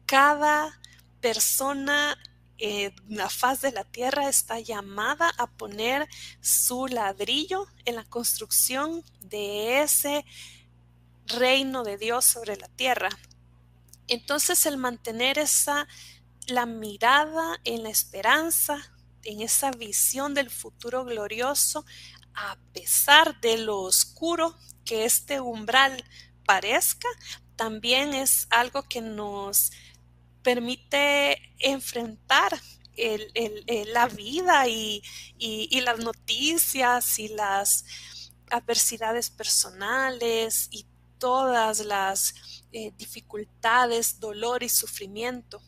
Cada 0.05 0.79
persona 1.21 2.17
en 2.57 2.93
la 3.07 3.29
faz 3.29 3.61
de 3.61 3.71
la 3.71 3.83
tierra 3.83 4.29
está 4.29 4.59
llamada 4.59 5.31
a 5.37 5.47
poner 5.47 6.07
su 6.41 6.87
ladrillo 6.87 7.67
en 7.85 7.95
la 7.95 8.03
construcción 8.05 9.03
de 9.21 9.81
ese 9.81 10.25
reino 11.27 11.83
de 11.83 11.97
Dios 11.97 12.25
sobre 12.25 12.55
la 12.57 12.67
tierra. 12.69 13.09
Entonces 14.07 14.65
el 14.65 14.77
mantener 14.77 15.39
esa, 15.39 15.87
la 16.47 16.65
mirada 16.65 17.59
en 17.63 17.83
la 17.83 17.89
esperanza, 17.89 18.77
en 19.23 19.41
esa 19.41 19.71
visión 19.71 20.33
del 20.33 20.49
futuro 20.49 21.05
glorioso, 21.05 21.85
a 22.35 22.57
pesar 22.73 23.39
de 23.41 23.57
lo 23.57 23.79
oscuro 23.79 24.57
que 24.85 25.05
este 25.05 25.39
umbral 25.39 26.03
parezca, 26.45 27.07
también 27.55 28.13
es 28.13 28.47
algo 28.49 28.83
que 28.83 29.01
nos 29.01 29.71
permite 30.41 31.37
enfrentar 31.59 32.59
la 32.95 34.07
vida 34.07 34.67
y, 34.67 35.01
las 35.81 35.99
noticias 35.99 37.19
y 37.19 37.29
las 37.29 37.85
adversidades 38.49 39.29
personales 39.29 40.67
y 40.71 40.85
todas 41.23 41.79
las 41.85 42.35
eh, 42.73 42.91
dificultades, 42.97 44.19
dolor 44.19 44.61
y 44.61 44.67
sufrimiento, 44.67 45.61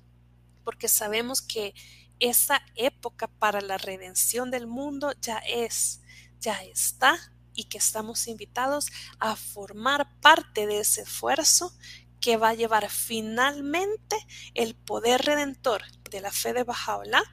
porque 0.65 0.89
sabemos 0.89 1.41
que 1.41 1.73
esa 2.19 2.61
época 2.75 3.27
para 3.27 3.61
la 3.61 3.77
redención 3.77 4.51
del 4.51 4.67
mundo 4.67 5.13
ya 5.21 5.37
es, 5.37 6.01
ya 6.41 6.61
está 6.61 7.17
y 7.53 7.63
que 7.63 7.77
estamos 7.77 8.27
invitados 8.27 8.87
a 9.19 9.37
formar 9.37 10.19
parte 10.19 10.67
de 10.67 10.81
ese 10.81 11.03
esfuerzo 11.03 11.71
que 12.19 12.35
va 12.35 12.49
a 12.49 12.55
llevar 12.55 12.89
finalmente 12.89 14.17
el 14.55 14.75
poder 14.75 15.21
redentor 15.21 15.83
de 16.11 16.19
la 16.19 16.33
fe 16.33 16.51
de 16.51 16.65
Bajaola 16.65 17.23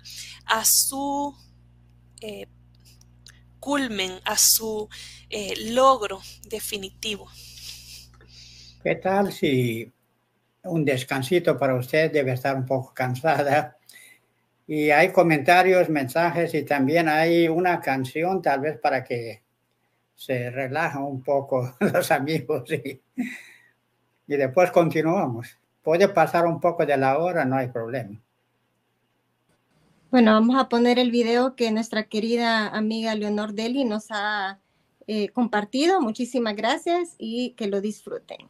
a 0.45 0.65
su 0.65 1.37
eh, 2.21 2.47
culmen, 3.59 4.21
a 4.25 4.39
su 4.39 4.89
eh, 5.29 5.73
logro 5.73 6.23
definitivo. 6.45 7.29
¿Qué 8.83 8.97
tal 8.97 9.33
si 9.33 9.93
un 10.65 10.85
descansito 10.85 11.57
para 11.57 11.77
usted 11.77 12.11
debe 12.11 12.33
estar 12.33 12.57
un 12.57 12.67
poco 12.67 12.93
cansada? 12.93 13.77
Y 14.67 14.91
hay 14.91 15.13
comentarios, 15.13 15.89
mensajes 15.89 16.53
y 16.55 16.65
también 16.65 17.09
hay 17.09 17.49
una 17.49 17.81
canción 17.81 18.43
tal 18.43 18.61
vez 18.61 18.79
para 18.79 19.05
que 19.05 19.43
se 20.17 20.51
relajen 20.51 21.03
un 21.03 21.23
poco 21.23 21.77
los 21.81 22.11
amigos 22.11 22.71
y, 22.73 23.01
y 24.27 24.37
después 24.37 24.73
continuamos. 24.73 25.59
Puede 25.83 26.09
pasar 26.09 26.47
un 26.47 26.61
poco 26.61 26.85
de 26.85 26.97
la 26.97 27.19
hora, 27.19 27.45
no 27.45 27.57
hay 27.57 27.69
problema. 27.69 28.21
Bueno, 30.11 30.33
vamos 30.33 30.57
a 30.61 30.69
poner 30.69 30.99
el 30.99 31.11
video 31.11 31.55
que 31.55 31.71
nuestra 31.71 32.05
querida 32.05 32.69
amiga 32.69 33.15
Leonor 33.15 33.55
Deli 33.55 33.85
nos 33.85 34.09
ha 34.11 34.61
eh, 35.07 35.29
compartido. 35.29 36.01
Muchísimas 36.01 36.57
gracias 36.57 37.15
y 37.19 37.51
que 37.51 37.67
lo 37.67 37.81
disfruten. 37.81 38.49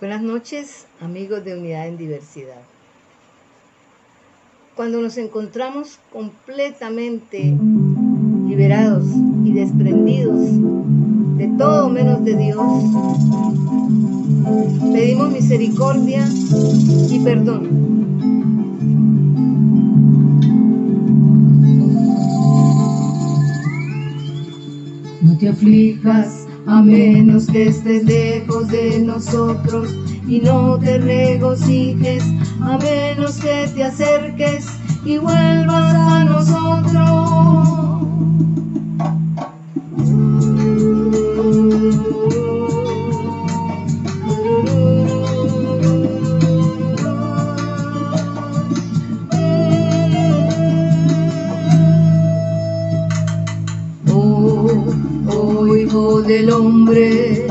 Buenas 0.00 0.22
noches, 0.22 0.86
amigos 1.00 1.44
de 1.44 1.56
Unidad 1.56 1.86
en 1.86 1.96
Diversidad. 1.96 2.60
Cuando 4.74 5.00
nos 5.00 5.16
encontramos 5.18 6.00
completamente 6.12 7.56
liberados 8.48 9.04
y 9.44 9.52
desprendidos 9.52 10.40
de 11.38 11.46
todo 11.56 11.88
menos 11.90 12.24
de 12.24 12.36
Dios, 12.36 12.58
pedimos 14.92 15.30
misericordia 15.30 16.28
y 17.08 17.20
perdón. 17.20 17.68
No 25.22 25.38
te 25.38 25.48
aflijas 25.50 26.48
a 26.66 26.82
menos 26.82 27.46
que 27.46 27.68
estés 27.68 28.04
lejos 28.04 28.68
de 28.68 29.00
nosotros 29.00 29.94
y 30.26 30.40
no 30.40 30.78
te 30.78 30.98
regocijes, 30.98 32.24
a 32.60 32.78
menos 32.78 33.36
que 33.36 33.68
te 33.74 33.84
acerques 33.84 34.66
y 35.04 35.18
vuelvas 35.18 35.94
a 35.94 36.24
nosotros. 36.24 38.03
Del 55.94 56.50
hombre. 56.50 57.46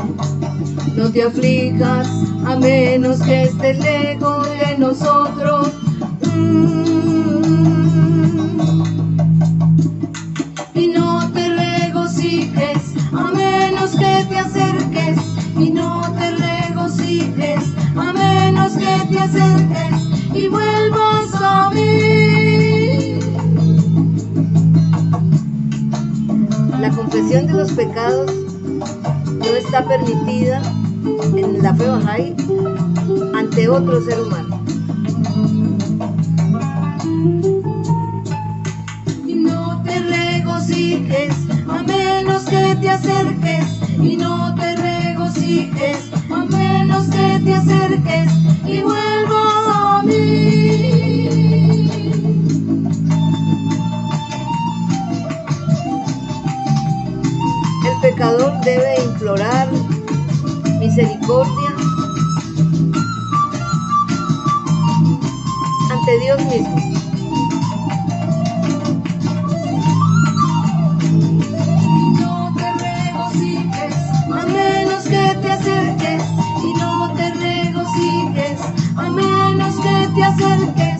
No 0.96 1.10
te 1.10 1.22
aflijas 1.22 2.06
a 2.44 2.56
menos 2.56 3.18
que 3.22 3.44
estés 3.44 3.78
lejos 3.78 4.46
de 4.58 4.76
nosotros. 4.76 5.72
Y 10.74 10.88
no 10.88 11.32
te 11.32 11.48
regocijes 11.48 12.92
a 13.12 13.32
menos 13.32 13.92
que 13.92 14.26
te 14.28 14.38
acerques. 14.38 15.18
Y 15.58 15.70
no 15.70 16.02
te 16.18 16.30
regocijes 16.32 17.64
a 17.96 18.12
menos 18.12 18.72
que 18.72 19.06
te 19.10 19.18
acerques 19.20 20.34
y 20.34 20.48
vuelvas 20.48 21.34
a 21.40 21.70
mí. 21.70 22.23
La 26.84 26.90
confesión 26.90 27.46
de 27.46 27.54
los 27.54 27.72
pecados 27.72 28.30
no 28.30 29.46
está 29.56 29.88
permitida 29.88 30.60
en 31.34 31.62
la 31.62 31.72
fe 31.74 31.88
Bahá'í 31.88 32.36
ante 33.34 33.70
otro 33.70 34.04
ser 34.04 34.20
humano. 34.20 34.62
Y 39.26 39.34
no 39.34 39.82
te 39.82 39.98
regocijes 39.98 41.34
a 41.70 41.82
menos 41.84 42.42
que 42.42 42.76
te 42.78 42.90
acerques. 42.90 43.64
Y 43.98 44.18
no 44.18 44.54
te 44.54 44.76
regocijes 44.76 46.10
a 46.30 46.44
menos 46.44 47.06
que 47.06 47.40
te 47.46 47.54
acerques 47.54 48.30
y 48.66 48.82
vuelvas 48.82 49.68
a 49.68 50.02
mí. 50.04 51.03
Pecador 58.14 58.52
debe 58.60 59.02
implorar 59.02 59.68
misericordia 60.78 61.70
ante 65.90 66.18
Dios 66.20 66.44
mismo. 66.44 66.76
No 72.20 72.54
te 72.56 72.72
regocijes 72.84 73.94
a 74.32 74.46
menos 74.46 75.04
que 75.04 75.36
te 75.42 75.52
acerques 75.52 76.22
y 76.62 76.78
no 76.78 77.12
te 77.14 77.30
regocijes 77.34 78.60
a 78.96 79.10
menos 79.10 79.74
que 79.80 80.08
te 80.14 80.22
acerques 80.22 80.93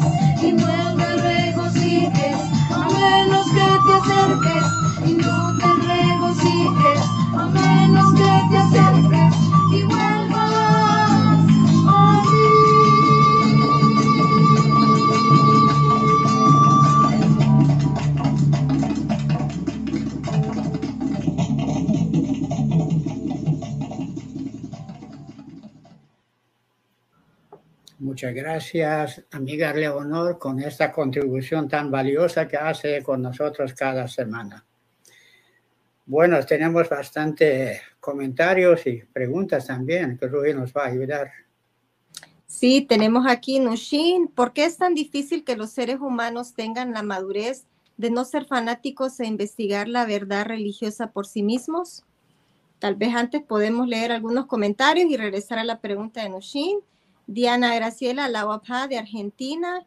Gracias, 28.32 29.24
amiga 29.32 29.72
Leonor, 29.72 30.38
con 30.38 30.60
esta 30.60 30.90
contribución 30.92 31.68
tan 31.68 31.90
valiosa 31.90 32.48
que 32.48 32.56
hace 32.56 33.02
con 33.02 33.22
nosotros 33.22 33.74
cada 33.74 34.08
semana. 34.08 34.64
Bueno, 36.06 36.44
tenemos 36.44 36.88
bastante 36.88 37.80
comentarios 37.98 38.86
y 38.86 39.02
preguntas 39.12 39.66
también 39.66 40.18
que 40.18 40.28
Rubí 40.28 40.52
nos 40.52 40.72
va 40.72 40.84
a 40.84 40.88
ayudar. 40.88 41.32
Sí, 42.46 42.82
tenemos 42.82 43.26
aquí 43.26 43.58
Nushin. 43.58 44.28
¿Por 44.28 44.52
qué 44.52 44.66
es 44.66 44.76
tan 44.76 44.94
difícil 44.94 45.44
que 45.44 45.56
los 45.56 45.70
seres 45.70 46.00
humanos 46.00 46.54
tengan 46.54 46.92
la 46.92 47.02
madurez 47.02 47.64
de 47.96 48.10
no 48.10 48.24
ser 48.24 48.44
fanáticos 48.44 49.18
e 49.20 49.26
investigar 49.26 49.88
la 49.88 50.04
verdad 50.04 50.46
religiosa 50.46 51.10
por 51.10 51.26
sí 51.26 51.42
mismos? 51.42 52.04
Tal 52.78 52.96
vez 52.96 53.14
antes 53.14 53.42
podemos 53.42 53.88
leer 53.88 54.12
algunos 54.12 54.46
comentarios 54.46 55.10
y 55.10 55.16
regresar 55.16 55.58
a 55.58 55.64
la 55.64 55.80
pregunta 55.80 56.22
de 56.22 56.28
Nushin. 56.28 56.80
Diana 57.26 57.74
Graciela 57.74 58.28
Lauapá 58.28 58.86
de 58.88 58.98
Argentina. 58.98 59.86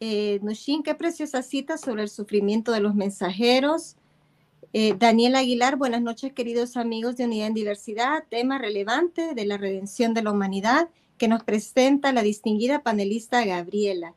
Eh, 0.00 0.38
Nushin, 0.42 0.82
qué 0.82 0.94
preciosa 0.94 1.42
cita 1.42 1.76
sobre 1.76 2.02
el 2.02 2.08
sufrimiento 2.08 2.72
de 2.72 2.80
los 2.80 2.94
mensajeros. 2.94 3.96
Eh, 4.72 4.94
Daniel 4.98 5.36
Aguilar, 5.36 5.76
buenas 5.76 6.02
noches 6.02 6.32
queridos 6.32 6.76
amigos 6.76 7.16
de 7.16 7.24
Unidad 7.24 7.48
en 7.48 7.54
Diversidad, 7.54 8.24
tema 8.28 8.58
relevante 8.58 9.34
de 9.34 9.46
la 9.46 9.56
redención 9.56 10.12
de 10.12 10.22
la 10.22 10.30
humanidad 10.30 10.88
que 11.16 11.26
nos 11.26 11.42
presenta 11.42 12.12
la 12.12 12.22
distinguida 12.22 12.82
panelista 12.82 13.44
Gabriela. 13.44 14.14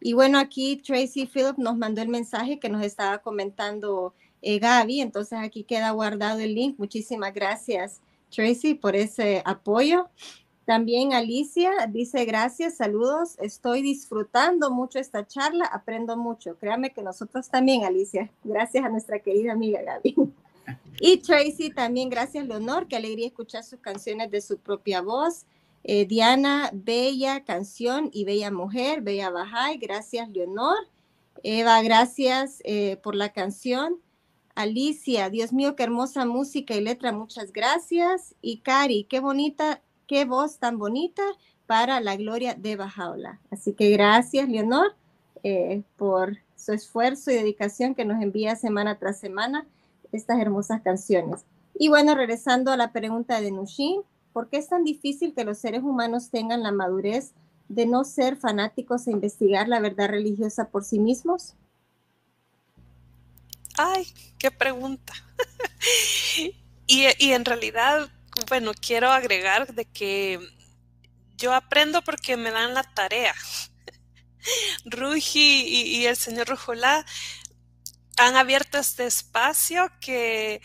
Y 0.00 0.12
bueno, 0.12 0.38
aquí 0.38 0.76
Tracy 0.76 1.26
Phillip 1.26 1.58
nos 1.58 1.76
mandó 1.76 2.00
el 2.00 2.08
mensaje 2.08 2.60
que 2.60 2.68
nos 2.68 2.84
estaba 2.84 3.18
comentando 3.18 4.14
eh, 4.40 4.60
Gaby, 4.60 5.00
entonces 5.00 5.38
aquí 5.40 5.64
queda 5.64 5.90
guardado 5.90 6.38
el 6.38 6.54
link. 6.54 6.78
Muchísimas 6.78 7.34
gracias 7.34 8.00
Tracy 8.30 8.74
por 8.74 8.94
ese 8.94 9.42
apoyo. 9.44 10.08
También 10.68 11.14
Alicia 11.14 11.72
dice 11.88 12.26
gracias, 12.26 12.76
saludos, 12.76 13.36
estoy 13.38 13.80
disfrutando 13.80 14.70
mucho 14.70 14.98
esta 14.98 15.26
charla, 15.26 15.64
aprendo 15.64 16.14
mucho. 16.14 16.58
Créame 16.58 16.92
que 16.92 17.00
nosotros 17.02 17.48
también, 17.48 17.84
Alicia. 17.84 18.30
Gracias 18.44 18.84
a 18.84 18.90
nuestra 18.90 19.18
querida 19.18 19.52
amiga 19.52 19.80
Gaby. 19.80 20.14
Y 21.00 21.16
Tracy 21.22 21.70
también, 21.70 22.10
gracias 22.10 22.46
Leonor, 22.46 22.86
qué 22.86 22.96
alegría 22.96 23.28
escuchar 23.28 23.64
sus 23.64 23.80
canciones 23.80 24.30
de 24.30 24.42
su 24.42 24.58
propia 24.58 25.00
voz. 25.00 25.46
Eh, 25.84 26.04
Diana, 26.04 26.68
bella 26.74 27.44
canción 27.44 28.10
y 28.12 28.26
bella 28.26 28.50
mujer, 28.50 29.00
bella 29.00 29.30
Bajay, 29.30 29.78
gracias 29.78 30.28
Leonor. 30.28 30.76
Eva, 31.42 31.80
gracias 31.80 32.60
eh, 32.64 32.98
por 33.02 33.14
la 33.14 33.32
canción. 33.32 34.02
Alicia, 34.54 35.30
Dios 35.30 35.50
mío, 35.50 35.76
qué 35.76 35.84
hermosa 35.84 36.26
música 36.26 36.74
y 36.74 36.82
letra, 36.82 37.10
muchas 37.12 37.54
gracias. 37.54 38.34
Y 38.42 38.58
Cari, 38.58 39.04
qué 39.04 39.20
bonita 39.20 39.80
qué 40.08 40.24
voz 40.24 40.58
tan 40.58 40.78
bonita 40.78 41.22
para 41.66 42.00
la 42.00 42.16
gloria 42.16 42.54
de 42.54 42.74
Bajaola. 42.74 43.38
Así 43.50 43.74
que 43.74 43.90
gracias, 43.90 44.48
Leonor, 44.48 44.96
eh, 45.44 45.82
por 45.96 46.38
su 46.56 46.72
esfuerzo 46.72 47.30
y 47.30 47.34
dedicación 47.34 47.94
que 47.94 48.04
nos 48.04 48.20
envía 48.20 48.56
semana 48.56 48.98
tras 48.98 49.20
semana 49.20 49.66
estas 50.10 50.40
hermosas 50.40 50.80
canciones. 50.80 51.44
Y 51.78 51.88
bueno, 51.88 52.14
regresando 52.14 52.72
a 52.72 52.76
la 52.76 52.90
pregunta 52.90 53.40
de 53.40 53.52
Nushin, 53.52 54.00
¿por 54.32 54.48
qué 54.48 54.56
es 54.56 54.68
tan 54.68 54.82
difícil 54.82 55.34
que 55.34 55.44
los 55.44 55.58
seres 55.58 55.82
humanos 55.82 56.30
tengan 56.30 56.62
la 56.62 56.72
madurez 56.72 57.32
de 57.68 57.84
no 57.86 58.02
ser 58.04 58.36
fanáticos 58.36 59.06
e 59.06 59.12
investigar 59.12 59.68
la 59.68 59.78
verdad 59.78 60.08
religiosa 60.08 60.70
por 60.70 60.84
sí 60.84 60.98
mismos? 60.98 61.54
Ay, 63.76 64.06
qué 64.38 64.50
pregunta. 64.50 65.12
y, 66.86 67.06
y 67.18 67.32
en 67.32 67.44
realidad, 67.44 68.08
bueno, 68.46 68.72
quiero 68.74 69.10
agregar 69.10 69.74
de 69.74 69.84
que 69.84 70.38
yo 71.36 71.54
aprendo 71.54 72.02
porque 72.02 72.36
me 72.36 72.50
dan 72.50 72.74
la 72.74 72.82
tarea. 72.82 73.34
Ruji 74.84 75.64
y, 75.66 75.96
y, 75.98 76.06
el 76.06 76.16
señor 76.16 76.48
Rujolá 76.48 77.04
han 78.16 78.36
abierto 78.36 78.78
este 78.78 79.06
espacio 79.06 79.90
que, 80.00 80.60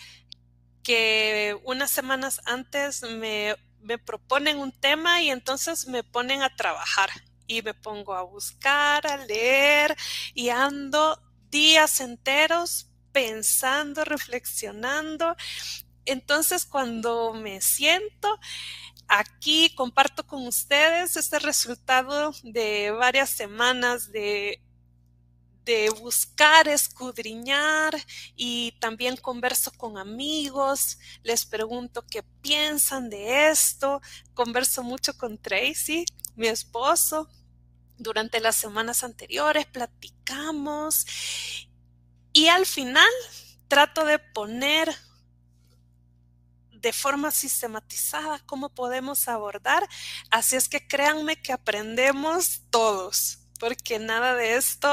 que 0.83 1.57
unas 1.63 1.91
semanas 1.91 2.41
antes 2.45 3.03
me, 3.03 3.55
me 3.81 3.97
proponen 3.97 4.59
un 4.59 4.71
tema 4.71 5.21
y 5.21 5.29
entonces 5.29 5.87
me 5.87 6.03
ponen 6.03 6.41
a 6.41 6.55
trabajar 6.55 7.09
y 7.47 7.61
me 7.61 7.73
pongo 7.73 8.15
a 8.15 8.23
buscar, 8.23 9.05
a 9.05 9.17
leer 9.17 9.95
y 10.33 10.49
ando 10.49 11.21
días 11.49 11.99
enteros 11.99 12.89
pensando, 13.11 14.03
reflexionando. 14.03 15.35
Entonces, 16.05 16.65
cuando 16.65 17.33
me 17.33 17.61
siento 17.61 18.39
aquí, 19.07 19.73
comparto 19.75 20.25
con 20.25 20.47
ustedes 20.47 21.17
este 21.17 21.39
resultado 21.39 22.33
de 22.43 22.91
varias 22.91 23.29
semanas 23.29 24.11
de 24.11 24.61
de 25.65 25.89
buscar, 26.01 26.67
escudriñar 26.67 27.95
y 28.35 28.73
también 28.79 29.15
converso 29.17 29.71
con 29.71 29.97
amigos, 29.97 30.97
les 31.23 31.45
pregunto 31.45 32.05
qué 32.09 32.23
piensan 32.41 33.09
de 33.09 33.49
esto, 33.49 34.01
converso 34.33 34.83
mucho 34.83 35.17
con 35.17 35.37
Tracy, 35.37 36.05
mi 36.35 36.47
esposo, 36.47 37.29
durante 37.97 38.41
las 38.41 38.55
semanas 38.55 39.03
anteriores 39.03 39.65
platicamos 39.67 41.05
y 42.33 42.47
al 42.47 42.65
final 42.65 43.09
trato 43.67 44.03
de 44.03 44.19
poner 44.19 44.93
de 46.83 46.93
forma 46.93 47.31
sistematizada 47.31 48.43
cómo 48.45 48.69
podemos 48.69 49.27
abordar. 49.27 49.87
Así 50.29 50.57
es 50.57 50.67
que 50.69 50.85
créanme 50.85 51.41
que 51.41 51.53
aprendemos 51.53 52.63
todos, 52.69 53.39
porque 53.57 53.99
nada 53.99 54.35
de 54.35 54.57
esto 54.57 54.89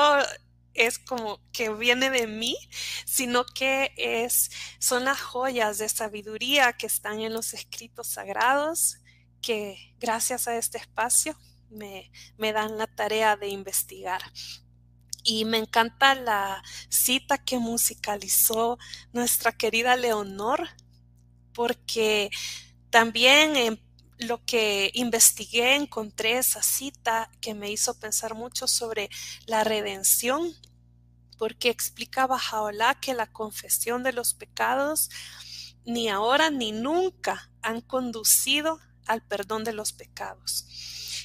es 0.72 1.00
como 1.00 1.40
que 1.52 1.68
viene 1.70 2.08
de 2.10 2.28
mí, 2.28 2.56
sino 3.04 3.44
que 3.44 3.92
es, 3.96 4.50
son 4.78 5.04
las 5.04 5.20
joyas 5.20 5.78
de 5.78 5.88
sabiduría 5.88 6.72
que 6.74 6.86
están 6.86 7.20
en 7.20 7.34
los 7.34 7.54
escritos 7.54 8.06
sagrados, 8.06 8.98
que 9.42 9.76
gracias 9.98 10.46
a 10.46 10.56
este 10.56 10.78
espacio 10.78 11.36
me, 11.70 12.12
me 12.38 12.52
dan 12.52 12.78
la 12.78 12.86
tarea 12.86 13.36
de 13.36 13.48
investigar. 13.48 14.22
Y 15.24 15.44
me 15.44 15.58
encanta 15.58 16.14
la 16.14 16.62
cita 16.88 17.36
que 17.36 17.58
musicalizó 17.58 18.78
nuestra 19.12 19.52
querida 19.52 19.96
Leonor, 19.96 20.68
porque 21.52 22.30
también 22.90 23.56
en 23.56 23.80
lo 24.18 24.44
que 24.44 24.90
investigué 24.94 25.76
encontré 25.76 26.38
esa 26.38 26.62
cita 26.62 27.30
que 27.40 27.54
me 27.54 27.70
hizo 27.70 27.98
pensar 27.98 28.34
mucho 28.34 28.66
sobre 28.66 29.08
la 29.46 29.64
redención, 29.64 30.52
porque 31.38 31.70
explica 31.70 32.26
Bajaola 32.26 33.00
que 33.00 33.14
la 33.14 33.32
confesión 33.32 34.02
de 34.02 34.12
los 34.12 34.34
pecados 34.34 35.08
ni 35.86 36.08
ahora 36.08 36.50
ni 36.50 36.72
nunca 36.72 37.50
han 37.62 37.80
conducido 37.80 38.78
al 39.06 39.22
perdón 39.22 39.64
de 39.64 39.72
los 39.72 39.92
pecados. 39.92 40.66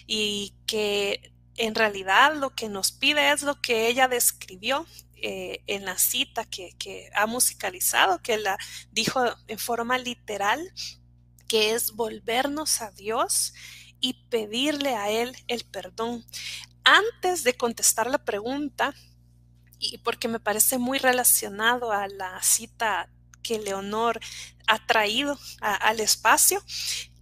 Y 0.08 0.54
que 0.66 1.34
en 1.58 1.76
realidad 1.76 2.36
lo 2.36 2.52
que 2.52 2.70
nos 2.70 2.92
pide 2.92 3.32
es 3.32 3.42
lo 3.42 3.62
que 3.62 3.88
ella 3.88 4.08
describió 4.08 4.86
eh, 5.28 5.64
en 5.66 5.86
la 5.86 5.98
cita 5.98 6.46
que, 6.46 7.10
ha 7.16 7.26
musicalizado, 7.26 8.22
que 8.22 8.38
la 8.38 8.60
dijo 8.92 9.24
en 9.48 9.58
forma 9.58 9.98
literal 9.98 10.62
que 11.48 11.74
es 11.74 11.94
volvernos 11.94 12.84
a 12.84 12.92
Dios 12.92 13.56
y 14.00 14.28
pedirle 14.30 14.94
a 14.94 15.10
Él 15.10 15.36
el 15.48 15.66
perdón. 15.66 16.24
Antes 16.84 17.44
de 17.44 17.58
contestar 17.58 18.08
la 18.08 18.24
pregunta, 18.24 18.94
y 19.80 19.98
porque 19.98 20.28
me 20.28 20.40
parece 20.40 20.78
muy 20.78 21.00
relacionado 21.00 21.92
a 21.92 22.08
la 22.08 22.40
cita 22.44 23.10
que 23.42 23.58
Leonor 23.58 24.20
ha 24.68 24.86
traído 24.86 25.40
al 25.60 26.02
espacio, 26.02 26.64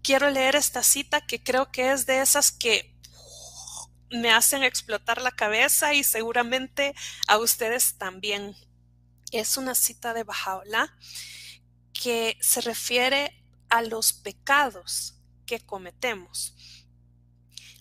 quiero 0.02 0.30
leer 0.30 0.58
esta 0.58 0.84
cita 0.84 1.22
que 1.26 1.42
creo 1.42 1.72
que 1.72 1.94
es 1.94 2.06
de 2.06 2.20
esas 2.20 2.52
que 2.52 2.93
me 4.14 4.32
hacen 4.32 4.64
explotar 4.64 5.22
la 5.22 5.32
cabeza 5.32 5.94
y 5.94 6.04
seguramente 6.04 6.94
a 7.28 7.40
ustedes 7.40 7.98
también. 7.98 8.56
Es 9.32 9.58
una 9.58 9.74
cita 9.74 10.14
de 10.14 10.24
Bajaola 10.24 10.96
que 11.94 12.38
se 12.40 12.62
refiere 12.62 13.44
a 13.70 13.82
los 13.82 14.14
pecados 14.14 15.16
que 15.48 15.60
cometemos. 15.60 16.56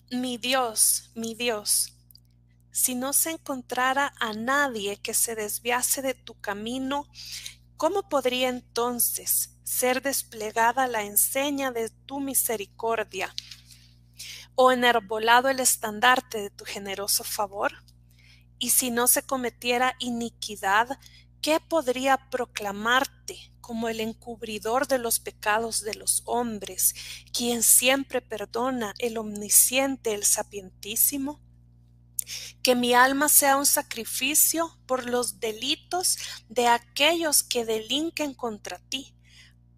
Mi 0.09 0.37
Dios, 0.37 1.11
mi 1.13 1.35
Dios, 1.35 1.93
si 2.71 2.95
no 2.95 3.13
se 3.13 3.31
encontrara 3.31 4.13
a 4.19 4.33
nadie 4.33 4.97
que 4.97 5.13
se 5.13 5.35
desviase 5.35 6.01
de 6.01 6.15
tu 6.15 6.33
camino, 6.41 7.07
¿cómo 7.77 8.09
podría 8.09 8.49
entonces 8.49 9.51
ser 9.63 10.01
desplegada 10.01 10.87
la 10.87 11.03
enseña 11.03 11.71
de 11.71 11.91
tu 11.91 12.19
misericordia 12.19 13.33
o 14.55 14.71
enarbolado 14.71 15.49
el 15.49 15.59
estandarte 15.59 16.41
de 16.41 16.49
tu 16.49 16.65
generoso 16.65 17.23
favor? 17.23 17.73
Y 18.59 18.69
si 18.69 18.91
no 18.91 19.07
se 19.07 19.23
cometiera 19.23 19.95
iniquidad, 19.99 20.97
¿qué 21.41 21.59
podría 21.59 22.29
proclamarte 22.29 23.53
como 23.59 23.89
el 23.89 23.99
encubridor 23.99 24.87
de 24.87 24.99
los 24.99 25.19
pecados 25.19 25.81
de 25.81 25.95
los 25.95 26.21
hombres, 26.25 26.93
quien 27.33 27.63
siempre 27.63 28.21
perdona, 28.21 28.93
el 28.99 29.17
omnisciente, 29.17 30.13
el 30.13 30.23
sapientísimo? 30.23 31.41
Que 32.61 32.75
mi 32.75 32.93
alma 32.93 33.27
sea 33.27 33.57
un 33.57 33.65
sacrificio 33.65 34.77
por 34.85 35.09
los 35.09 35.41
delitos 35.41 36.17
de 36.47 36.67
aquellos 36.67 37.43
que 37.43 37.65
delinquen 37.65 38.33
contra 38.33 38.79
ti, 38.79 39.13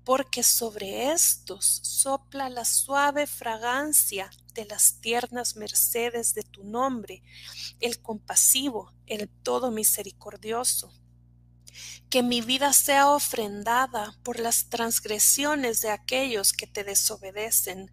porque 0.04 0.44
sobre 0.44 1.12
estos 1.12 1.66
sopla 1.66 2.50
la 2.50 2.66
suave 2.66 3.26
fragancia 3.26 4.30
las 4.64 5.02
tiernas 5.02 5.58
mercedes 5.58 6.34
de 6.34 6.44
tu 6.44 6.64
nombre, 6.64 7.22
el 7.82 8.02
compasivo, 8.02 8.94
el 9.06 9.28
todo 9.28 9.72
misericordioso 9.72 10.94
que 12.10 12.24
mi 12.24 12.42
vida 12.42 12.72
sea 12.74 13.10
ofrendada 13.10 14.18
por 14.24 14.40
las 14.40 14.70
transgresiones 14.70 15.82
de 15.82 15.90
aquellos 15.90 16.54
que 16.54 16.68
te 16.68 16.84
desobedecen, 16.84 17.92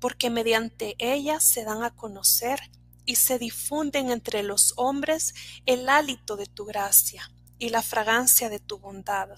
porque 0.00 0.30
mediante 0.30 0.96
ellas 0.98 1.44
se 1.44 1.64
dan 1.64 1.84
a 1.84 1.94
conocer 1.94 2.58
y 3.04 3.16
se 3.16 3.38
difunden 3.38 4.10
entre 4.10 4.42
los 4.42 4.74
hombres 4.76 5.34
el 5.66 5.88
hálito 5.88 6.36
de 6.36 6.46
tu 6.46 6.64
gracia 6.64 7.30
y 7.58 7.68
la 7.68 7.82
fragancia 7.82 8.48
de 8.48 8.58
tu 8.58 8.78
bondad. 8.78 9.28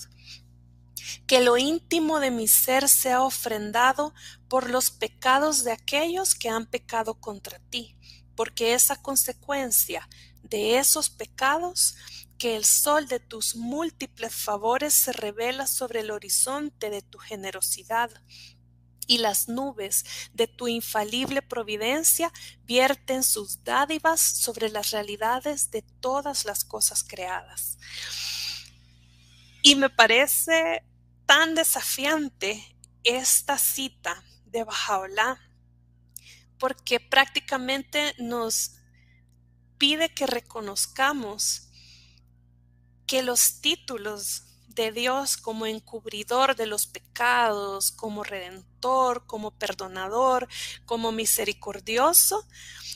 Que 1.26 1.40
lo 1.40 1.56
íntimo 1.56 2.20
de 2.20 2.30
mi 2.30 2.48
ser 2.48 2.88
sea 2.88 3.22
ofrendado 3.22 4.14
por 4.48 4.70
los 4.70 4.90
pecados 4.90 5.64
de 5.64 5.72
aquellos 5.72 6.34
que 6.34 6.48
han 6.48 6.66
pecado 6.66 7.14
contra 7.14 7.58
ti, 7.70 7.96
porque 8.36 8.74
esa 8.74 9.00
consecuencia 9.00 10.08
de 10.42 10.78
esos 10.78 11.10
pecados 11.10 11.96
que 12.38 12.56
el 12.56 12.64
sol 12.64 13.06
de 13.08 13.20
tus 13.20 13.56
múltiples 13.56 14.34
favores 14.34 14.92
se 14.94 15.12
revela 15.12 15.66
sobre 15.66 16.00
el 16.00 16.10
horizonte 16.10 16.90
de 16.90 17.00
tu 17.02 17.18
generosidad 17.18 18.10
y 19.06 19.18
las 19.18 19.48
nubes 19.48 20.04
de 20.32 20.46
tu 20.46 20.68
infalible 20.68 21.42
providencia 21.42 22.32
vierten 22.64 23.22
sus 23.22 23.62
dádivas 23.64 24.20
sobre 24.20 24.70
las 24.70 24.90
realidades 24.90 25.70
de 25.70 25.82
todas 25.82 26.44
las 26.44 26.64
cosas 26.64 27.04
creadas. 27.04 27.78
Y 29.66 29.76
me 29.76 29.88
parece 29.88 30.84
tan 31.24 31.54
desafiante 31.54 32.62
esta 33.02 33.56
cita 33.56 34.22
de 34.44 34.62
Bajaola 34.62 35.40
porque 36.58 37.00
prácticamente 37.00 38.14
nos 38.18 38.72
pide 39.78 40.12
que 40.12 40.26
reconozcamos 40.26 41.70
que 43.06 43.22
los 43.22 43.62
títulos 43.62 44.42
de 44.68 44.92
Dios 44.92 45.38
como 45.38 45.64
encubridor 45.64 46.56
de 46.56 46.66
los 46.66 46.86
pecados, 46.86 47.90
como 47.90 48.22
redentor, 48.22 49.24
como 49.24 49.50
perdonador, 49.50 50.46
como 50.84 51.10
misericordioso, 51.10 52.46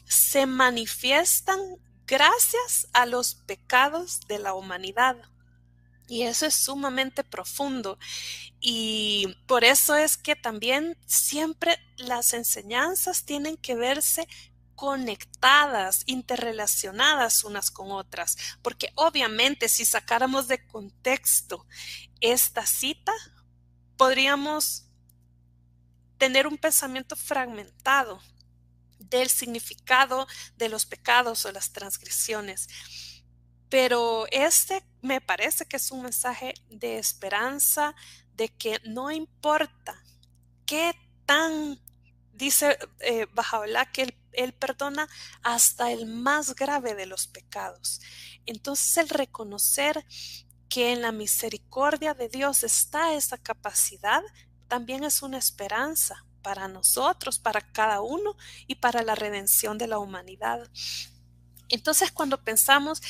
se 0.04 0.44
manifiestan 0.44 1.58
gracias 2.06 2.88
a 2.92 3.06
los 3.06 3.36
pecados 3.36 4.20
de 4.28 4.38
la 4.38 4.52
humanidad. 4.52 5.16
Y 6.08 6.22
eso 6.22 6.46
es 6.46 6.54
sumamente 6.54 7.22
profundo. 7.22 7.98
Y 8.60 9.36
por 9.46 9.62
eso 9.62 9.94
es 9.94 10.16
que 10.16 10.34
también 10.34 10.96
siempre 11.06 11.78
las 11.98 12.32
enseñanzas 12.32 13.24
tienen 13.24 13.56
que 13.56 13.76
verse 13.76 14.26
conectadas, 14.74 16.04
interrelacionadas 16.06 17.42
unas 17.42 17.70
con 17.72 17.90
otras, 17.90 18.36
porque 18.62 18.92
obviamente 18.94 19.68
si 19.68 19.84
sacáramos 19.84 20.46
de 20.46 20.64
contexto 20.68 21.66
esta 22.20 22.64
cita, 22.64 23.12
podríamos 23.96 24.84
tener 26.16 26.46
un 26.46 26.58
pensamiento 26.58 27.16
fragmentado 27.16 28.20
del 28.98 29.28
significado 29.30 30.26
de 30.56 30.68
los 30.68 30.86
pecados 30.86 31.44
o 31.44 31.52
las 31.52 31.72
transgresiones. 31.72 32.68
Pero 33.68 34.26
este 34.30 34.84
me 35.02 35.20
parece 35.20 35.66
que 35.66 35.76
es 35.76 35.90
un 35.90 36.02
mensaje 36.02 36.54
de 36.70 36.98
esperanza, 36.98 37.94
de 38.34 38.48
que 38.48 38.80
no 38.84 39.10
importa 39.10 40.02
qué 40.66 40.94
tan, 41.26 41.80
dice 42.32 42.78
eh, 43.00 43.26
que 43.92 44.02
él, 44.02 44.14
él 44.32 44.52
perdona 44.52 45.08
hasta 45.42 45.92
el 45.92 46.06
más 46.06 46.54
grave 46.54 46.94
de 46.94 47.06
los 47.06 47.26
pecados. 47.26 48.00
Entonces 48.46 48.96
el 48.96 49.08
reconocer 49.08 50.04
que 50.68 50.92
en 50.92 51.02
la 51.02 51.12
misericordia 51.12 52.14
de 52.14 52.28
Dios 52.28 52.62
está 52.62 53.14
esa 53.14 53.38
capacidad, 53.38 54.22
también 54.68 55.04
es 55.04 55.22
una 55.22 55.38
esperanza 55.38 56.24
para 56.42 56.68
nosotros, 56.68 57.38
para 57.38 57.60
cada 57.60 58.00
uno 58.00 58.36
y 58.66 58.76
para 58.76 59.02
la 59.02 59.14
redención 59.14 59.78
de 59.78 59.86
la 59.86 59.98
humanidad. 59.98 60.70
Entonces 61.68 62.12
cuando 62.12 62.42
pensamos, 62.42 63.02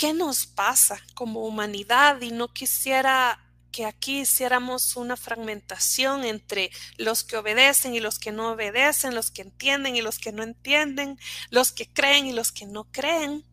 ¿qué 0.00 0.14
nos 0.14 0.46
pasa 0.46 0.98
como 1.14 1.44
humanidad? 1.44 2.22
Y 2.22 2.30
no 2.30 2.48
quisiera 2.54 3.38
que 3.70 3.84
aquí 3.84 4.20
hiciéramos 4.20 4.96
una 4.96 5.14
fragmentación 5.14 6.24
entre 6.24 6.70
los 6.96 7.22
que 7.22 7.36
obedecen 7.36 7.94
y 7.94 8.00
los 8.00 8.18
que 8.18 8.32
no 8.32 8.52
obedecen, 8.52 9.14
los 9.14 9.30
que 9.30 9.42
entienden 9.42 9.96
y 9.96 10.00
los 10.00 10.18
que 10.18 10.32
no 10.32 10.42
entienden, 10.42 11.18
los 11.50 11.72
que 11.72 11.86
creen 11.86 12.26
y 12.26 12.32
los 12.32 12.50
que 12.50 12.64
no 12.64 12.90
creen, 12.90 13.44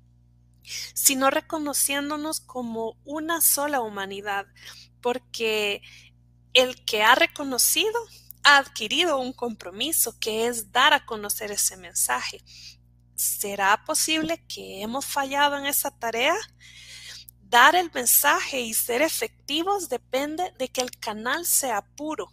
sino 0.94 1.30
reconociéndonos 1.32 2.40
como 2.40 2.96
una 3.04 3.42
sola 3.42 3.82
humanidad, 3.82 4.46
porque 5.02 5.82
el 6.54 6.86
que 6.86 7.04
ha 7.04 7.16
reconocido 7.16 8.00
ha 8.44 8.56
adquirido 8.56 9.20
un 9.20 9.34
compromiso 9.34 10.18
que 10.18 10.48
es 10.48 10.72
dar 10.72 10.94
a 10.94 11.06
conocer 11.06 11.52
ese 11.52 11.76
mensaje. 11.76 12.42
¿Será 13.18 13.84
posible 13.84 14.46
que 14.48 14.84
hemos 14.84 15.04
fallado 15.04 15.58
en 15.58 15.66
esa 15.66 15.90
tarea? 15.90 16.36
Dar 17.42 17.76
el 17.76 17.92
mensaje 17.92 18.60
y 18.60 18.76
ser 18.76 19.02
efectivos 19.02 19.90
depende 19.90 20.54
de 20.60 20.70
que 20.70 20.82
el 20.82 20.92
canal 20.92 21.48
sea 21.48 21.82
puro. 21.82 22.32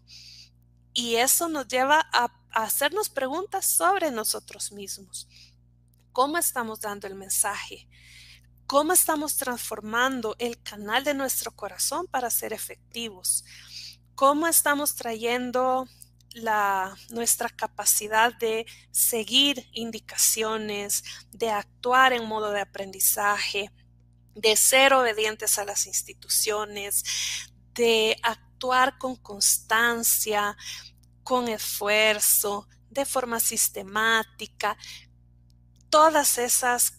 Y 0.93 1.15
eso 1.17 1.49
nos 1.49 1.69
lleva 1.69 2.07
a, 2.13 2.31
hacernos 2.51 3.09
preguntas 3.09 3.65
sobre 3.65 4.11
nosotros 4.11 4.73
mismos. 4.73 5.27
¿Cómo 6.13 6.37
estamos 6.37 6.83
dando 6.83 7.07
el 7.07 7.15
mensaje? 7.15 7.89
¿Cómo 8.67 8.93
estamos 8.93 9.39
transformando 9.39 10.37
el 10.39 10.63
canal 10.63 11.03
de 11.03 11.15
nuestro 11.15 11.51
corazón 11.53 12.07
para 12.09 12.29
ser 12.29 12.53
efectivos? 12.53 13.43
¿Cómo 14.15 14.47
estamos 14.47 14.97
trayendo 14.97 15.89
la, 16.35 16.97
nuestra 17.11 17.49
capacidad 17.49 18.35
de 18.35 18.67
seguir 18.91 19.69
indicaciones, 19.73 21.05
de 21.33 21.51
actuar 21.51 22.13
en 22.13 22.27
modo 22.27 22.51
de 22.51 22.61
aprendizaje, 22.61 23.71
de 24.35 24.57
ser 24.57 24.93
obedientes 24.93 25.59
a 25.59 25.65
las 25.65 25.87
instituciones, 25.87 27.05
de 27.75 28.17
actuar 28.23 28.99
con 28.99 29.17
constancia, 29.17 30.57
con 31.23 31.49
esfuerzo, 31.49 32.69
de 32.91 33.05
forma 33.05 33.41
sistemática, 33.41 34.77
todas 35.89 36.39
esas 36.39 36.95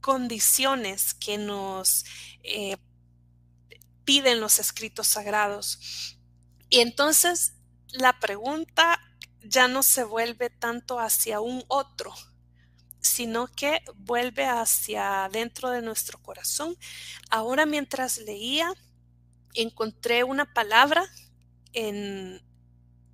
condiciones 0.00 1.14
que 1.14 1.38
nos 1.38 2.04
eh, 2.42 2.76
piden 4.04 4.40
los 4.40 4.58
escritos 4.58 5.06
sagrados. 5.08 6.18
Y 6.68 6.80
entonces 6.80 7.54
la 7.92 8.18
pregunta 8.18 9.00
ya 9.42 9.68
no 9.68 9.82
se 9.82 10.04
vuelve 10.04 10.50
tanto 10.50 10.98
hacia 10.98 11.40
un 11.40 11.64
otro, 11.68 12.14
sino 13.00 13.48
que 13.48 13.82
vuelve 13.96 14.46
hacia 14.46 15.28
dentro 15.32 15.70
de 15.70 15.82
nuestro 15.82 16.18
corazón. 16.22 16.76
Ahora 17.30 17.66
mientras 17.66 18.18
leía, 18.18 18.72
encontré 19.54 20.24
una 20.24 20.52
palabra 20.52 21.04
en... 21.72 22.40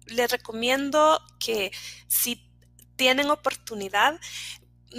Le 0.07 0.27
recomiendo 0.27 1.21
que 1.39 1.71
si 2.07 2.51
tienen 2.97 3.31
oportunidad, 3.31 4.19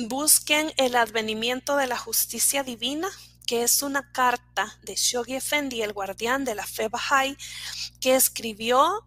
busquen 0.07 0.71
el 0.77 0.95
advenimiento 0.95 1.77
de 1.77 1.87
la 1.87 1.97
justicia 1.97 2.63
divina, 2.63 3.09
que 3.47 3.63
es 3.63 3.81
una 3.81 4.11
carta 4.11 4.77
de 4.83 4.95
Shoghi 4.95 5.33
Effendi, 5.33 5.81
el 5.81 5.93
guardián 5.93 6.45
de 6.45 6.53
la 6.53 6.67
fe 6.67 6.89
Bahá'í, 6.89 7.35
que 7.99 8.15
escribió 8.15 9.03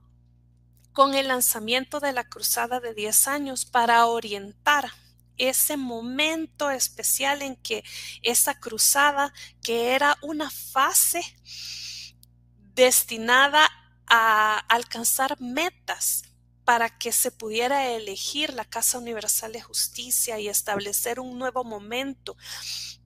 con 0.93 1.15
el 1.15 1.29
lanzamiento 1.29 2.01
de 2.01 2.13
la 2.13 2.25
cruzada 2.25 2.81
de 2.81 2.95
10 2.95 3.29
años 3.29 3.65
para 3.65 4.07
orientar 4.07 4.91
ese 5.39 5.77
momento 5.77 6.71
especial 6.71 7.43
en 7.43 7.57
que 7.57 7.85
esa 8.23 8.59
cruzada, 8.61 9.33
que 9.63 9.95
era 9.95 10.19
una 10.23 10.51
fase 10.51 11.23
destinada 12.75 13.69
a 14.07 14.59
alcanzar 14.69 15.41
metas 15.41 16.25
para 16.65 16.97
que 16.97 17.13
se 17.13 17.31
pudiera 17.31 17.89
elegir 17.91 18.55
la 18.55 18.65
Casa 18.65 18.99
Universal 18.99 19.53
de 19.53 19.63
Justicia 19.63 20.39
y 20.39 20.49
establecer 20.49 21.19
un 21.19 21.39
nuevo 21.39 21.65
momento 21.65 22.37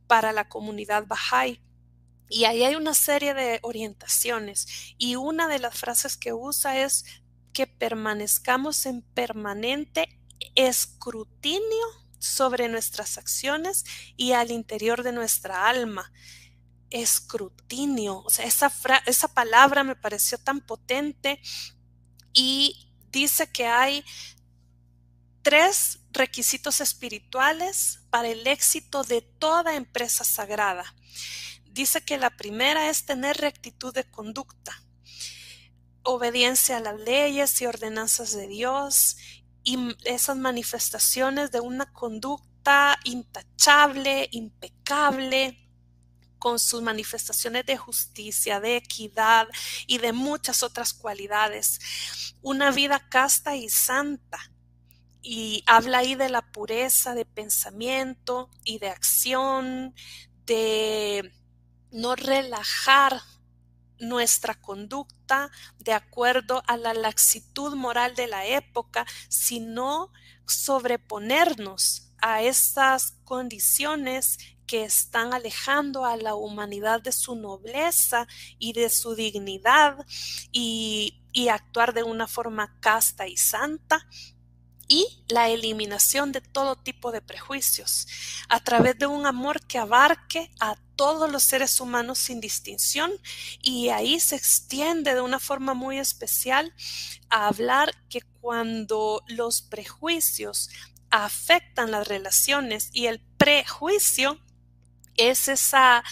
para 0.07 0.33
la 0.33 0.49
comunidad 0.49 1.07
Bahá'í. 1.07 1.61
Y 2.29 2.45
ahí 2.45 2.65
hay 2.65 2.75
una 2.75 2.95
serie 2.95 3.35
de 3.35 3.61
orientaciones 3.63 4.95
y 4.99 5.17
una 5.17 5.47
de 5.49 5.61
las 5.61 5.79
frases 5.79 6.17
que 6.17 6.33
usa 6.33 6.83
es 6.83 7.05
que 7.57 7.67
permanezcamos 7.67 8.85
en 8.85 9.01
permanente 9.01 10.21
escrutinio 10.55 11.87
sobre 12.19 12.69
nuestras 12.69 13.17
acciones 13.17 13.87
y 14.15 14.33
al 14.33 14.51
interior 14.51 15.03
de 15.03 15.13
nuestra 15.13 15.67
alma. 15.67 16.13
Escrutinio, 16.91 18.19
o 18.19 18.29
sea, 18.29 18.45
esa, 18.45 18.71
esa 19.07 19.29
palabra 19.29 19.85
me 19.85 19.97
pareció 19.97 20.37
tan 20.37 20.61
potente 20.61 21.41
y 22.35 22.93
dice 23.11 23.51
que 23.51 23.67
hay 23.67 24.05
tres 25.41 26.01
requisitos 26.11 26.83
espirituales 26.83 28.01
para 28.11 28.29
el 28.29 28.47
éxito 28.47 29.03
de 29.03 29.23
toda 29.23 29.77
empresa 29.77 30.25
sagrada. 30.25 30.95
Dice 31.65 32.05
que 32.05 32.19
la 32.19 32.37
primera 32.37 32.91
es 32.91 33.07
tener 33.07 33.39
rectitud 33.39 33.95
de 33.95 34.05
conducta 34.05 34.86
obediencia 36.07 36.79
a 36.79 36.81
las 36.81 36.99
leyes 37.01 37.61
y 37.61 37.67
ordenanzas 37.67 38.33
de 38.33 38.47
Dios 38.47 39.17
y 39.63 39.79
esas 40.05 40.37
manifestaciones 40.37 41.51
de 41.51 41.61
una 41.61 41.93
conducta 41.93 42.99
intachable, 43.05 44.29
impecable, 44.33 45.63
con 46.39 46.59
sus 46.59 46.83
manifestaciones 46.83 47.67
de 47.67 47.77
justicia, 47.77 48.61
de 48.61 48.77
equidad 48.77 49.49
y 49.87 49.99
de 49.99 50.13
muchas 50.13 50.63
otras 50.63 50.93
cualidades. 50.93 52.35
Una 52.43 52.71
vida 52.71 53.09
casta 53.09 53.57
y 53.57 53.69
santa. 53.69 54.39
Y 55.23 55.65
habla 55.67 55.99
ahí 55.99 56.15
de 56.15 56.29
la 56.29 56.43
pureza 56.53 57.15
de 57.15 57.25
pensamiento 57.25 58.49
y 58.63 58.79
de 58.79 58.91
acción, 58.91 59.95
de 60.45 61.33
no 61.91 62.15
relajar 62.15 63.21
nuestra 63.99 64.55
conducta 64.55 65.51
de 65.79 65.93
acuerdo 65.93 66.63
a 66.67 66.77
la 66.77 66.95
laxitud 66.95 67.75
moral 67.75 68.15
de 68.15 68.27
la 68.27 68.47
época, 68.47 69.07
sino 69.29 70.13
sobreponernos 70.47 72.13
a 72.21 72.43
estas 72.43 73.15
condiciones 73.25 74.39
que 74.67 74.85
están 74.85 75.33
alejando 75.33 76.05
a 76.05 76.17
la 76.17 76.35
humanidad 76.35 77.01
de 77.01 77.13
su 77.13 77.37
nobleza 77.37 78.27
y 78.59 78.73
de 78.73 78.91
su 78.91 79.15
dignidad 79.15 80.05
y, 80.51 81.23
y 81.33 81.49
actuar 81.49 81.95
de 81.95 82.03
una 82.03 82.27
forma 82.27 82.79
casta 82.81 83.29
y 83.29 83.37
santa 83.37 84.07
y 84.89 85.25
la 85.29 85.49
eliminación 85.49 86.33
de 86.33 86.41
todo 86.41 86.77
tipo 86.77 87.13
de 87.13 87.21
prejuicios. 87.21 88.07
A 88.49 88.61
través 88.61 88.99
de 88.99 89.07
un 89.07 89.27
amor 89.27 89.67
que 89.67 89.79
abarque 89.79 90.51
a 90.61 90.77
todos 90.97 91.31
los 91.31 91.43
seres 91.43 91.81
humanos 91.81 92.19
sin 92.19 92.41
distinción 92.41 93.13
y 93.63 93.91
ahí 93.91 94.19
se 94.19 94.37
extiende 94.37 95.15
de 95.15 95.21
una 95.21 95.39
forma 95.39 95.75
muy 95.75 95.99
especial 95.99 96.75
a 97.29 97.49
hablar 97.49 97.95
que 98.09 98.23
cuando 98.41 99.23
los 99.29 99.63
prejuicios 99.63 100.71
afectan 101.11 101.91
las 101.91 102.09
relaciones 102.09 102.91
y 102.93 103.07
el 103.07 103.21
prejuicio 103.37 104.41
es 105.17 105.49
esa 105.49 106.03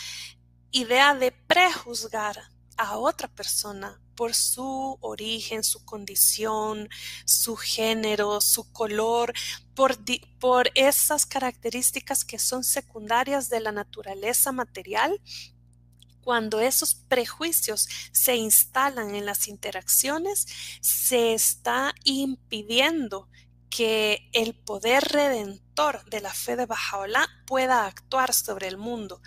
idea 0.70 1.14
de 1.14 1.32
prejuzgar 1.32 2.50
a 2.76 2.98
otra 2.98 3.28
persona 3.28 4.00
por 4.14 4.34
su 4.34 4.98
origen, 5.00 5.64
su 5.64 5.84
condición, 5.84 6.88
su 7.24 7.56
género, 7.56 8.40
su 8.40 8.70
color, 8.72 9.32
por, 9.74 9.98
por 10.40 10.70
esas 10.74 11.26
características 11.26 12.24
que 12.24 12.38
son 12.38 12.64
secundarias 12.64 13.48
de 13.48 13.60
la 13.60 13.72
naturaleza 13.72 14.52
material 14.52 15.20
cuando 16.24 16.58
esos 16.60 16.94
prejuicios 16.94 17.86
se 18.12 18.34
instalan 18.34 19.14
en 19.14 19.26
las 19.26 19.46
interacciones, 19.46 20.46
se 20.80 21.34
está 21.34 21.94
impidiendo 22.02 23.28
que 23.68 24.30
el 24.32 24.54
poder 24.54 25.04
redentor 25.04 26.04
de 26.06 26.20
la 26.20 26.32
fe 26.32 26.56
de 26.56 26.64
Bajaola 26.64 27.28
pueda 27.46 27.86
actuar 27.86 28.32
sobre 28.32 28.68
el 28.68 28.78
mundo. 28.78 29.20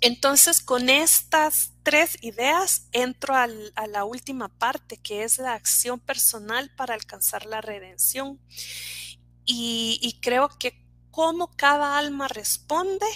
Entonces, 0.00 0.60
con 0.60 0.88
estas 0.90 1.72
tres 1.82 2.18
ideas, 2.20 2.88
entro 2.92 3.34
a 3.34 3.46
la 3.86 4.04
última 4.04 4.48
parte, 4.48 4.96
que 4.96 5.24
es 5.24 5.38
la 5.38 5.54
acción 5.54 5.98
personal 5.98 6.70
para 6.76 6.94
alcanzar 6.94 7.46
la 7.46 7.60
redención. 7.60 8.40
Y, 9.44 9.98
y 10.02 10.20
creo 10.20 10.50
que 10.58 10.84
cómo 11.10 11.56
cada 11.56 11.98
alma 11.98 12.28
responde 12.28 13.06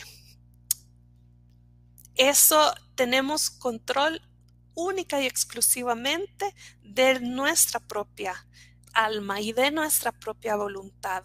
eso 2.14 2.74
tenemos 2.94 3.50
control 3.50 4.20
única 4.74 5.20
y 5.20 5.26
exclusivamente 5.26 6.54
de 6.82 7.20
nuestra 7.20 7.80
propia 7.80 8.46
alma 8.92 9.40
y 9.40 9.52
de 9.52 9.70
nuestra 9.70 10.12
propia 10.12 10.56
voluntad. 10.56 11.24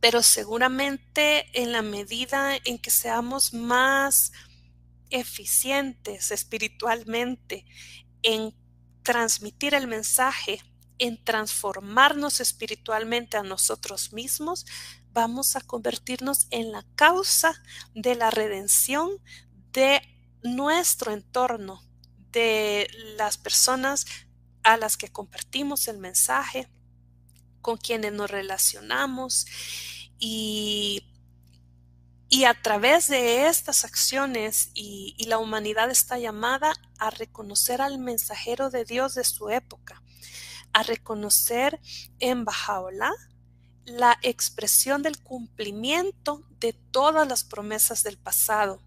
Pero 0.00 0.22
seguramente 0.22 1.46
en 1.60 1.72
la 1.72 1.82
medida 1.82 2.56
en 2.64 2.78
que 2.78 2.90
seamos 2.90 3.52
más 3.52 4.32
eficientes 5.10 6.30
espiritualmente 6.30 7.66
en 8.22 8.54
transmitir 9.02 9.74
el 9.74 9.86
mensaje, 9.86 10.62
en 10.98 11.22
transformarnos 11.22 12.40
espiritualmente 12.40 13.36
a 13.36 13.42
nosotros 13.42 14.12
mismos, 14.12 14.66
vamos 15.12 15.56
a 15.56 15.60
convertirnos 15.60 16.46
en 16.50 16.72
la 16.72 16.84
causa 16.94 17.60
de 17.94 18.14
la 18.14 18.30
redención 18.30 19.10
de 19.72 20.00
nuestro 20.42 21.12
entorno, 21.12 21.82
de 22.30 22.88
las 23.16 23.38
personas 23.38 24.06
a 24.62 24.76
las 24.76 24.96
que 24.96 25.10
compartimos 25.10 25.88
el 25.88 25.98
mensaje, 25.98 26.68
con 27.60 27.76
quienes 27.76 28.12
nos 28.12 28.30
relacionamos 28.30 29.46
y, 30.18 31.10
y 32.32 32.44
a 32.44 32.54
través 32.54 33.08
de 33.08 33.48
estas 33.48 33.84
acciones 33.84 34.70
y, 34.72 35.16
la 35.26 35.38
humanidad 35.38 35.90
está 35.90 36.18
llamada 36.18 36.72
a 36.98 37.10
reconocer 37.10 37.82
al 37.82 37.98
mensajero 37.98 38.70
de 38.70 38.84
Dios 38.84 39.14
de 39.14 39.24
su 39.24 39.50
época, 39.50 40.02
a 40.72 40.84
reconocer 40.84 41.80
en 42.20 42.44
Bajaola 42.44 43.12
la 43.84 44.16
expresión 44.22 45.02
del 45.02 45.20
cumplimiento 45.20 46.44
de 46.60 46.72
todas 46.72 47.26
las 47.26 47.42
promesas 47.42 48.04
del 48.04 48.16
pasado. 48.16 48.80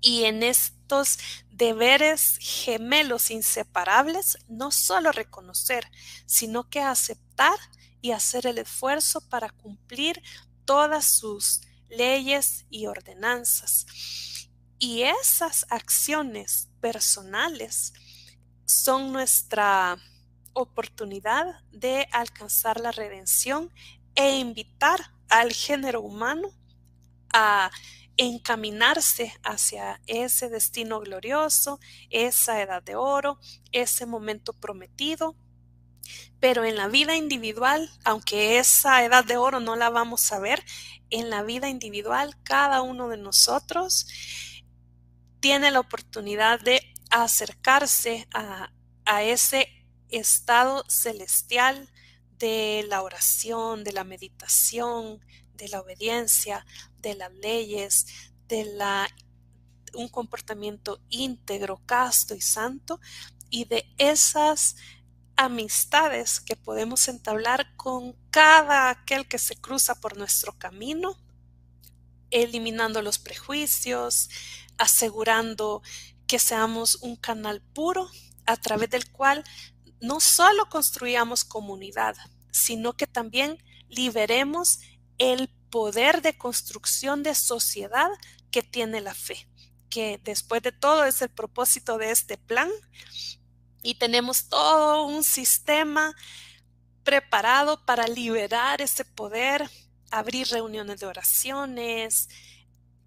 Y 0.00 0.24
en 0.24 0.42
estos 0.42 1.18
deberes 1.50 2.36
gemelos 2.38 3.30
inseparables, 3.30 4.38
no 4.46 4.70
solo 4.72 5.10
reconocer, 5.10 5.90
sino 6.26 6.68
que 6.68 6.80
aceptar 6.80 7.58
y 8.08 8.12
hacer 8.12 8.46
el 8.46 8.56
esfuerzo 8.56 9.20
para 9.28 9.50
cumplir 9.50 10.22
todas 10.64 11.04
sus 11.04 11.60
leyes 11.90 12.64
y 12.70 12.86
ordenanzas. 12.86 13.84
Y 14.78 15.02
esas 15.02 15.66
acciones 15.68 16.70
personales 16.80 17.92
son 18.64 19.12
nuestra 19.12 19.98
oportunidad 20.54 21.60
de 21.70 22.08
alcanzar 22.10 22.80
la 22.80 22.92
redención 22.92 23.70
e 24.14 24.38
invitar 24.38 25.12
al 25.28 25.52
género 25.52 26.00
humano 26.00 26.50
a 27.34 27.70
encaminarse 28.16 29.34
hacia 29.42 30.00
ese 30.06 30.48
destino 30.48 31.00
glorioso, 31.00 31.78
esa 32.08 32.62
edad 32.62 32.82
de 32.82 32.96
oro, 32.96 33.38
ese 33.70 34.06
momento 34.06 34.54
prometido. 34.54 35.36
Pero 36.40 36.64
en 36.64 36.76
la 36.76 36.88
vida 36.88 37.16
individual, 37.16 37.90
aunque 38.04 38.58
esa 38.58 39.04
edad 39.04 39.24
de 39.24 39.36
oro 39.36 39.60
no 39.60 39.76
la 39.76 39.90
vamos 39.90 40.32
a 40.32 40.38
ver, 40.38 40.64
en 41.10 41.30
la 41.30 41.42
vida 41.42 41.68
individual 41.68 42.36
cada 42.42 42.82
uno 42.82 43.08
de 43.08 43.16
nosotros 43.16 44.06
tiene 45.40 45.70
la 45.70 45.80
oportunidad 45.80 46.60
de 46.60 46.82
acercarse 47.10 48.28
a, 48.34 48.72
a 49.04 49.22
ese 49.22 49.68
estado 50.10 50.84
celestial 50.88 51.90
de 52.38 52.84
la 52.88 53.02
oración, 53.02 53.84
de 53.84 53.92
la 53.92 54.04
meditación, 54.04 55.20
de 55.54 55.68
la 55.68 55.80
obediencia, 55.80 56.64
de 56.98 57.14
las 57.14 57.32
leyes, 57.32 58.06
de 58.46 58.64
la, 58.64 59.08
un 59.94 60.08
comportamiento 60.08 61.00
íntegro, 61.08 61.80
casto 61.84 62.34
y 62.34 62.40
santo, 62.40 63.00
y 63.50 63.64
de 63.64 63.84
esas 63.98 64.76
amistades 65.38 66.40
que 66.40 66.56
podemos 66.56 67.06
entablar 67.06 67.76
con 67.76 68.14
cada 68.30 68.90
aquel 68.90 69.28
que 69.28 69.38
se 69.38 69.54
cruza 69.54 69.94
por 70.00 70.16
nuestro 70.16 70.52
camino, 70.58 71.16
eliminando 72.30 73.02
los 73.02 73.20
prejuicios, 73.20 74.30
asegurando 74.78 75.80
que 76.26 76.40
seamos 76.40 76.96
un 76.96 77.14
canal 77.14 77.62
puro 77.62 78.10
a 78.46 78.56
través 78.56 78.90
del 78.90 79.10
cual 79.12 79.44
no 80.00 80.18
solo 80.18 80.68
construyamos 80.68 81.44
comunidad, 81.44 82.16
sino 82.50 82.94
que 82.94 83.06
también 83.06 83.62
liberemos 83.88 84.80
el 85.18 85.48
poder 85.70 86.20
de 86.20 86.36
construcción 86.36 87.22
de 87.22 87.36
sociedad 87.36 88.10
que 88.50 88.62
tiene 88.62 89.00
la 89.00 89.14
fe, 89.14 89.48
que 89.88 90.20
después 90.24 90.62
de 90.62 90.72
todo 90.72 91.04
es 91.04 91.22
el 91.22 91.28
propósito 91.28 91.96
de 91.96 92.10
este 92.10 92.38
plan 92.38 92.70
y 93.82 93.94
tenemos 93.94 94.48
todo 94.48 95.04
un 95.04 95.24
sistema 95.24 96.14
preparado 97.04 97.84
para 97.84 98.06
liberar 98.06 98.80
ese 98.82 99.04
poder, 99.04 99.68
abrir 100.10 100.48
reuniones 100.48 101.00
de 101.00 101.06
oraciones, 101.06 102.28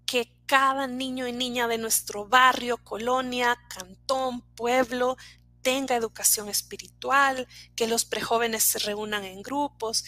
que 0.06 0.36
cada 0.46 0.86
niño 0.86 1.26
y 1.26 1.32
niña 1.32 1.68
de 1.68 1.78
nuestro 1.78 2.26
barrio, 2.26 2.78
colonia, 2.78 3.56
cantón, 3.68 4.42
pueblo 4.54 5.16
tenga 5.62 5.96
educación 5.96 6.48
espiritual, 6.48 7.46
que 7.76 7.86
los 7.86 8.04
prejóvenes 8.04 8.64
se 8.64 8.80
reúnan 8.80 9.24
en 9.24 9.42
grupos, 9.42 10.04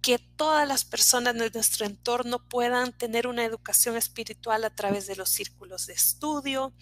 que 0.00 0.18
todas 0.18 0.66
las 0.66 0.84
personas 0.84 1.34
de 1.34 1.50
nuestro 1.50 1.86
entorno 1.86 2.48
puedan 2.48 2.96
tener 2.96 3.26
una 3.26 3.44
educación 3.44 3.96
espiritual 3.96 4.64
a 4.64 4.74
través 4.74 5.06
de 5.06 5.16
los 5.16 5.28
círculos 5.28 5.86
de 5.86 5.92
estudio. 5.92 6.72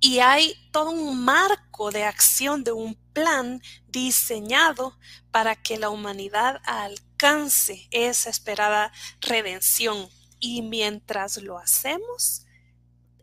Y 0.00 0.18
hay 0.20 0.54
todo 0.72 0.90
un 0.90 1.24
marco 1.24 1.90
de 1.90 2.04
acción, 2.04 2.64
de 2.64 2.72
un 2.72 2.94
plan 3.12 3.62
diseñado 3.88 4.98
para 5.30 5.56
que 5.56 5.78
la 5.78 5.90
humanidad 5.90 6.60
alcance 6.64 7.88
esa 7.90 8.30
esperada 8.30 8.92
redención. 9.20 10.08
Y 10.38 10.62
mientras 10.62 11.38
lo 11.38 11.58
hacemos, 11.58 12.46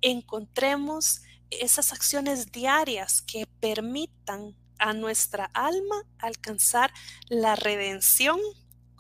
encontremos 0.02 1.22
esas 1.52 1.94
acciones 1.94 2.52
diarias 2.52 3.22
que 3.22 3.46
permitan 3.60 4.56
a 4.80 4.94
nuestra 4.94 5.46
alma 5.54 6.04
alcanzar 6.18 6.92
la 7.30 7.56
redención 7.56 8.40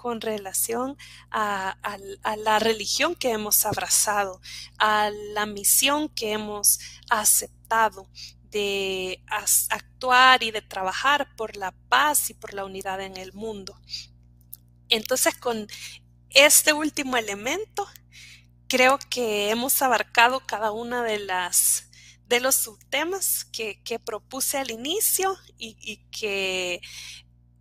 con 0.03 0.19
relación 0.19 0.97
a, 1.31 1.77
la 2.39 2.59
religión 2.59 3.15
que 3.15 3.31
hemos 3.31 3.65
abrazado, 3.65 4.41
a 4.77 5.09
la 5.33 5.45
misión 5.45 6.09
que 6.09 6.33
hemos 6.33 6.77
aceptado 7.09 8.09
de 8.51 9.23
actuar 9.69 10.43
y 10.43 10.51
de 10.51 10.61
trabajar 10.61 11.33
por 11.37 11.55
la 11.55 11.71
paz 11.87 12.29
y 12.31 12.33
por 12.33 12.53
la 12.53 12.65
unidad 12.65 12.99
en 12.99 13.15
el 13.15 13.31
mundo. 13.31 13.79
Entonces, 14.89 15.37
con 15.37 15.67
este 16.31 16.73
último 16.73 17.15
elemento, 17.15 17.87
creo 18.67 18.99
que 19.09 19.51
hemos 19.51 19.81
abarcado 19.81 20.41
cada 20.45 20.73
una 20.73 21.01
de 21.01 21.19
las 21.19 21.89
de 22.27 22.41
los 22.41 22.55
subtemas 22.55 23.45
que, 23.45 23.79
propuse 24.03 24.57
al 24.57 24.71
inicio 24.71 25.37
y, 25.57 25.97
que 26.11 26.81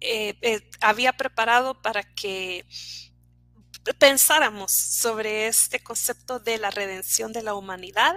eh, 0.03 0.37
eh, 0.43 0.69
había 0.81 1.13
preparado 1.13 1.81
para 1.81 2.03
que 2.03 2.65
pensáramos 3.99 4.73
sobre 4.73 5.47
este 5.47 5.81
concepto 5.83 6.39
de 6.39 6.59
la 6.59 6.71
redención 6.71 7.33
de 7.33 7.43
la 7.43 7.55
humanidad, 7.55 8.15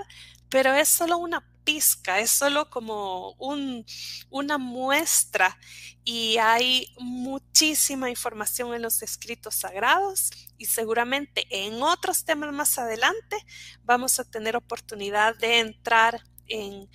pero 0.50 0.74
es 0.74 0.90
solo 0.90 1.18
una 1.18 1.44
pizca, 1.64 2.20
es 2.20 2.30
solo 2.30 2.70
como 2.70 3.32
un, 3.34 3.86
una 4.30 4.58
muestra 4.58 5.58
y 6.04 6.38
hay 6.38 6.88
muchísima 7.00 8.10
información 8.10 8.74
en 8.74 8.84
los 8.84 9.02
escritos 9.02 9.56
sagrados 9.56 10.30
y 10.58 10.66
seguramente 10.66 11.46
en 11.50 11.82
otros 11.82 12.24
temas 12.24 12.54
más 12.54 12.78
adelante 12.78 13.38
vamos 13.84 14.20
a 14.20 14.24
tener 14.24 14.56
oportunidad 14.56 15.36
de 15.38 15.60
entrar 15.60 16.22
en 16.48 16.88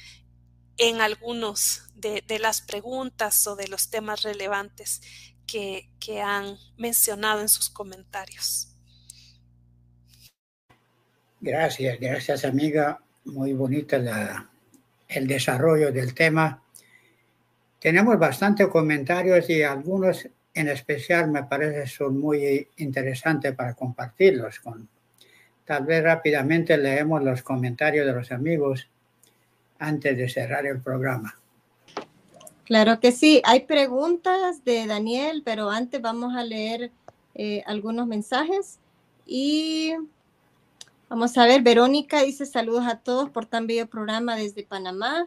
en 0.80 1.02
algunos 1.02 1.82
de, 1.94 2.38
las 2.40 2.62
preguntas 2.62 3.46
o 3.46 3.54
de 3.54 3.68
los 3.68 3.90
temas 3.90 4.22
relevantes 4.22 5.02
que, 5.46 5.90
han 6.24 6.56
mencionado 6.78 7.42
en 7.42 7.48
sus 7.48 7.68
comentarios. 7.68 8.74
Gracias, 11.40 12.00
gracias 12.00 12.44
amiga. 12.44 12.98
Muy 13.26 13.52
bonita 13.52 14.48
el 15.08 15.26
desarrollo 15.26 15.92
del 15.92 16.14
tema. 16.14 16.62
Tenemos 17.78 18.18
bastantes 18.18 18.66
comentarios 18.68 19.50
y 19.50 19.62
algunos 19.62 20.26
en 20.54 20.68
especial 20.68 21.30
me 21.30 21.44
parece 21.44 21.86
son 21.86 22.18
muy 22.18 22.68
interesantes 22.78 23.54
para 23.54 23.74
compartirlos 23.74 24.60
con. 24.60 24.88
Tal 25.66 25.84
vez 25.84 26.02
rápidamente 26.02 26.76
leemos 26.78 27.22
los 27.22 27.42
comentarios 27.42 28.06
de 28.06 28.12
los 28.12 28.32
amigos 28.32 28.88
antes 29.80 30.16
de 30.16 30.28
cerrar 30.28 30.66
el 30.66 30.80
programa. 30.80 31.34
Claro 32.64 33.00
que 33.00 33.10
sí, 33.10 33.42
hay 33.44 33.60
preguntas 33.64 34.64
de 34.64 34.86
Daniel, 34.86 35.42
pero 35.44 35.70
antes 35.70 36.00
vamos 36.00 36.36
a 36.36 36.44
leer 36.44 36.92
eh, 37.34 37.64
algunos 37.66 38.06
mensajes. 38.06 38.78
Y 39.26 39.92
vamos 41.08 41.36
a 41.36 41.46
ver, 41.46 41.62
Verónica 41.62 42.22
dice 42.22 42.46
saludos 42.46 42.86
a 42.86 42.98
todos 42.98 43.28
por 43.30 43.46
tan 43.46 43.66
bello 43.66 43.88
programa 43.88 44.36
desde 44.36 44.62
Panamá. 44.62 45.26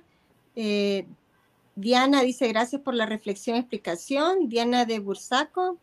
Eh, 0.56 1.06
Diana 1.76 2.22
dice 2.22 2.48
gracias 2.48 2.82
por 2.82 2.94
la 2.94 3.06
reflexión 3.06 3.58
y 3.58 3.60
explicación. 3.60 4.48
Diana 4.48 4.86
de 4.86 5.00
Bursaco. 5.00 5.80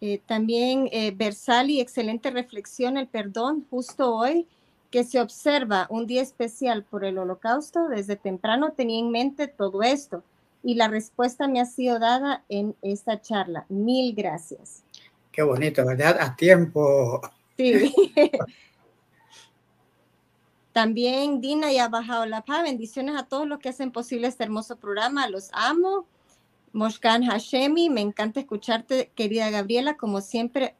Eh, 0.00 0.20
también 0.26 0.88
eh, 0.90 1.12
Bersali, 1.14 1.80
excelente 1.80 2.30
reflexión, 2.30 2.96
el 2.96 3.06
perdón, 3.06 3.64
justo 3.70 4.16
hoy 4.16 4.48
que 4.92 5.02
se 5.04 5.20
observa 5.20 5.86
un 5.88 6.06
día 6.06 6.20
especial 6.20 6.84
por 6.84 7.04
el 7.04 7.16
holocausto, 7.16 7.88
desde 7.88 8.14
temprano 8.14 8.74
tenía 8.76 9.00
en 9.00 9.10
mente 9.10 9.48
todo 9.48 9.82
esto 9.82 10.22
y 10.62 10.74
la 10.74 10.86
respuesta 10.86 11.48
me 11.48 11.60
ha 11.60 11.64
sido 11.64 11.98
dada 11.98 12.44
en 12.50 12.76
esta 12.82 13.20
charla. 13.20 13.64
Mil 13.70 14.14
gracias. 14.14 14.84
Qué 15.32 15.42
bonito, 15.42 15.84
¿verdad? 15.84 16.18
A 16.20 16.36
tiempo. 16.36 17.22
Sí. 17.56 17.92
También 20.72 21.40
Dina 21.40 21.72
ya 21.72 21.86
ha 21.86 21.88
bajado 21.88 22.26
la 22.26 22.42
paz. 22.42 22.62
Bendiciones 22.62 23.16
a 23.16 23.24
todos 23.24 23.48
los 23.48 23.60
que 23.60 23.70
hacen 23.70 23.92
posible 23.92 24.28
este 24.28 24.44
hermoso 24.44 24.76
programa. 24.76 25.26
Los 25.28 25.48
amo. 25.52 26.06
Moshkan 26.74 27.24
Hashemi, 27.24 27.90
me 27.90 28.00
encanta 28.00 28.40
escucharte, 28.40 29.10
querida 29.14 29.50
Gabriela. 29.50 29.96
Como 29.96 30.20
siempre, 30.20 30.74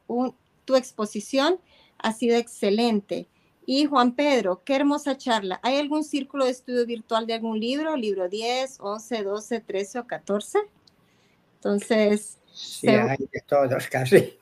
tu 0.65 0.75
exposición 0.75 1.59
ha 1.99 2.13
sido 2.13 2.37
excelente. 2.37 3.27
Y 3.65 3.85
Juan 3.85 4.13
Pedro, 4.13 4.61
qué 4.63 4.75
hermosa 4.75 5.17
charla. 5.17 5.59
¿Hay 5.63 5.77
algún 5.77 6.03
círculo 6.03 6.45
de 6.45 6.51
estudio 6.51 6.85
virtual 6.85 7.25
de 7.25 7.35
algún 7.35 7.59
libro? 7.59 7.95
¿Libro 7.95 8.27
10, 8.27 8.77
11, 8.79 9.23
12, 9.23 9.59
13 9.61 9.99
o 9.99 10.07
14? 10.07 10.59
Entonces... 11.55 12.37
Sí, 12.51 12.87
hay 12.87 13.17
de 13.17 13.41
todos 13.47 13.87
casi. 13.91 14.37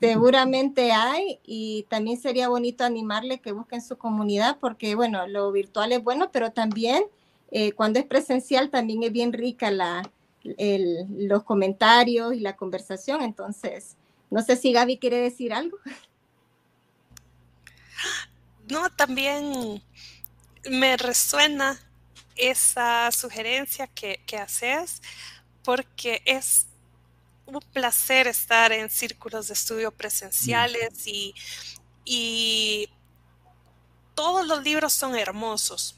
Seguramente 0.00 0.92
hay 0.92 1.40
y 1.44 1.84
también 1.88 2.20
sería 2.20 2.48
bonito 2.48 2.84
animarle 2.84 3.40
que 3.40 3.50
busquen 3.52 3.82
su 3.82 3.96
comunidad 3.96 4.58
porque, 4.60 4.94
bueno, 4.94 5.26
lo 5.26 5.50
virtual 5.50 5.90
es 5.92 6.02
bueno, 6.02 6.30
pero 6.30 6.52
también 6.52 7.04
eh, 7.50 7.72
cuando 7.72 7.98
es 7.98 8.04
presencial 8.04 8.70
también 8.70 9.02
es 9.02 9.10
bien 9.10 9.32
rica 9.32 9.70
la, 9.72 10.08
los 10.44 11.42
comentarios 11.42 12.34
y 12.34 12.40
la 12.40 12.54
conversación. 12.54 13.22
Entonces, 13.22 13.96
no 14.30 14.42
sé 14.42 14.56
si 14.56 14.72
Gaby 14.72 14.98
quiere 14.98 15.18
decir 15.18 15.52
algo. 15.52 15.78
No, 18.68 18.90
también 18.90 19.82
me 20.68 20.96
resuena 20.96 21.80
esa 22.36 23.10
sugerencia 23.12 23.86
que, 23.86 24.22
que 24.26 24.36
haces 24.36 25.02
porque 25.64 26.22
es 26.24 26.66
un 27.46 27.60
placer 27.72 28.26
estar 28.26 28.72
en 28.72 28.90
círculos 28.90 29.48
de 29.48 29.54
estudio 29.54 29.90
presenciales 29.90 31.06
y, 31.06 31.34
y 32.04 32.88
todos 34.14 34.46
los 34.46 34.62
libros 34.62 34.92
son 34.92 35.16
hermosos. 35.16 35.94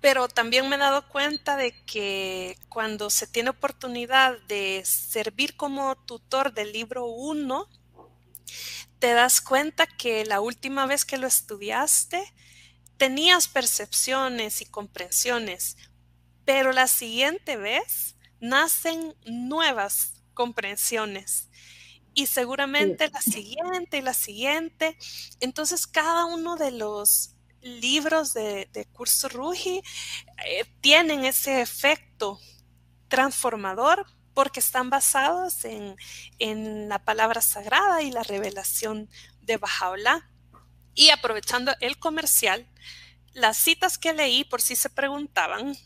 Pero 0.00 0.28
también 0.28 0.68
me 0.68 0.76
he 0.76 0.78
dado 0.78 1.08
cuenta 1.08 1.56
de 1.56 1.72
que 1.84 2.56
cuando 2.68 3.10
se 3.10 3.26
tiene 3.26 3.50
oportunidad 3.50 4.38
de 4.46 4.82
servir 4.84 5.56
como 5.56 5.96
tutor 5.96 6.52
del 6.52 6.72
libro 6.72 7.06
1, 7.06 7.68
te 8.98 9.12
das 9.12 9.40
cuenta 9.40 9.86
que 9.86 10.24
la 10.24 10.40
última 10.40 10.86
vez 10.86 11.04
que 11.04 11.18
lo 11.18 11.26
estudiaste 11.26 12.22
tenías 12.96 13.48
percepciones 13.48 14.60
y 14.60 14.66
comprensiones, 14.66 15.76
pero 16.44 16.72
la 16.72 16.88
siguiente 16.88 17.56
vez 17.56 18.16
nacen 18.40 19.14
nuevas 19.24 20.22
comprensiones 20.34 21.48
y 22.14 22.26
seguramente 22.26 23.08
la 23.10 23.20
siguiente 23.20 23.98
y 23.98 24.02
la 24.02 24.14
siguiente. 24.14 24.96
Entonces, 25.40 25.86
cada 25.86 26.24
uno 26.24 26.56
de 26.56 26.72
los 26.72 27.36
libros 27.60 28.34
de, 28.34 28.88
curso 28.92 29.28
Rugi 29.28 29.82
eh, 30.44 30.64
tienen 30.80 31.24
ese 31.24 31.60
efecto 31.60 32.40
transformador 33.08 34.06
porque 34.38 34.60
están 34.60 34.88
basados 34.88 35.64
en, 35.64 35.96
en, 36.38 36.88
la 36.88 37.00
palabra 37.00 37.40
sagrada 37.40 38.02
y 38.02 38.12
la 38.12 38.22
revelación 38.22 39.10
de 39.42 39.56
Bajaola. 39.56 40.30
Y 40.94 41.10
aprovechando 41.10 41.74
el 41.80 41.98
comercial, 41.98 42.64
las 43.32 43.56
citas 43.56 43.98
que 43.98 44.12
leí, 44.12 44.44
por 44.44 44.60
si 44.60 44.76
se 44.76 44.90
preguntaban, 44.90 45.76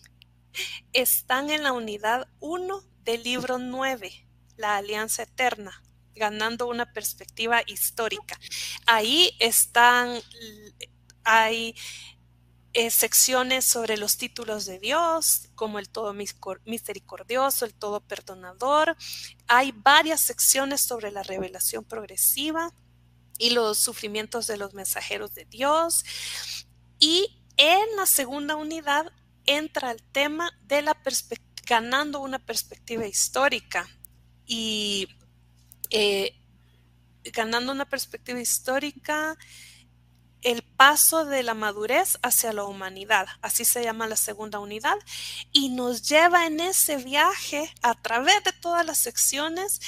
están 0.92 1.48
en 1.48 1.62
la 1.62 1.72
unidad 1.72 2.28
1 2.40 2.84
del 3.04 3.22
libro 3.22 3.56
9, 3.56 4.28
La 4.58 4.76
Alianza 4.76 5.22
Eterna, 5.22 5.82
ganando 6.14 6.66
una 6.66 6.92
perspectiva 6.92 7.62
histórica. 7.66 8.38
Ahí 8.84 9.34
están, 9.38 10.20
hay 11.24 11.74
eh, 12.74 12.90
secciones 12.90 13.64
sobre 13.64 13.96
los 13.96 14.16
títulos 14.16 14.64
de 14.64 14.78
Dios, 14.78 15.50
como 15.54 15.78
el 15.78 15.88
todo 15.90 16.14
misericordioso, 16.14 17.64
el 17.66 17.74
todo 17.74 18.00
perdonador. 18.00 18.96
Hay 19.46 19.72
varias 19.72 20.22
secciones 20.22 20.80
sobre 20.80 21.10
la 21.10 21.22
revelación 21.22 21.84
progresiva 21.84 22.72
y 23.38 23.50
los 23.50 23.78
sufrimientos 23.78 24.46
de 24.46 24.56
los 24.56 24.72
mensajeros 24.72 25.34
de 25.34 25.44
Dios. 25.44 26.04
Y 26.98 27.42
en 27.58 27.96
la 27.96 28.06
segunda 28.06 28.56
unidad 28.56 29.12
entra 29.44 29.90
el 29.90 30.02
tema 30.02 30.50
de 30.62 30.82
la 30.82 30.96
ganando 31.66 32.20
una 32.20 32.38
perspectiva 32.38 33.06
histórica 33.06 33.86
y 34.46 35.08
eh, 35.90 36.34
ganando 37.32 37.72
una 37.72 37.88
perspectiva 37.88 38.40
histórica 38.40 39.36
el 40.42 40.62
paso 40.62 41.24
de 41.24 41.42
la 41.42 41.54
madurez 41.54 42.18
hacia 42.22 42.52
la 42.52 42.64
humanidad, 42.64 43.26
así 43.40 43.64
se 43.64 43.82
llama 43.82 44.08
la 44.08 44.16
segunda 44.16 44.58
unidad, 44.58 44.96
y 45.52 45.70
nos 45.70 46.08
lleva 46.08 46.46
en 46.46 46.60
ese 46.60 46.96
viaje 46.96 47.72
a 47.82 47.94
través 47.94 48.42
de 48.44 48.52
todas 48.52 48.84
las 48.84 48.98
secciones 48.98 49.80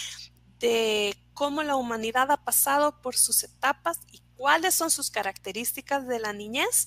de 0.59 1.17
cómo 1.35 1.63
la 1.63 1.77
humanidad 1.77 2.31
ha 2.31 2.45
pasado 2.45 3.01
por 3.03 3.17
sus 3.17 3.43
etapas 3.43 3.99
y 4.11 4.23
cuáles 4.37 4.75
son 4.75 4.91
sus 4.91 5.11
características 5.11 6.07
de 6.07 6.19
la 6.19 6.33
niñez 6.33 6.87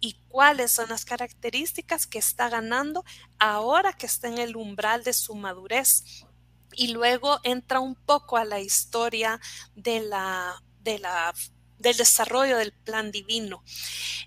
y 0.00 0.14
cuáles 0.28 0.72
son 0.72 0.88
las 0.90 1.04
características 1.04 2.06
que 2.06 2.18
está 2.18 2.48
ganando 2.48 3.04
ahora 3.38 3.92
que 3.92 4.06
está 4.06 4.28
en 4.28 4.38
el 4.38 4.56
umbral 4.56 5.02
de 5.02 5.12
su 5.12 5.34
madurez. 5.34 6.26
Y 6.72 6.88
luego 6.88 7.40
entra 7.42 7.80
un 7.80 7.94
poco 7.94 8.36
a 8.36 8.44
la 8.44 8.60
historia 8.60 9.40
de 9.74 10.00
la, 10.00 10.62
de 10.80 10.98
la 10.98 11.32
del 11.78 11.96
desarrollo 11.96 12.58
del 12.58 12.72
plan 12.72 13.10
divino. 13.10 13.62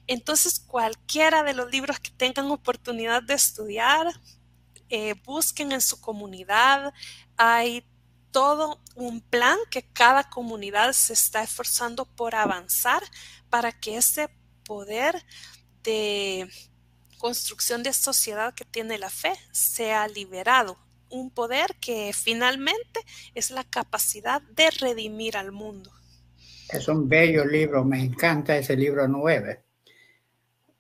Entonces, 0.08 0.60
cualquiera 0.60 1.44
de 1.44 1.54
los 1.54 1.72
libros 1.72 2.00
que 2.00 2.12
tengan 2.12 2.52
oportunidad 2.52 3.24
de 3.24 3.34
estudiar, 3.34 4.08
eh, 4.90 5.14
busquen 5.24 5.72
en 5.72 5.82
su 5.82 6.02
comunidad. 6.02 6.94
Hay 7.38 7.86
todo 8.32 8.82
un 8.96 9.22
plan 9.22 9.58
que 9.72 9.84
cada 9.84 10.30
comunidad 10.30 10.94
se 10.94 11.14
está 11.14 11.44
esforzando 11.44 12.06
por 12.06 12.36
avanzar 12.36 13.04
para 13.50 13.72
que 13.72 13.98
ese 13.98 14.30
poder 14.66 15.24
de 15.84 16.50
construcción 17.18 17.84
de 17.84 17.94
sociedad 17.94 18.54
que 18.54 18.66
tiene 18.66 18.98
la 18.98 19.10
fe 19.10 19.34
sea 19.52 20.08
liberado. 20.08 20.78
Un 21.10 21.32
poder 21.32 21.76
que 21.80 22.14
finalmente 22.14 23.04
es 23.34 23.52
la 23.52 23.64
capacidad 23.64 24.42
de 24.42 24.70
redimir 24.72 25.38
al 25.38 25.52
mundo. 25.52 25.92
Es 26.72 26.88
un 26.88 27.10
bello 27.10 27.46
libro, 27.46 27.84
me 27.84 28.00
encanta 28.00 28.56
ese 28.56 28.78
libro 28.78 29.08
9. 29.08 29.64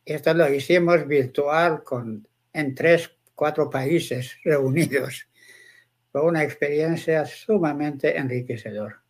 Esto 0.06 0.34
lo 0.34 0.52
hicimos 0.54 1.08
virtual 1.08 1.84
con, 1.84 2.28
en 2.54 2.76
tres, 2.76 3.12
cuatro 3.34 3.70
países 3.70 4.38
reunidos. 4.44 5.28
Fue 6.12 6.22
una 6.22 6.44
experiencia 6.44 7.26
sumamente 7.26 8.18
enriquecedora. 8.18 9.02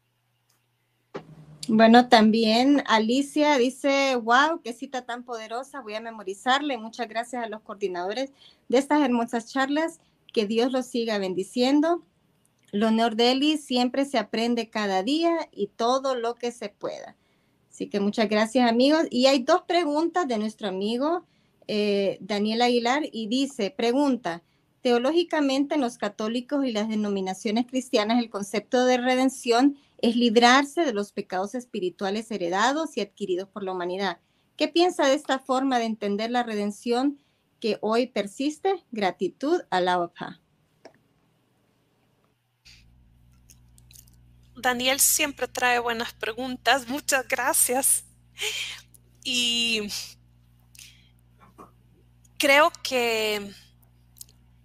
Bueno, 1.68 2.10
también 2.10 2.82
Alicia 2.88 3.58
dice, 3.58 4.16
wow, 4.16 4.62
qué 4.64 4.74
cita 4.74 5.06
tan 5.06 5.24
poderosa, 5.24 5.82
voy 5.82 5.96
a 5.96 6.02
memorizarle. 6.02 6.78
Muchas 6.78 7.08
gracias 7.08 7.44
a 7.44 7.50
los 7.50 7.62
coordinadores 7.62 8.32
de 8.70 8.78
estas 8.78 9.02
hermosas 9.02 9.52
charlas. 9.52 10.00
Que 10.34 10.48
Dios 10.48 10.72
los 10.72 10.86
siga 10.86 11.18
bendiciendo. 11.18 12.04
Leonor 12.72 13.16
Deli, 13.16 13.58
siempre 13.58 14.06
se 14.06 14.18
aprende 14.18 14.70
cada 14.70 15.04
día 15.04 15.50
y 15.52 15.68
todo 15.68 16.16
lo 16.16 16.36
que 16.36 16.52
se 16.52 16.70
pueda. 16.70 17.16
Así 17.70 17.88
que 17.88 18.00
muchas 18.00 18.30
gracias 18.30 18.70
amigos. 18.70 19.04
Y 19.10 19.28
hay 19.28 19.40
dos 19.40 19.62
preguntas 19.64 20.28
de 20.28 20.38
nuestro 20.38 20.68
amigo 20.68 21.26
eh, 21.68 22.18
Daniel 22.20 22.64
Aguilar 22.64 23.04
y 23.12 23.28
dice, 23.28 23.70
pregunta, 23.70 24.44
teológicamente 24.82 25.76
en 25.76 25.82
los 25.82 25.98
católicos 25.98 26.66
y 26.66 26.72
las 26.72 26.90
denominaciones 26.90 27.68
cristianas 27.68 28.20
el 28.20 28.30
concepto 28.30 28.86
de 28.86 28.98
redención 28.98 29.78
es 30.02 30.16
librarse 30.16 30.86
de 30.86 30.94
los 30.94 31.12
pecados 31.12 31.56
espirituales 31.56 32.32
heredados 32.32 32.98
y 32.98 33.02
adquiridos 33.02 33.50
por 33.50 33.64
la 33.64 33.74
humanidad. 33.74 34.20
¿Qué 34.56 34.68
piensa 34.68 35.08
de 35.08 35.14
esta 35.14 35.40
forma 35.40 35.80
de 35.80 35.86
entender 35.86 36.32
la 36.32 36.44
redención 36.44 37.20
que 37.60 37.78
hoy 37.82 38.08
persiste? 38.08 38.84
Gratitud 38.92 39.62
a 39.70 39.80
la 39.80 40.00
OPA. 40.00 40.42
Daniel 44.62 45.00
siempre 45.00 45.48
trae 45.48 45.80
buenas 45.80 46.14
preguntas. 46.14 46.88
Muchas 46.88 47.28
gracias. 47.28 48.04
Y 49.24 49.90
creo 52.38 52.72
que 52.84 53.54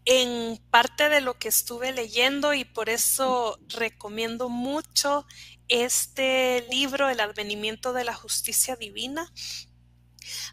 en 0.04 0.58
parte 0.70 1.08
de 1.08 1.20
lo 1.20 1.38
que 1.38 1.48
estuve 1.48 1.92
leyendo 1.92 2.54
y 2.54 2.64
por 2.64 2.88
eso 2.88 3.58
recomiendo 3.68 4.48
mucho 4.48 5.26
este 5.68 6.66
libro, 6.70 7.08
El 7.08 7.20
advenimiento 7.20 7.92
de 7.92 8.04
la 8.04 8.14
justicia 8.14 8.76
divina. 8.76 9.32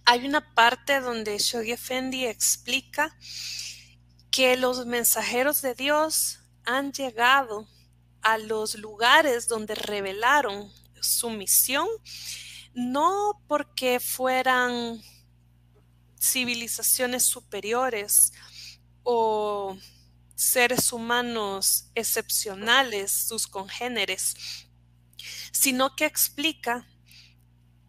Hay 0.05 0.25
una 0.25 0.53
parte 0.53 0.99
donde 0.99 1.37
Shoghi 1.37 1.71
Effendi 1.71 2.25
explica 2.25 3.15
que 4.31 4.55
los 4.55 4.85
mensajeros 4.85 5.61
de 5.61 5.75
Dios 5.75 6.39
han 6.63 6.93
llegado 6.93 7.67
a 8.21 8.37
los 8.37 8.75
lugares 8.75 9.47
donde 9.47 9.75
revelaron 9.75 10.71
su 11.01 11.29
misión, 11.29 11.87
no 12.73 13.41
porque 13.47 13.99
fueran 13.99 15.01
civilizaciones 16.19 17.23
superiores 17.23 18.33
o 19.03 19.77
seres 20.35 20.91
humanos 20.93 21.91
excepcionales, 21.95 23.11
sus 23.11 23.47
congéneres, 23.47 24.35
sino 25.51 25.95
que 25.95 26.05
explica 26.05 26.87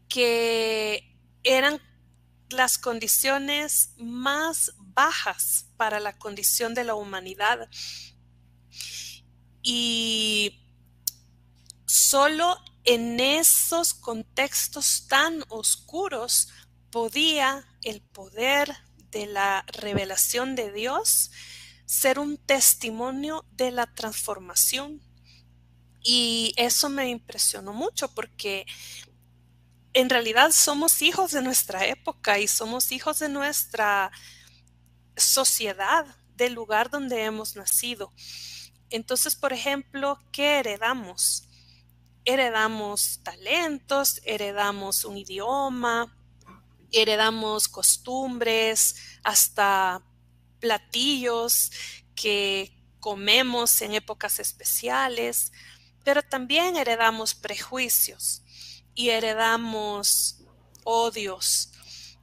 que 0.09 1.19
eran 1.43 1.81
las 2.51 2.77
condiciones 2.77 3.95
más 3.97 4.73
bajas 4.79 5.67
para 5.77 6.01
la 6.01 6.19
condición 6.19 6.75
de 6.75 6.85
la 6.85 6.95
humanidad. 6.95 7.69
Y 9.63 10.61
solo 11.87 12.59
en 12.85 13.21
esos 13.21 13.95
contextos 13.95 15.07
tan 15.09 15.45
oscuros 15.49 16.49
podía 16.91 17.65
el 17.83 18.01
poder 18.01 18.77
de 19.11 19.27
la 19.27 19.65
revelación 19.69 20.57
de 20.57 20.73
Dios 20.73 21.31
ser 21.87 22.19
un 22.19 22.39
testimonio 22.39 23.45
de 23.53 23.71
la 23.71 23.87
transformación. 23.87 25.01
Y 26.03 26.55
eso 26.57 26.89
me 26.89 27.09
impresionó 27.11 27.73
mucho 27.73 28.13
porque 28.13 28.67
en 29.93 30.09
realidad 30.09 30.51
somos 30.53 31.03
hijos 31.03 31.33
de 31.33 31.43
nuestra 31.43 31.87
época 31.87 32.39
y 32.39 32.49
somos 32.49 32.93
hijos 32.93 33.19
de 33.19 33.29
nuestra 33.29 34.11
sociedad, 35.17 36.07
del 36.35 36.55
lugar 36.55 36.91
donde 36.91 37.25
hemos 37.25 37.57
nacido. 37.57 38.11
Entonces, 38.93 39.35
por 39.35 39.53
ejemplo, 39.55 40.21
¿qué 40.33 40.59
heredamos? 40.59 41.49
Heredamos 42.27 43.21
talentos, 43.23 44.21
heredamos 44.25 45.05
un 45.07 45.17
idioma, 45.17 46.15
heredamos 46.93 47.69
costumbres, 47.69 48.97
hasta 49.25 50.03
platillos 50.61 51.73
que 52.15 52.71
comemos 53.01 53.81
en 53.81 53.95
épocas 53.95 54.39
especiales, 54.39 55.53
pero 56.05 56.23
también 56.23 56.77
heredamos 56.77 57.35
prejuicios 57.35 58.43
y 58.95 59.09
heredamos 59.09 60.37
odios 60.85 61.73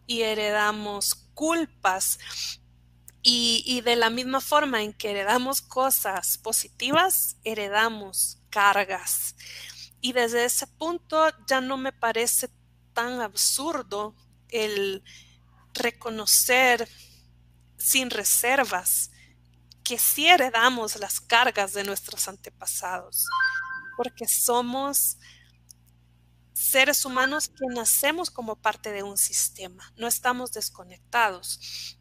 y 0.05 0.21
heredamos 0.21 1.15
culpas. 1.33 2.19
Y, 3.31 3.81
de 3.81 3.95
la 3.95 4.09
misma 4.09 4.41
forma 4.41 4.81
en 4.81 4.91
que 4.91 5.11
heredamos 5.11 5.61
cosas 5.61 6.39
positivas, 6.39 7.37
heredamos 7.43 8.39
cargas. 8.49 9.35
Y 10.01 10.13
desde 10.13 10.45
ese 10.45 10.65
punto 10.65 11.29
ya 11.45 11.61
no 11.61 11.77
me 11.77 11.91
parece 11.91 12.49
tan 12.93 13.21
absurdo 13.21 14.15
el 14.47 15.03
reconocer 15.75 16.89
sin 17.77 18.09
reservas 18.09 19.11
que 19.83 19.99
sí 19.99 20.27
heredamos 20.27 20.95
las 20.95 21.21
cargas 21.21 21.73
de 21.73 21.83
nuestros 21.83 22.27
antepasados, 22.27 23.27
porque 23.95 24.27
somos 24.27 25.19
seres 26.53 27.05
humanos 27.05 27.47
que 27.47 27.67
nacemos 27.75 28.31
como 28.31 28.55
parte 28.55 28.91
de 28.91 29.03
un 29.03 29.19
sistema, 29.19 29.93
no 29.97 30.07
estamos 30.07 30.51
desconectados. 30.51 31.98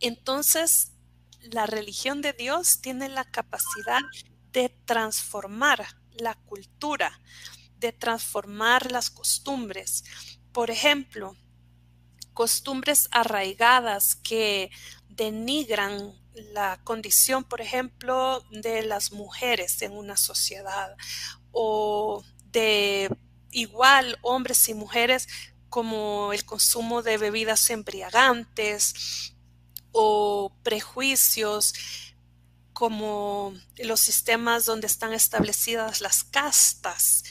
Entonces, 0.00 0.92
la 1.42 1.66
religión 1.66 2.22
de 2.22 2.32
Dios 2.32 2.80
tiene 2.80 3.08
la 3.08 3.24
capacidad 3.24 4.00
de 4.52 4.68
transformar 4.84 5.86
la 6.12 6.34
cultura, 6.34 7.20
de 7.78 7.92
transformar 7.92 8.90
las 8.90 9.10
costumbres, 9.10 10.04
por 10.52 10.70
ejemplo, 10.70 11.36
costumbres 12.34 13.08
arraigadas 13.10 14.16
que 14.16 14.70
denigran 15.08 16.14
la 16.34 16.80
condición, 16.84 17.44
por 17.44 17.60
ejemplo, 17.60 18.44
de 18.50 18.82
las 18.82 19.12
mujeres 19.12 19.82
en 19.82 19.92
una 19.92 20.16
sociedad 20.16 20.96
o 21.52 22.24
de 22.46 23.14
igual 23.50 24.18
hombres 24.22 24.68
y 24.68 24.74
mujeres 24.74 25.28
como 25.68 26.32
el 26.32 26.44
consumo 26.44 27.02
de 27.02 27.18
bebidas 27.18 27.68
embriagantes 27.70 29.34
o 29.92 30.52
prejuicios 30.62 31.74
como 32.72 33.54
los 33.76 34.00
sistemas 34.00 34.64
donde 34.64 34.86
están 34.86 35.12
establecidas 35.12 36.00
las 36.00 36.24
castas 36.24 37.24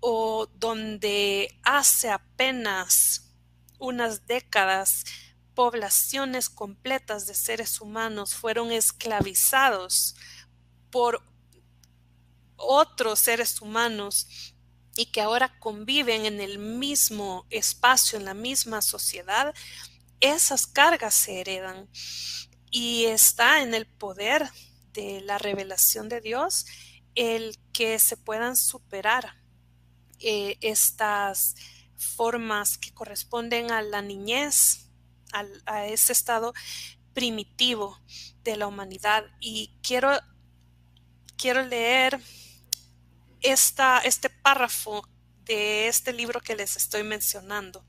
o 0.00 0.46
donde 0.54 1.58
hace 1.62 2.10
apenas 2.10 3.30
unas 3.78 4.26
décadas 4.26 5.04
poblaciones 5.54 6.48
completas 6.48 7.26
de 7.26 7.34
seres 7.34 7.80
humanos 7.80 8.34
fueron 8.34 8.72
esclavizados 8.72 10.16
por 10.90 11.22
otros 12.56 13.18
seres 13.18 13.60
humanos 13.60 14.54
y 14.96 15.06
que 15.06 15.20
ahora 15.20 15.58
conviven 15.58 16.26
en 16.26 16.40
el 16.40 16.58
mismo 16.58 17.46
espacio, 17.50 18.18
en 18.18 18.24
la 18.24 18.34
misma 18.34 18.82
sociedad, 18.82 19.54
esas 20.20 20.66
cargas 20.66 21.14
se 21.14 21.40
heredan 21.40 21.88
y 22.70 23.06
está 23.06 23.62
en 23.62 23.74
el 23.74 23.86
poder 23.86 24.48
de 24.92 25.20
la 25.22 25.38
revelación 25.38 26.08
de 26.08 26.20
Dios 26.20 26.66
el 27.14 27.58
que 27.72 27.98
se 27.98 28.16
puedan 28.16 28.56
superar 28.56 29.36
eh, 30.18 30.56
estas 30.60 31.54
formas 31.96 32.78
que 32.78 32.92
corresponden 32.92 33.70
a 33.70 33.82
la 33.82 34.02
niñez, 34.02 34.88
a, 35.66 35.86
ese 35.86 36.12
estado 36.12 36.52
primitivo 37.12 37.98
de 38.42 38.56
la 38.56 38.66
humanidad. 38.66 39.24
Y 39.40 39.72
quiero, 39.82 40.18
quiero 41.36 41.62
leer 41.64 42.20
esta, 43.40 43.98
este 43.98 44.30
párrafo 44.30 45.06
de 45.44 45.88
este 45.88 46.12
libro 46.12 46.40
que 46.40 46.56
les 46.56 46.76
estoy 46.76 47.02
mencionando. 47.02 47.84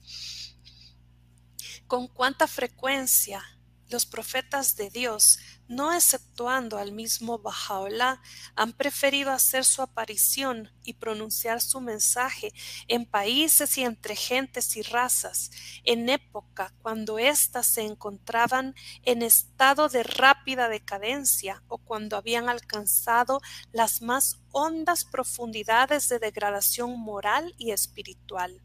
Con 1.92 2.08
cuánta 2.08 2.48
frecuencia 2.48 3.44
los 3.90 4.06
profetas 4.06 4.78
de 4.78 4.90
Dios 4.90 5.40
no 5.68 5.92
exceptuando 5.94 6.78
al 6.78 6.94
mismo 6.94 7.40
Bajaola, 7.40 8.22
han 8.56 8.72
preferido 8.72 9.30
hacer 9.32 9.66
su 9.66 9.82
aparición 9.82 10.72
y 10.84 10.94
pronunciar 10.94 11.60
su 11.60 11.82
mensaje 11.82 12.54
en 12.88 13.06
países 13.06 13.78
y 13.78 13.84
entre 13.84 14.16
gentes 14.16 14.78
y 14.78 14.84
razas, 14.84 15.52
en 15.84 16.08
época 16.08 16.74
cuando 16.82 17.20
éstas 17.20 17.68
se 17.68 17.82
encontraban 17.82 18.74
en 19.04 19.22
estado 19.22 19.90
de 19.90 20.04
rápida 20.04 20.70
decadencia 20.70 21.62
o 21.68 21.78
cuando 21.78 22.16
habían 22.16 22.48
alcanzado 22.48 23.42
las 23.74 24.02
más 24.02 24.40
hondas 24.52 25.04
profundidades 25.04 26.08
de 26.08 26.20
degradación 26.20 26.98
moral 26.98 27.54
y 27.58 27.72
espiritual 27.72 28.62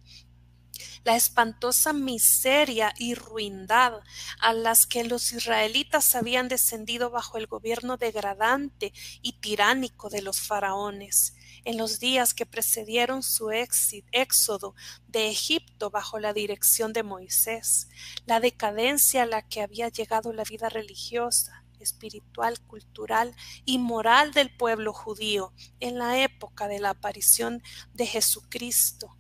la 1.05 1.17
espantosa 1.17 1.93
miseria 1.93 2.93
y 2.99 3.15
ruindad 3.15 4.01
a 4.41 4.53
las 4.53 4.87
que 4.87 5.05
los 5.05 5.33
israelitas 5.33 6.15
habían 6.15 6.49
descendido 6.49 7.11
bajo 7.11 7.39
el 7.39 7.47
gobierno 7.47 7.97
degradante 7.97 8.93
y 9.23 9.41
tiránico 9.41 10.11
de 10.11 10.23
los 10.23 10.41
faraones 10.41 11.35
en 11.65 11.77
los 11.77 11.99
días 11.99 12.33
que 12.33 12.47
precedieron 12.47 13.23
su 13.23 13.51
éxodo 13.51 14.75
de 15.09 15.29
Egipto 15.29 15.91
bajo 15.91 16.21
la 16.21 16.33
dirección 16.33 16.93
de 16.93 17.03
Moisés, 17.03 17.89
la 18.25 18.39
decadencia 18.39 19.25
a 19.25 19.27
la 19.27 19.43
que 19.43 19.63
había 19.63 19.89
llegado 19.89 20.33
la 20.33 20.45
vida 20.45 20.69
religiosa, 20.69 21.65
espiritual, 21.81 22.61
cultural 22.61 23.35
y 23.65 23.79
moral 23.79 24.33
del 24.33 24.55
pueblo 24.57 24.93
judío 24.93 25.53
en 25.81 25.99
la 25.99 26.23
época 26.23 26.69
de 26.69 26.79
la 26.79 26.91
aparición 26.91 27.63
de 27.95 28.07
Jesucristo, 28.07 29.17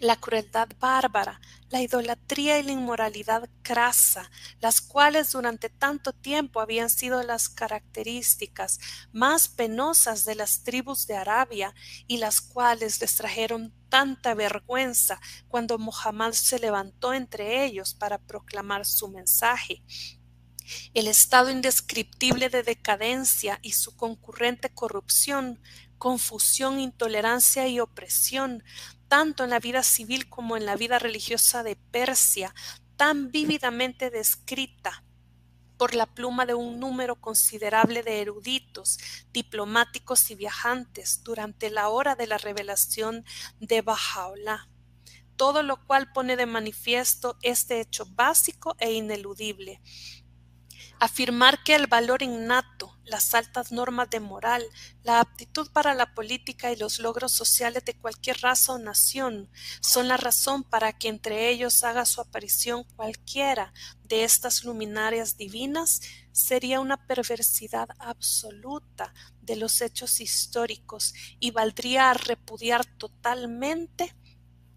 la 0.00 0.16
crueldad 0.16 0.68
bárbara, 0.80 1.40
la 1.68 1.82
idolatría 1.82 2.58
y 2.58 2.62
la 2.62 2.72
inmoralidad 2.72 3.48
crasa, 3.62 4.30
las 4.60 4.80
cuales 4.80 5.30
durante 5.32 5.68
tanto 5.68 6.12
tiempo 6.12 6.60
habían 6.60 6.88
sido 6.88 7.22
las 7.22 7.48
características 7.48 8.80
más 9.12 9.48
penosas 9.48 10.24
de 10.24 10.34
las 10.34 10.64
tribus 10.64 11.06
de 11.06 11.16
Arabia 11.16 11.74
y 12.06 12.16
las 12.16 12.40
cuales 12.40 13.00
les 13.00 13.14
trajeron 13.14 13.74
tanta 13.90 14.34
vergüenza 14.34 15.20
cuando 15.48 15.78
Mohammed 15.78 16.32
se 16.32 16.58
levantó 16.58 17.12
entre 17.12 17.64
ellos 17.64 17.94
para 17.94 18.18
proclamar 18.18 18.86
su 18.86 19.08
mensaje. 19.08 19.82
El 20.94 21.08
estado 21.08 21.50
indescriptible 21.50 22.48
de 22.48 22.62
decadencia 22.62 23.58
y 23.60 23.72
su 23.72 23.96
concurrente 23.96 24.70
corrupción, 24.70 25.60
confusión, 25.98 26.80
intolerancia 26.80 27.66
y 27.68 27.80
opresión 27.80 28.62
tanto 29.10 29.42
en 29.42 29.50
la 29.50 29.58
vida 29.58 29.82
civil 29.82 30.28
como 30.28 30.56
en 30.56 30.64
la 30.64 30.76
vida 30.76 31.00
religiosa 31.00 31.64
de 31.64 31.74
Persia, 31.74 32.54
tan 32.96 33.32
vívidamente 33.32 34.08
descrita 34.08 35.02
por 35.76 35.96
la 35.96 36.06
pluma 36.06 36.46
de 36.46 36.54
un 36.54 36.78
número 36.78 37.20
considerable 37.20 38.04
de 38.04 38.20
eruditos, 38.20 38.98
diplomáticos 39.32 40.30
y 40.30 40.36
viajantes 40.36 41.24
durante 41.24 41.70
la 41.70 41.88
hora 41.88 42.14
de 42.14 42.28
la 42.28 42.38
revelación 42.38 43.24
de 43.58 43.82
Bajaola, 43.82 44.68
todo 45.34 45.64
lo 45.64 45.84
cual 45.86 46.12
pone 46.12 46.36
de 46.36 46.46
manifiesto 46.46 47.36
este 47.42 47.80
hecho 47.80 48.06
básico 48.06 48.76
e 48.78 48.92
ineludible, 48.92 49.80
Afirmar 51.02 51.64
que 51.64 51.74
el 51.74 51.86
valor 51.86 52.20
innato, 52.20 52.94
las 53.04 53.32
altas 53.32 53.72
normas 53.72 54.10
de 54.10 54.20
moral, 54.20 54.62
la 55.02 55.20
aptitud 55.20 55.70
para 55.72 55.94
la 55.94 56.14
política 56.14 56.70
y 56.70 56.76
los 56.76 56.98
logros 56.98 57.32
sociales 57.32 57.86
de 57.86 57.96
cualquier 57.96 58.38
raza 58.42 58.74
o 58.74 58.78
nación 58.78 59.50
son 59.80 60.08
la 60.08 60.18
razón 60.18 60.62
para 60.62 60.92
que 60.92 61.08
entre 61.08 61.48
ellos 61.48 61.84
haga 61.84 62.04
su 62.04 62.20
aparición 62.20 62.84
cualquiera 62.96 63.72
de 64.02 64.24
estas 64.24 64.62
luminarias 64.62 65.38
divinas 65.38 66.02
sería 66.32 66.80
una 66.80 67.06
perversidad 67.06 67.88
absoluta 67.98 69.14
de 69.40 69.56
los 69.56 69.80
hechos 69.80 70.20
históricos 70.20 71.14
y 71.38 71.50
valdría 71.50 72.10
a 72.10 72.14
repudiar 72.14 72.84
totalmente 72.84 74.14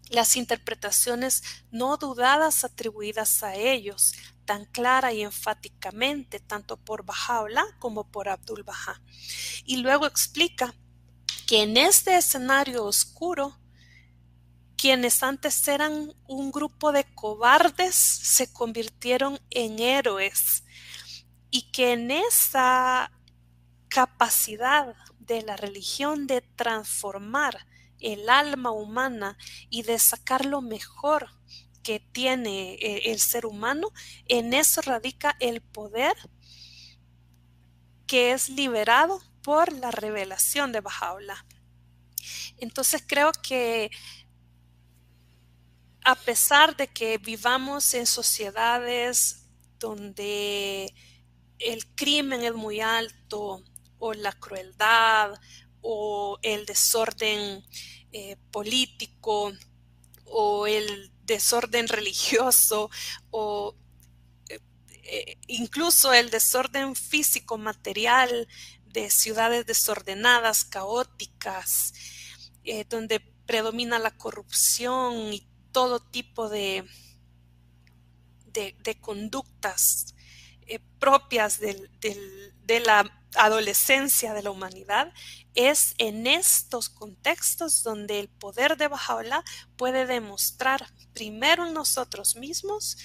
las 0.08 0.36
interpretaciones 0.36 1.42
no 1.70 1.96
dudadas 1.96 2.64
atribuidas 2.64 3.42
a 3.42 3.54
ellos, 3.56 4.14
tan 4.44 4.66
clara 4.66 5.12
y 5.12 5.22
enfáticamente 5.22 6.40
tanto 6.40 6.76
por 6.76 7.04
Bajaola 7.04 7.64
como 7.78 8.10
por 8.10 8.28
Abdul 8.28 8.62
Baha. 8.62 9.00
Y 9.64 9.78
luego 9.78 10.06
explica 10.06 10.74
que 11.46 11.62
en 11.62 11.76
este 11.76 12.16
escenario 12.16 12.84
oscuro, 12.84 13.58
quienes 14.76 15.22
antes 15.22 15.66
eran 15.68 16.12
un 16.26 16.50
grupo 16.50 16.92
de 16.92 17.04
cobardes 17.14 17.94
se 17.94 18.52
convirtieron 18.52 19.38
en 19.50 19.78
héroes 19.78 20.64
y 21.50 21.70
que 21.70 21.92
en 21.92 22.10
esa 22.10 23.10
capacidad 23.88 24.94
de 25.18 25.42
la 25.42 25.56
religión 25.56 26.26
de 26.26 26.42
transformar 26.42 27.66
el 28.00 28.28
alma 28.28 28.70
humana 28.70 29.38
y 29.70 29.82
de 29.82 29.98
sacar 29.98 30.44
lo 30.44 30.60
mejor 30.60 31.30
que 31.84 32.00
tiene 32.00 32.74
eh, 32.74 33.12
el 33.12 33.20
ser 33.20 33.46
humano, 33.46 33.92
en 34.26 34.52
eso 34.54 34.80
radica 34.80 35.36
el 35.38 35.60
poder 35.60 36.16
que 38.08 38.32
es 38.32 38.48
liberado 38.48 39.22
por 39.42 39.72
la 39.72 39.92
revelación 39.92 40.72
de 40.72 40.80
Bajaola. 40.80 41.46
Entonces 42.58 43.04
creo 43.06 43.30
que 43.30 43.90
a 46.04 46.14
pesar 46.14 46.76
de 46.76 46.88
que 46.88 47.18
vivamos 47.18 47.94
en 47.94 48.06
sociedades 48.06 49.46
donde 49.78 50.92
el 51.58 51.86
crimen 51.94 52.42
es 52.42 52.54
muy 52.54 52.80
alto 52.80 53.62
o 53.98 54.12
la 54.12 54.32
crueldad 54.32 55.38
o 55.80 56.38
el 56.42 56.66
desorden 56.66 57.64
eh, 58.12 58.36
político 58.50 59.52
o 60.26 60.66
el 60.66 61.13
desorden 61.26 61.88
religioso 61.88 62.90
o 63.30 63.74
eh, 64.48 64.60
eh, 65.04 65.38
incluso 65.48 66.12
el 66.12 66.30
desorden 66.30 66.94
físico 66.94 67.58
material 67.58 68.48
de 68.86 69.10
ciudades 69.10 69.66
desordenadas, 69.66 70.64
caóticas, 70.64 71.92
eh, 72.64 72.84
donde 72.88 73.20
predomina 73.20 73.98
la 73.98 74.16
corrupción 74.16 75.32
y 75.32 75.46
todo 75.72 76.00
tipo 76.00 76.48
de, 76.48 76.84
de, 78.46 79.00
conductas 79.00 80.14
propias 80.98 81.58
de 81.58 82.80
la 82.80 83.23
adolescencia 83.36 84.34
de 84.34 84.42
la 84.42 84.50
humanidad, 84.50 85.12
es 85.54 85.94
en 85.98 86.26
estos 86.26 86.88
contextos 86.88 87.82
donde 87.82 88.20
el 88.20 88.28
poder 88.28 88.76
de 88.76 88.88
Bajaola 88.88 89.44
puede 89.76 90.06
demostrar 90.06 90.86
primero 91.12 91.66
en 91.66 91.74
nosotros 91.74 92.36
mismos 92.36 92.96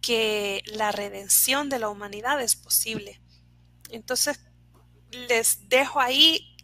que 0.00 0.62
la 0.66 0.92
redención 0.92 1.68
de 1.68 1.78
la 1.78 1.88
humanidad 1.88 2.40
es 2.40 2.56
posible. 2.56 3.20
Entonces, 3.90 4.38
les 5.10 5.68
dejo 5.68 6.00
ahí 6.00 6.56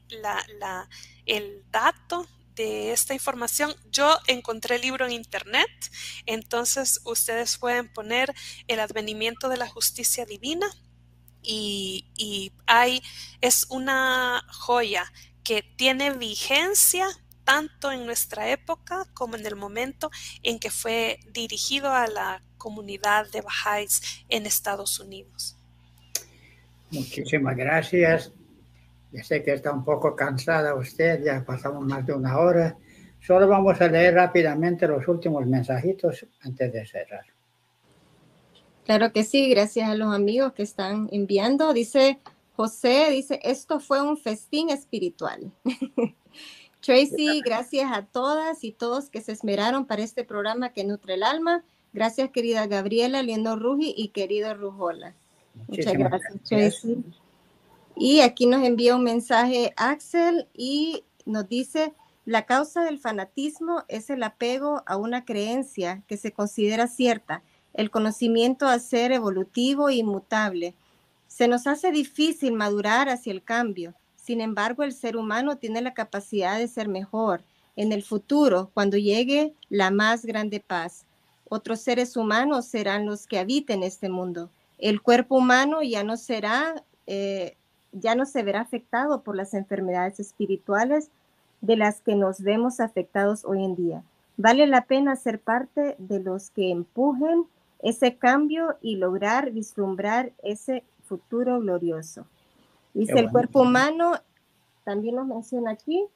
el 1.26 1.64
dato 1.70 2.28
de 2.54 2.92
esta 2.92 3.14
información. 3.14 3.74
Yo 3.90 4.16
encontré 4.26 4.76
el 4.76 4.82
libro 4.82 5.06
en 5.06 5.12
internet, 5.12 5.68
entonces 6.26 7.00
ustedes 7.04 7.58
pueden 7.58 7.92
poner 7.92 8.32
el 8.68 8.78
advenimiento 8.80 9.48
de 9.48 9.56
la 9.56 9.68
justicia 9.68 10.24
divina 10.24 10.68
y, 11.44 12.52
hay, 12.66 13.02
es 13.40 13.66
una 13.70 14.42
joya 14.48 15.04
que 15.42 15.62
tiene 15.76 16.12
vigencia 16.14 17.06
tanto 17.44 17.92
en 17.92 18.06
nuestra 18.06 18.50
época 18.50 19.04
como 19.12 19.36
en 19.36 19.44
el 19.46 19.56
momento 19.56 20.10
en 20.42 20.58
que 20.58 20.70
fue 20.70 21.20
dirigido 21.32 21.92
a 21.92 22.06
la 22.06 22.42
comunidad 22.56 23.30
de 23.30 23.42
Bahá'ís 23.42 24.24
en 24.28 24.46
Estados 24.46 24.98
Unidos. 24.98 25.56
Muchísimas 26.90 27.56
gracias. 27.56 28.32
Ya 29.12 29.22
sé 29.22 29.42
que 29.42 29.52
está 29.52 29.72
un 29.72 29.84
poco 29.84 30.16
cansada 30.16 30.74
usted, 30.74 31.22
ya 31.22 31.44
pasamos 31.44 31.84
más 31.84 32.06
de 32.06 32.14
una 32.14 32.38
hora. 32.38 32.76
Solo 33.20 33.46
vamos 33.46 33.80
a 33.80 33.88
leer 33.88 34.14
rápidamente 34.14 34.88
los 34.88 35.06
últimos 35.06 35.46
mensajitos 35.46 36.26
antes 36.42 36.72
de 36.72 36.86
cerrar. 36.86 37.33
Claro 38.84 39.12
que 39.12 39.24
sí, 39.24 39.48
gracias 39.48 39.88
a 39.88 39.94
los 39.94 40.14
amigos 40.14 40.52
que 40.52 40.62
están 40.62 41.08
enviando. 41.10 41.72
Dice 41.72 42.18
José, 42.54 43.10
dice, 43.10 43.40
esto 43.42 43.80
fue 43.80 44.02
un 44.02 44.16
festín 44.16 44.70
espiritual. 44.70 45.50
Tracy, 46.80 47.40
gracias 47.42 47.90
a 47.90 48.02
todas 48.02 48.62
y 48.62 48.72
todos 48.72 49.08
que 49.08 49.22
se 49.22 49.32
esmeraron 49.32 49.86
para 49.86 50.02
este 50.02 50.22
programa 50.22 50.72
que 50.72 50.84
nutre 50.84 51.14
el 51.14 51.22
alma. 51.22 51.64
Gracias, 51.94 52.30
querida 52.30 52.66
Gabriela, 52.66 53.22
Liendo 53.22 53.56
Ruji 53.56 53.94
y 53.96 54.08
querido 54.08 54.52
Rujola. 54.52 55.14
Muchas 55.68 55.94
gracias, 55.94 56.42
Tracy. 56.44 57.04
Y 57.96 58.20
aquí 58.20 58.44
nos 58.46 58.64
envía 58.64 58.96
un 58.96 59.04
mensaje 59.04 59.72
Axel 59.76 60.46
y 60.52 61.04
nos 61.24 61.48
dice, 61.48 61.94
la 62.26 62.44
causa 62.44 62.82
del 62.82 62.98
fanatismo 62.98 63.84
es 63.88 64.10
el 64.10 64.22
apego 64.22 64.82
a 64.84 64.96
una 64.96 65.24
creencia 65.24 66.02
que 66.06 66.18
se 66.18 66.32
considera 66.32 66.86
cierta 66.86 67.42
el 67.74 67.90
conocimiento 67.90 68.66
a 68.66 68.78
ser 68.78 69.12
evolutivo 69.12 69.88
e 69.88 69.96
inmutable. 69.96 70.74
Se 71.26 71.48
nos 71.48 71.66
hace 71.66 71.90
difícil 71.90 72.52
madurar 72.52 73.08
hacia 73.08 73.32
el 73.32 73.42
cambio. 73.42 73.94
Sin 74.16 74.40
embargo, 74.40 74.84
el 74.84 74.92
ser 74.92 75.16
humano 75.16 75.58
tiene 75.58 75.82
la 75.82 75.92
capacidad 75.92 76.58
de 76.58 76.68
ser 76.68 76.88
mejor 76.88 77.42
en 77.76 77.92
el 77.92 78.04
futuro, 78.04 78.70
cuando 78.72 78.96
llegue 78.96 79.52
la 79.68 79.90
más 79.90 80.24
grande 80.24 80.60
paz. 80.60 81.04
Otros 81.48 81.80
seres 81.80 82.16
humanos 82.16 82.66
serán 82.66 83.04
los 83.06 83.26
que 83.26 83.38
habiten 83.38 83.82
este 83.82 84.08
mundo. 84.08 84.48
El 84.78 85.02
cuerpo 85.02 85.36
humano 85.36 85.82
ya 85.82 86.04
no 86.04 86.16
será, 86.16 86.84
eh, 87.06 87.56
ya 87.92 88.14
no 88.14 88.26
se 88.26 88.42
verá 88.42 88.60
afectado 88.60 89.22
por 89.22 89.36
las 89.36 89.54
enfermedades 89.54 90.20
espirituales 90.20 91.10
de 91.60 91.76
las 91.76 92.00
que 92.00 92.14
nos 92.14 92.40
vemos 92.40 92.80
afectados 92.80 93.44
hoy 93.44 93.64
en 93.64 93.74
día. 93.74 94.02
Vale 94.36 94.66
la 94.66 94.84
pena 94.84 95.16
ser 95.16 95.40
parte 95.40 95.96
de 95.98 96.20
los 96.20 96.50
que 96.50 96.70
empujen 96.70 97.46
ese 97.84 98.16
cambio 98.16 98.78
y 98.80 98.96
lograr 98.96 99.50
vislumbrar 99.50 100.32
ese 100.42 100.84
futuro 101.04 101.60
glorioso. 101.60 102.26
Dice 102.94 103.18
el 103.18 103.30
cuerpo 103.30 103.60
humano, 103.60 104.14
también 104.84 105.16
nos 105.16 105.26
menciona 105.26 105.72
aquí, 105.72 106.06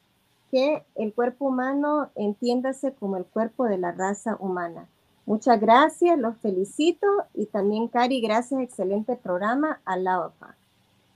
que 0.49 0.83
el 0.95 1.13
cuerpo 1.13 1.45
humano 1.45 2.09
entiéndase 2.15 2.93
como 2.93 3.17
el 3.17 3.25
cuerpo 3.25 3.65
de 3.65 3.77
la 3.77 3.91
raza 3.91 4.35
humana. 4.39 4.87
Muchas 5.27 5.61
gracias, 5.61 6.17
los 6.17 6.37
felicito 6.37 7.05
y 7.35 7.45
también 7.45 7.87
Cari, 7.87 8.19
gracias, 8.19 8.61
excelente 8.61 9.15
programa 9.15 9.79
a 9.85 9.95
la 9.95 10.25
OPA. 10.25 10.55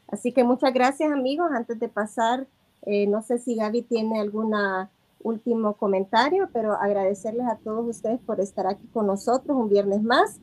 Así 0.08 0.34
que 0.34 0.44
muchas 0.44 0.72
gracias 0.72 1.12
amigos, 1.12 1.50
antes 1.52 1.80
de 1.80 1.90
pasar, 1.90 2.46
eh, 2.84 3.08
no 3.08 3.24
sé 3.24 3.40
si 3.40 3.56
Gaby 3.56 3.82
tiene 3.82 4.20
algún 4.20 4.54
último 5.24 5.74
comentario, 5.74 6.50
pero 6.54 6.74
agradecerles 6.74 7.48
a 7.48 7.58
todos 7.58 7.88
ustedes 7.88 8.20
por 8.20 8.40
estar 8.40 8.68
aquí 8.68 8.88
con 8.88 9.08
nosotros 9.08 9.58
un 9.58 9.70
viernes 9.70 10.04
más 10.04 10.40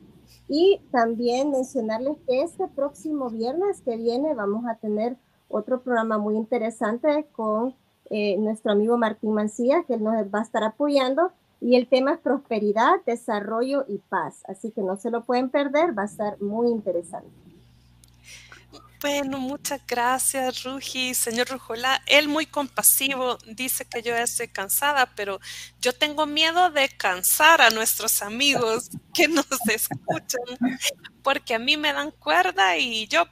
y 0.47 0.81
también 0.91 1.51
mencionarles 1.51 2.17
que 2.27 2.41
este 2.41 2.67
próximo 2.67 3.29
viernes 3.29 3.81
que 3.81 3.95
viene 3.97 4.33
vamos 4.33 4.65
a 4.67 4.75
tener 4.75 5.17
otro 5.47 5.81
programa 5.81 6.17
muy 6.17 6.35
interesante 6.35 7.27
con 7.31 7.75
eh, 8.09 8.37
nuestro 8.37 8.73
amigo 8.73 8.97
Martín 8.97 9.33
Mancía, 9.33 9.83
que 9.87 9.97
nos 9.97 10.13
va 10.13 10.39
a 10.39 10.43
estar 10.43 10.63
apoyando. 10.63 11.31
Y 11.61 11.75
el 11.75 11.87
tema 11.87 12.13
es 12.13 12.19
prosperidad, 12.19 12.95
desarrollo 13.05 13.85
y 13.87 13.99
paz. 13.99 14.43
Así 14.47 14.71
que 14.71 14.81
no 14.81 14.97
se 14.97 15.11
lo 15.11 15.23
pueden 15.23 15.49
perder, 15.49 15.97
va 15.97 16.03
a 16.03 16.05
estar 16.05 16.41
muy 16.41 16.69
interesante. 16.69 17.29
Bueno, 19.01 19.39
muchas 19.39 19.81
gracias, 19.87 20.63
Rugi. 20.63 21.15
Señor 21.15 21.49
Rujola, 21.49 22.03
él 22.05 22.27
muy 22.27 22.45
compasivo 22.45 23.39
dice 23.47 23.83
que 23.83 24.03
yo 24.03 24.15
estoy 24.15 24.47
cansada, 24.47 25.07
pero 25.15 25.39
yo 25.79 25.91
tengo 25.91 26.27
miedo 26.27 26.69
de 26.69 26.87
cansar 26.87 27.63
a 27.63 27.71
nuestros 27.71 28.21
amigos 28.21 28.91
que 29.15 29.27
nos 29.27 29.47
escuchan, 29.67 30.77
porque 31.23 31.55
a 31.55 31.59
mí 31.59 31.77
me 31.77 31.93
dan 31.93 32.11
cuerda 32.11 32.77
y 32.77 33.07
yo 33.07 33.25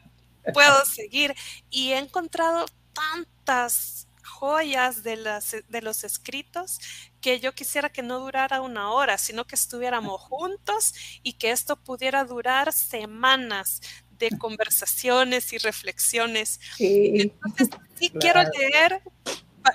puedo 0.55 0.85
seguir. 0.85 1.35
Y 1.69 1.91
he 1.91 1.99
encontrado 1.99 2.65
tantas 2.93 4.07
joyas 4.23 5.03
de, 5.03 5.17
las, 5.17 5.55
de 5.67 5.81
los 5.83 6.03
escritos 6.03 6.79
que 7.21 7.39
yo 7.39 7.53
quisiera 7.53 7.89
que 7.91 8.01
no 8.01 8.19
durara 8.19 8.61
una 8.61 8.91
hora, 8.91 9.19
sino 9.19 9.45
que 9.45 9.55
estuviéramos 9.55 10.19
juntos 10.19 10.95
y 11.21 11.33
que 11.33 11.51
esto 11.51 11.75
pudiera 11.75 12.23
durar 12.23 12.73
semanas 12.73 13.81
de 14.19 14.37
conversaciones 14.37 15.53
y 15.53 15.57
reflexiones. 15.57 16.59
Entonces, 16.77 17.69
sí 17.95 18.09
quiero 18.19 18.43
leer 18.43 19.01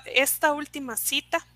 esta 0.07 0.53
última 0.53 0.97
cita 0.97 1.47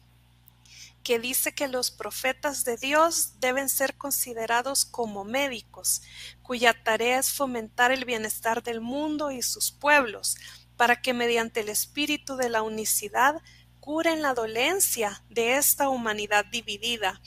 que 1.02 1.18
dice 1.18 1.54
que 1.54 1.68
los 1.68 1.90
profetas 1.90 2.64
de 2.64 2.76
Dios 2.76 3.40
deben 3.40 3.68
ser 3.68 3.96
considerados 3.96 4.84
como 4.84 5.24
médicos, 5.24 6.02
cuya 6.42 6.74
tarea 6.84 7.18
es 7.18 7.32
fomentar 7.32 7.92
el 7.92 8.04
bienestar 8.04 8.62
del 8.62 8.80
mundo 8.80 9.30
y 9.30 9.40
sus 9.40 9.70
pueblos, 9.70 10.36
para 10.76 11.00
que 11.00 11.14
mediante 11.14 11.60
el 11.60 11.70
espíritu 11.70 12.36
de 12.36 12.50
la 12.50 12.62
unicidad 12.62 13.40
curen 13.80 14.20
la 14.20 14.34
dolencia 14.34 15.22
de 15.30 15.56
esta 15.56 15.88
humanidad 15.88 16.44
dividida 16.44 17.22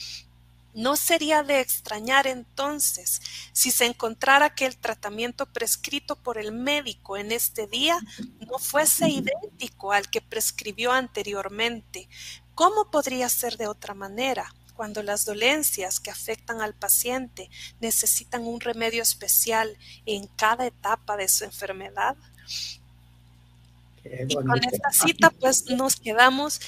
no 0.74 0.96
sería 0.96 1.44
de 1.44 1.60
extrañar 1.60 2.28
entonces 2.28 3.22
si 3.52 3.72
se 3.72 3.86
encontrara 3.86 4.54
que 4.56 4.66
el 4.66 4.78
tratamiento 4.78 5.46
prescrito 5.46 6.16
por 6.16 6.38
el 6.38 6.52
médico 6.52 7.18
en 7.18 7.32
este 7.32 7.68
día 7.68 8.00
no 8.40 8.58
fuese 8.60 9.10
idéntico 9.10 9.92
al 9.92 10.10
que 10.10 10.22
prescribió 10.22 10.92
anteriormente. 10.92 12.08
¿Cómo 12.56 12.90
podría 12.92 13.30
ser 13.30 13.58
de 13.58 13.68
otra 13.68 13.94
manera? 13.94 14.54
cuando 14.82 15.04
las 15.04 15.26
dolencias 15.26 16.00
que 16.00 16.10
afectan 16.10 16.60
al 16.60 16.74
paciente 16.74 17.52
necesitan 17.82 18.48
un 18.48 18.60
remedio 18.60 19.04
especial 19.04 19.78
en 20.08 20.26
cada 20.26 20.66
etapa 20.66 21.18
de 21.18 21.28
su 21.28 21.44
enfermedad. 21.44 22.16
Y 24.28 24.34
con 24.34 24.58
esta 24.64 24.92
cita 24.92 25.30
pues 25.30 25.70
nos 25.70 25.98
quedamos 25.98 26.60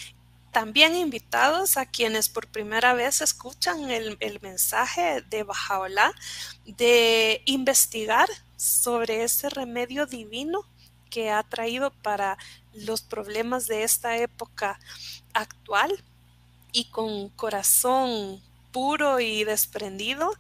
también 0.53 0.95
invitados 0.95 1.77
a 1.77 1.88
quienes 1.88 2.30
por 2.30 2.47
primera 2.47 2.93
vez 2.93 3.21
escuchan 3.21 3.89
el, 3.89 4.39
mensaje 4.41 5.21
de 5.23 5.43
Bajaola 5.43 6.13
de 6.65 7.41
investigar 7.45 8.30
sobre 8.55 9.23
ese 9.23 9.49
remedio 9.49 10.05
divino 10.05 10.61
que 11.09 11.31
ha 11.31 11.41
traído 11.41 11.91
para 11.91 12.38
los 12.71 13.01
problemas 13.01 13.65
de 13.65 13.84
esta 13.84 14.15
época 14.17 14.80
actual 15.34 15.91
y 16.71 16.85
con 16.85 17.30
corazón 17.30 18.39
puro 18.71 19.19
y 19.19 19.43
desprendido, 19.43 20.34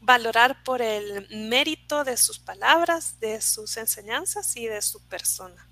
valorar 0.00 0.62
por 0.64 0.82
el 0.82 1.28
mérito 1.30 2.02
de 2.02 2.16
sus 2.16 2.40
palabras, 2.40 3.20
de 3.20 3.40
sus 3.40 3.76
enseñanzas 3.76 4.56
y 4.56 4.66
de 4.66 4.82
su 4.82 5.00
persona. 5.02 5.69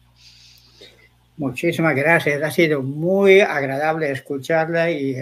Muchísimas 1.39 1.95
gracias. 1.95 2.43
Ha 2.43 2.51
sido 2.51 2.83
muy 2.83 3.41
agradable 3.41 4.11
escucharla 4.11 4.91
y 4.91 5.17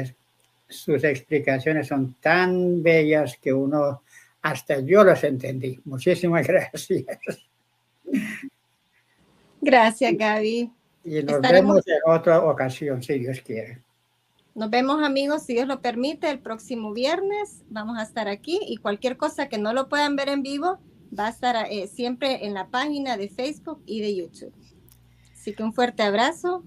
sus 0.66 1.04
explicaciones 1.04 1.88
son 1.88 2.14
tan 2.20 2.82
bellas 2.82 3.36
que 3.36 3.52
uno, 3.52 4.02
hasta 4.40 4.80
yo 4.80 5.04
las 5.04 5.22
entendí. 5.24 5.78
Muchísimas 5.84 6.46
gracias. 6.48 7.38
Gracias, 9.60 10.16
Gaby. 10.16 10.72
Y 11.04 11.22
nos 11.22 11.40
vemos 11.40 11.86
en 11.86 11.98
otra 12.06 12.40
ocasión, 12.40 13.02
si 13.02 13.18
Dios 13.18 13.40
quiere. 13.42 13.82
Nos 14.54 14.70
vemos, 14.70 15.04
amigos, 15.04 15.42
si 15.42 15.52
Dios 15.52 15.68
lo 15.68 15.82
permite, 15.82 16.30
el 16.30 16.38
próximo 16.38 16.94
viernes. 16.94 17.62
Vamos 17.68 17.98
a 17.98 18.02
estar 18.02 18.26
aquí 18.26 18.58
y 18.66 18.78
cualquier 18.78 19.18
cosa 19.18 19.50
que 19.50 19.58
no 19.58 19.74
lo 19.74 19.90
puedan 19.90 20.16
ver 20.16 20.30
en 20.30 20.42
vivo 20.42 20.78
va 21.16 21.26
a 21.26 21.30
estar 21.30 21.66
eh, 21.70 21.86
siempre 21.88 22.46
en 22.46 22.54
la 22.54 22.68
página 22.68 23.18
de 23.18 23.28
Facebook 23.28 23.82
y 23.84 24.00
de 24.00 24.16
YouTube. 24.16 24.54
Así 25.46 25.54
que 25.54 25.62
un 25.62 25.72
fuerte 25.72 26.02
abrazo. 26.02 26.64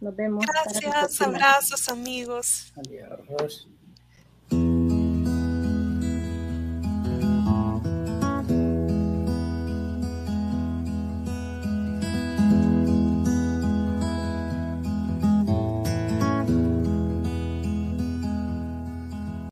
Nos 0.00 0.16
vemos. 0.16 0.46
Gracias, 0.46 1.20
abrazos 1.20 1.90
amigos. 1.90 2.72
Adiós. 2.74 3.68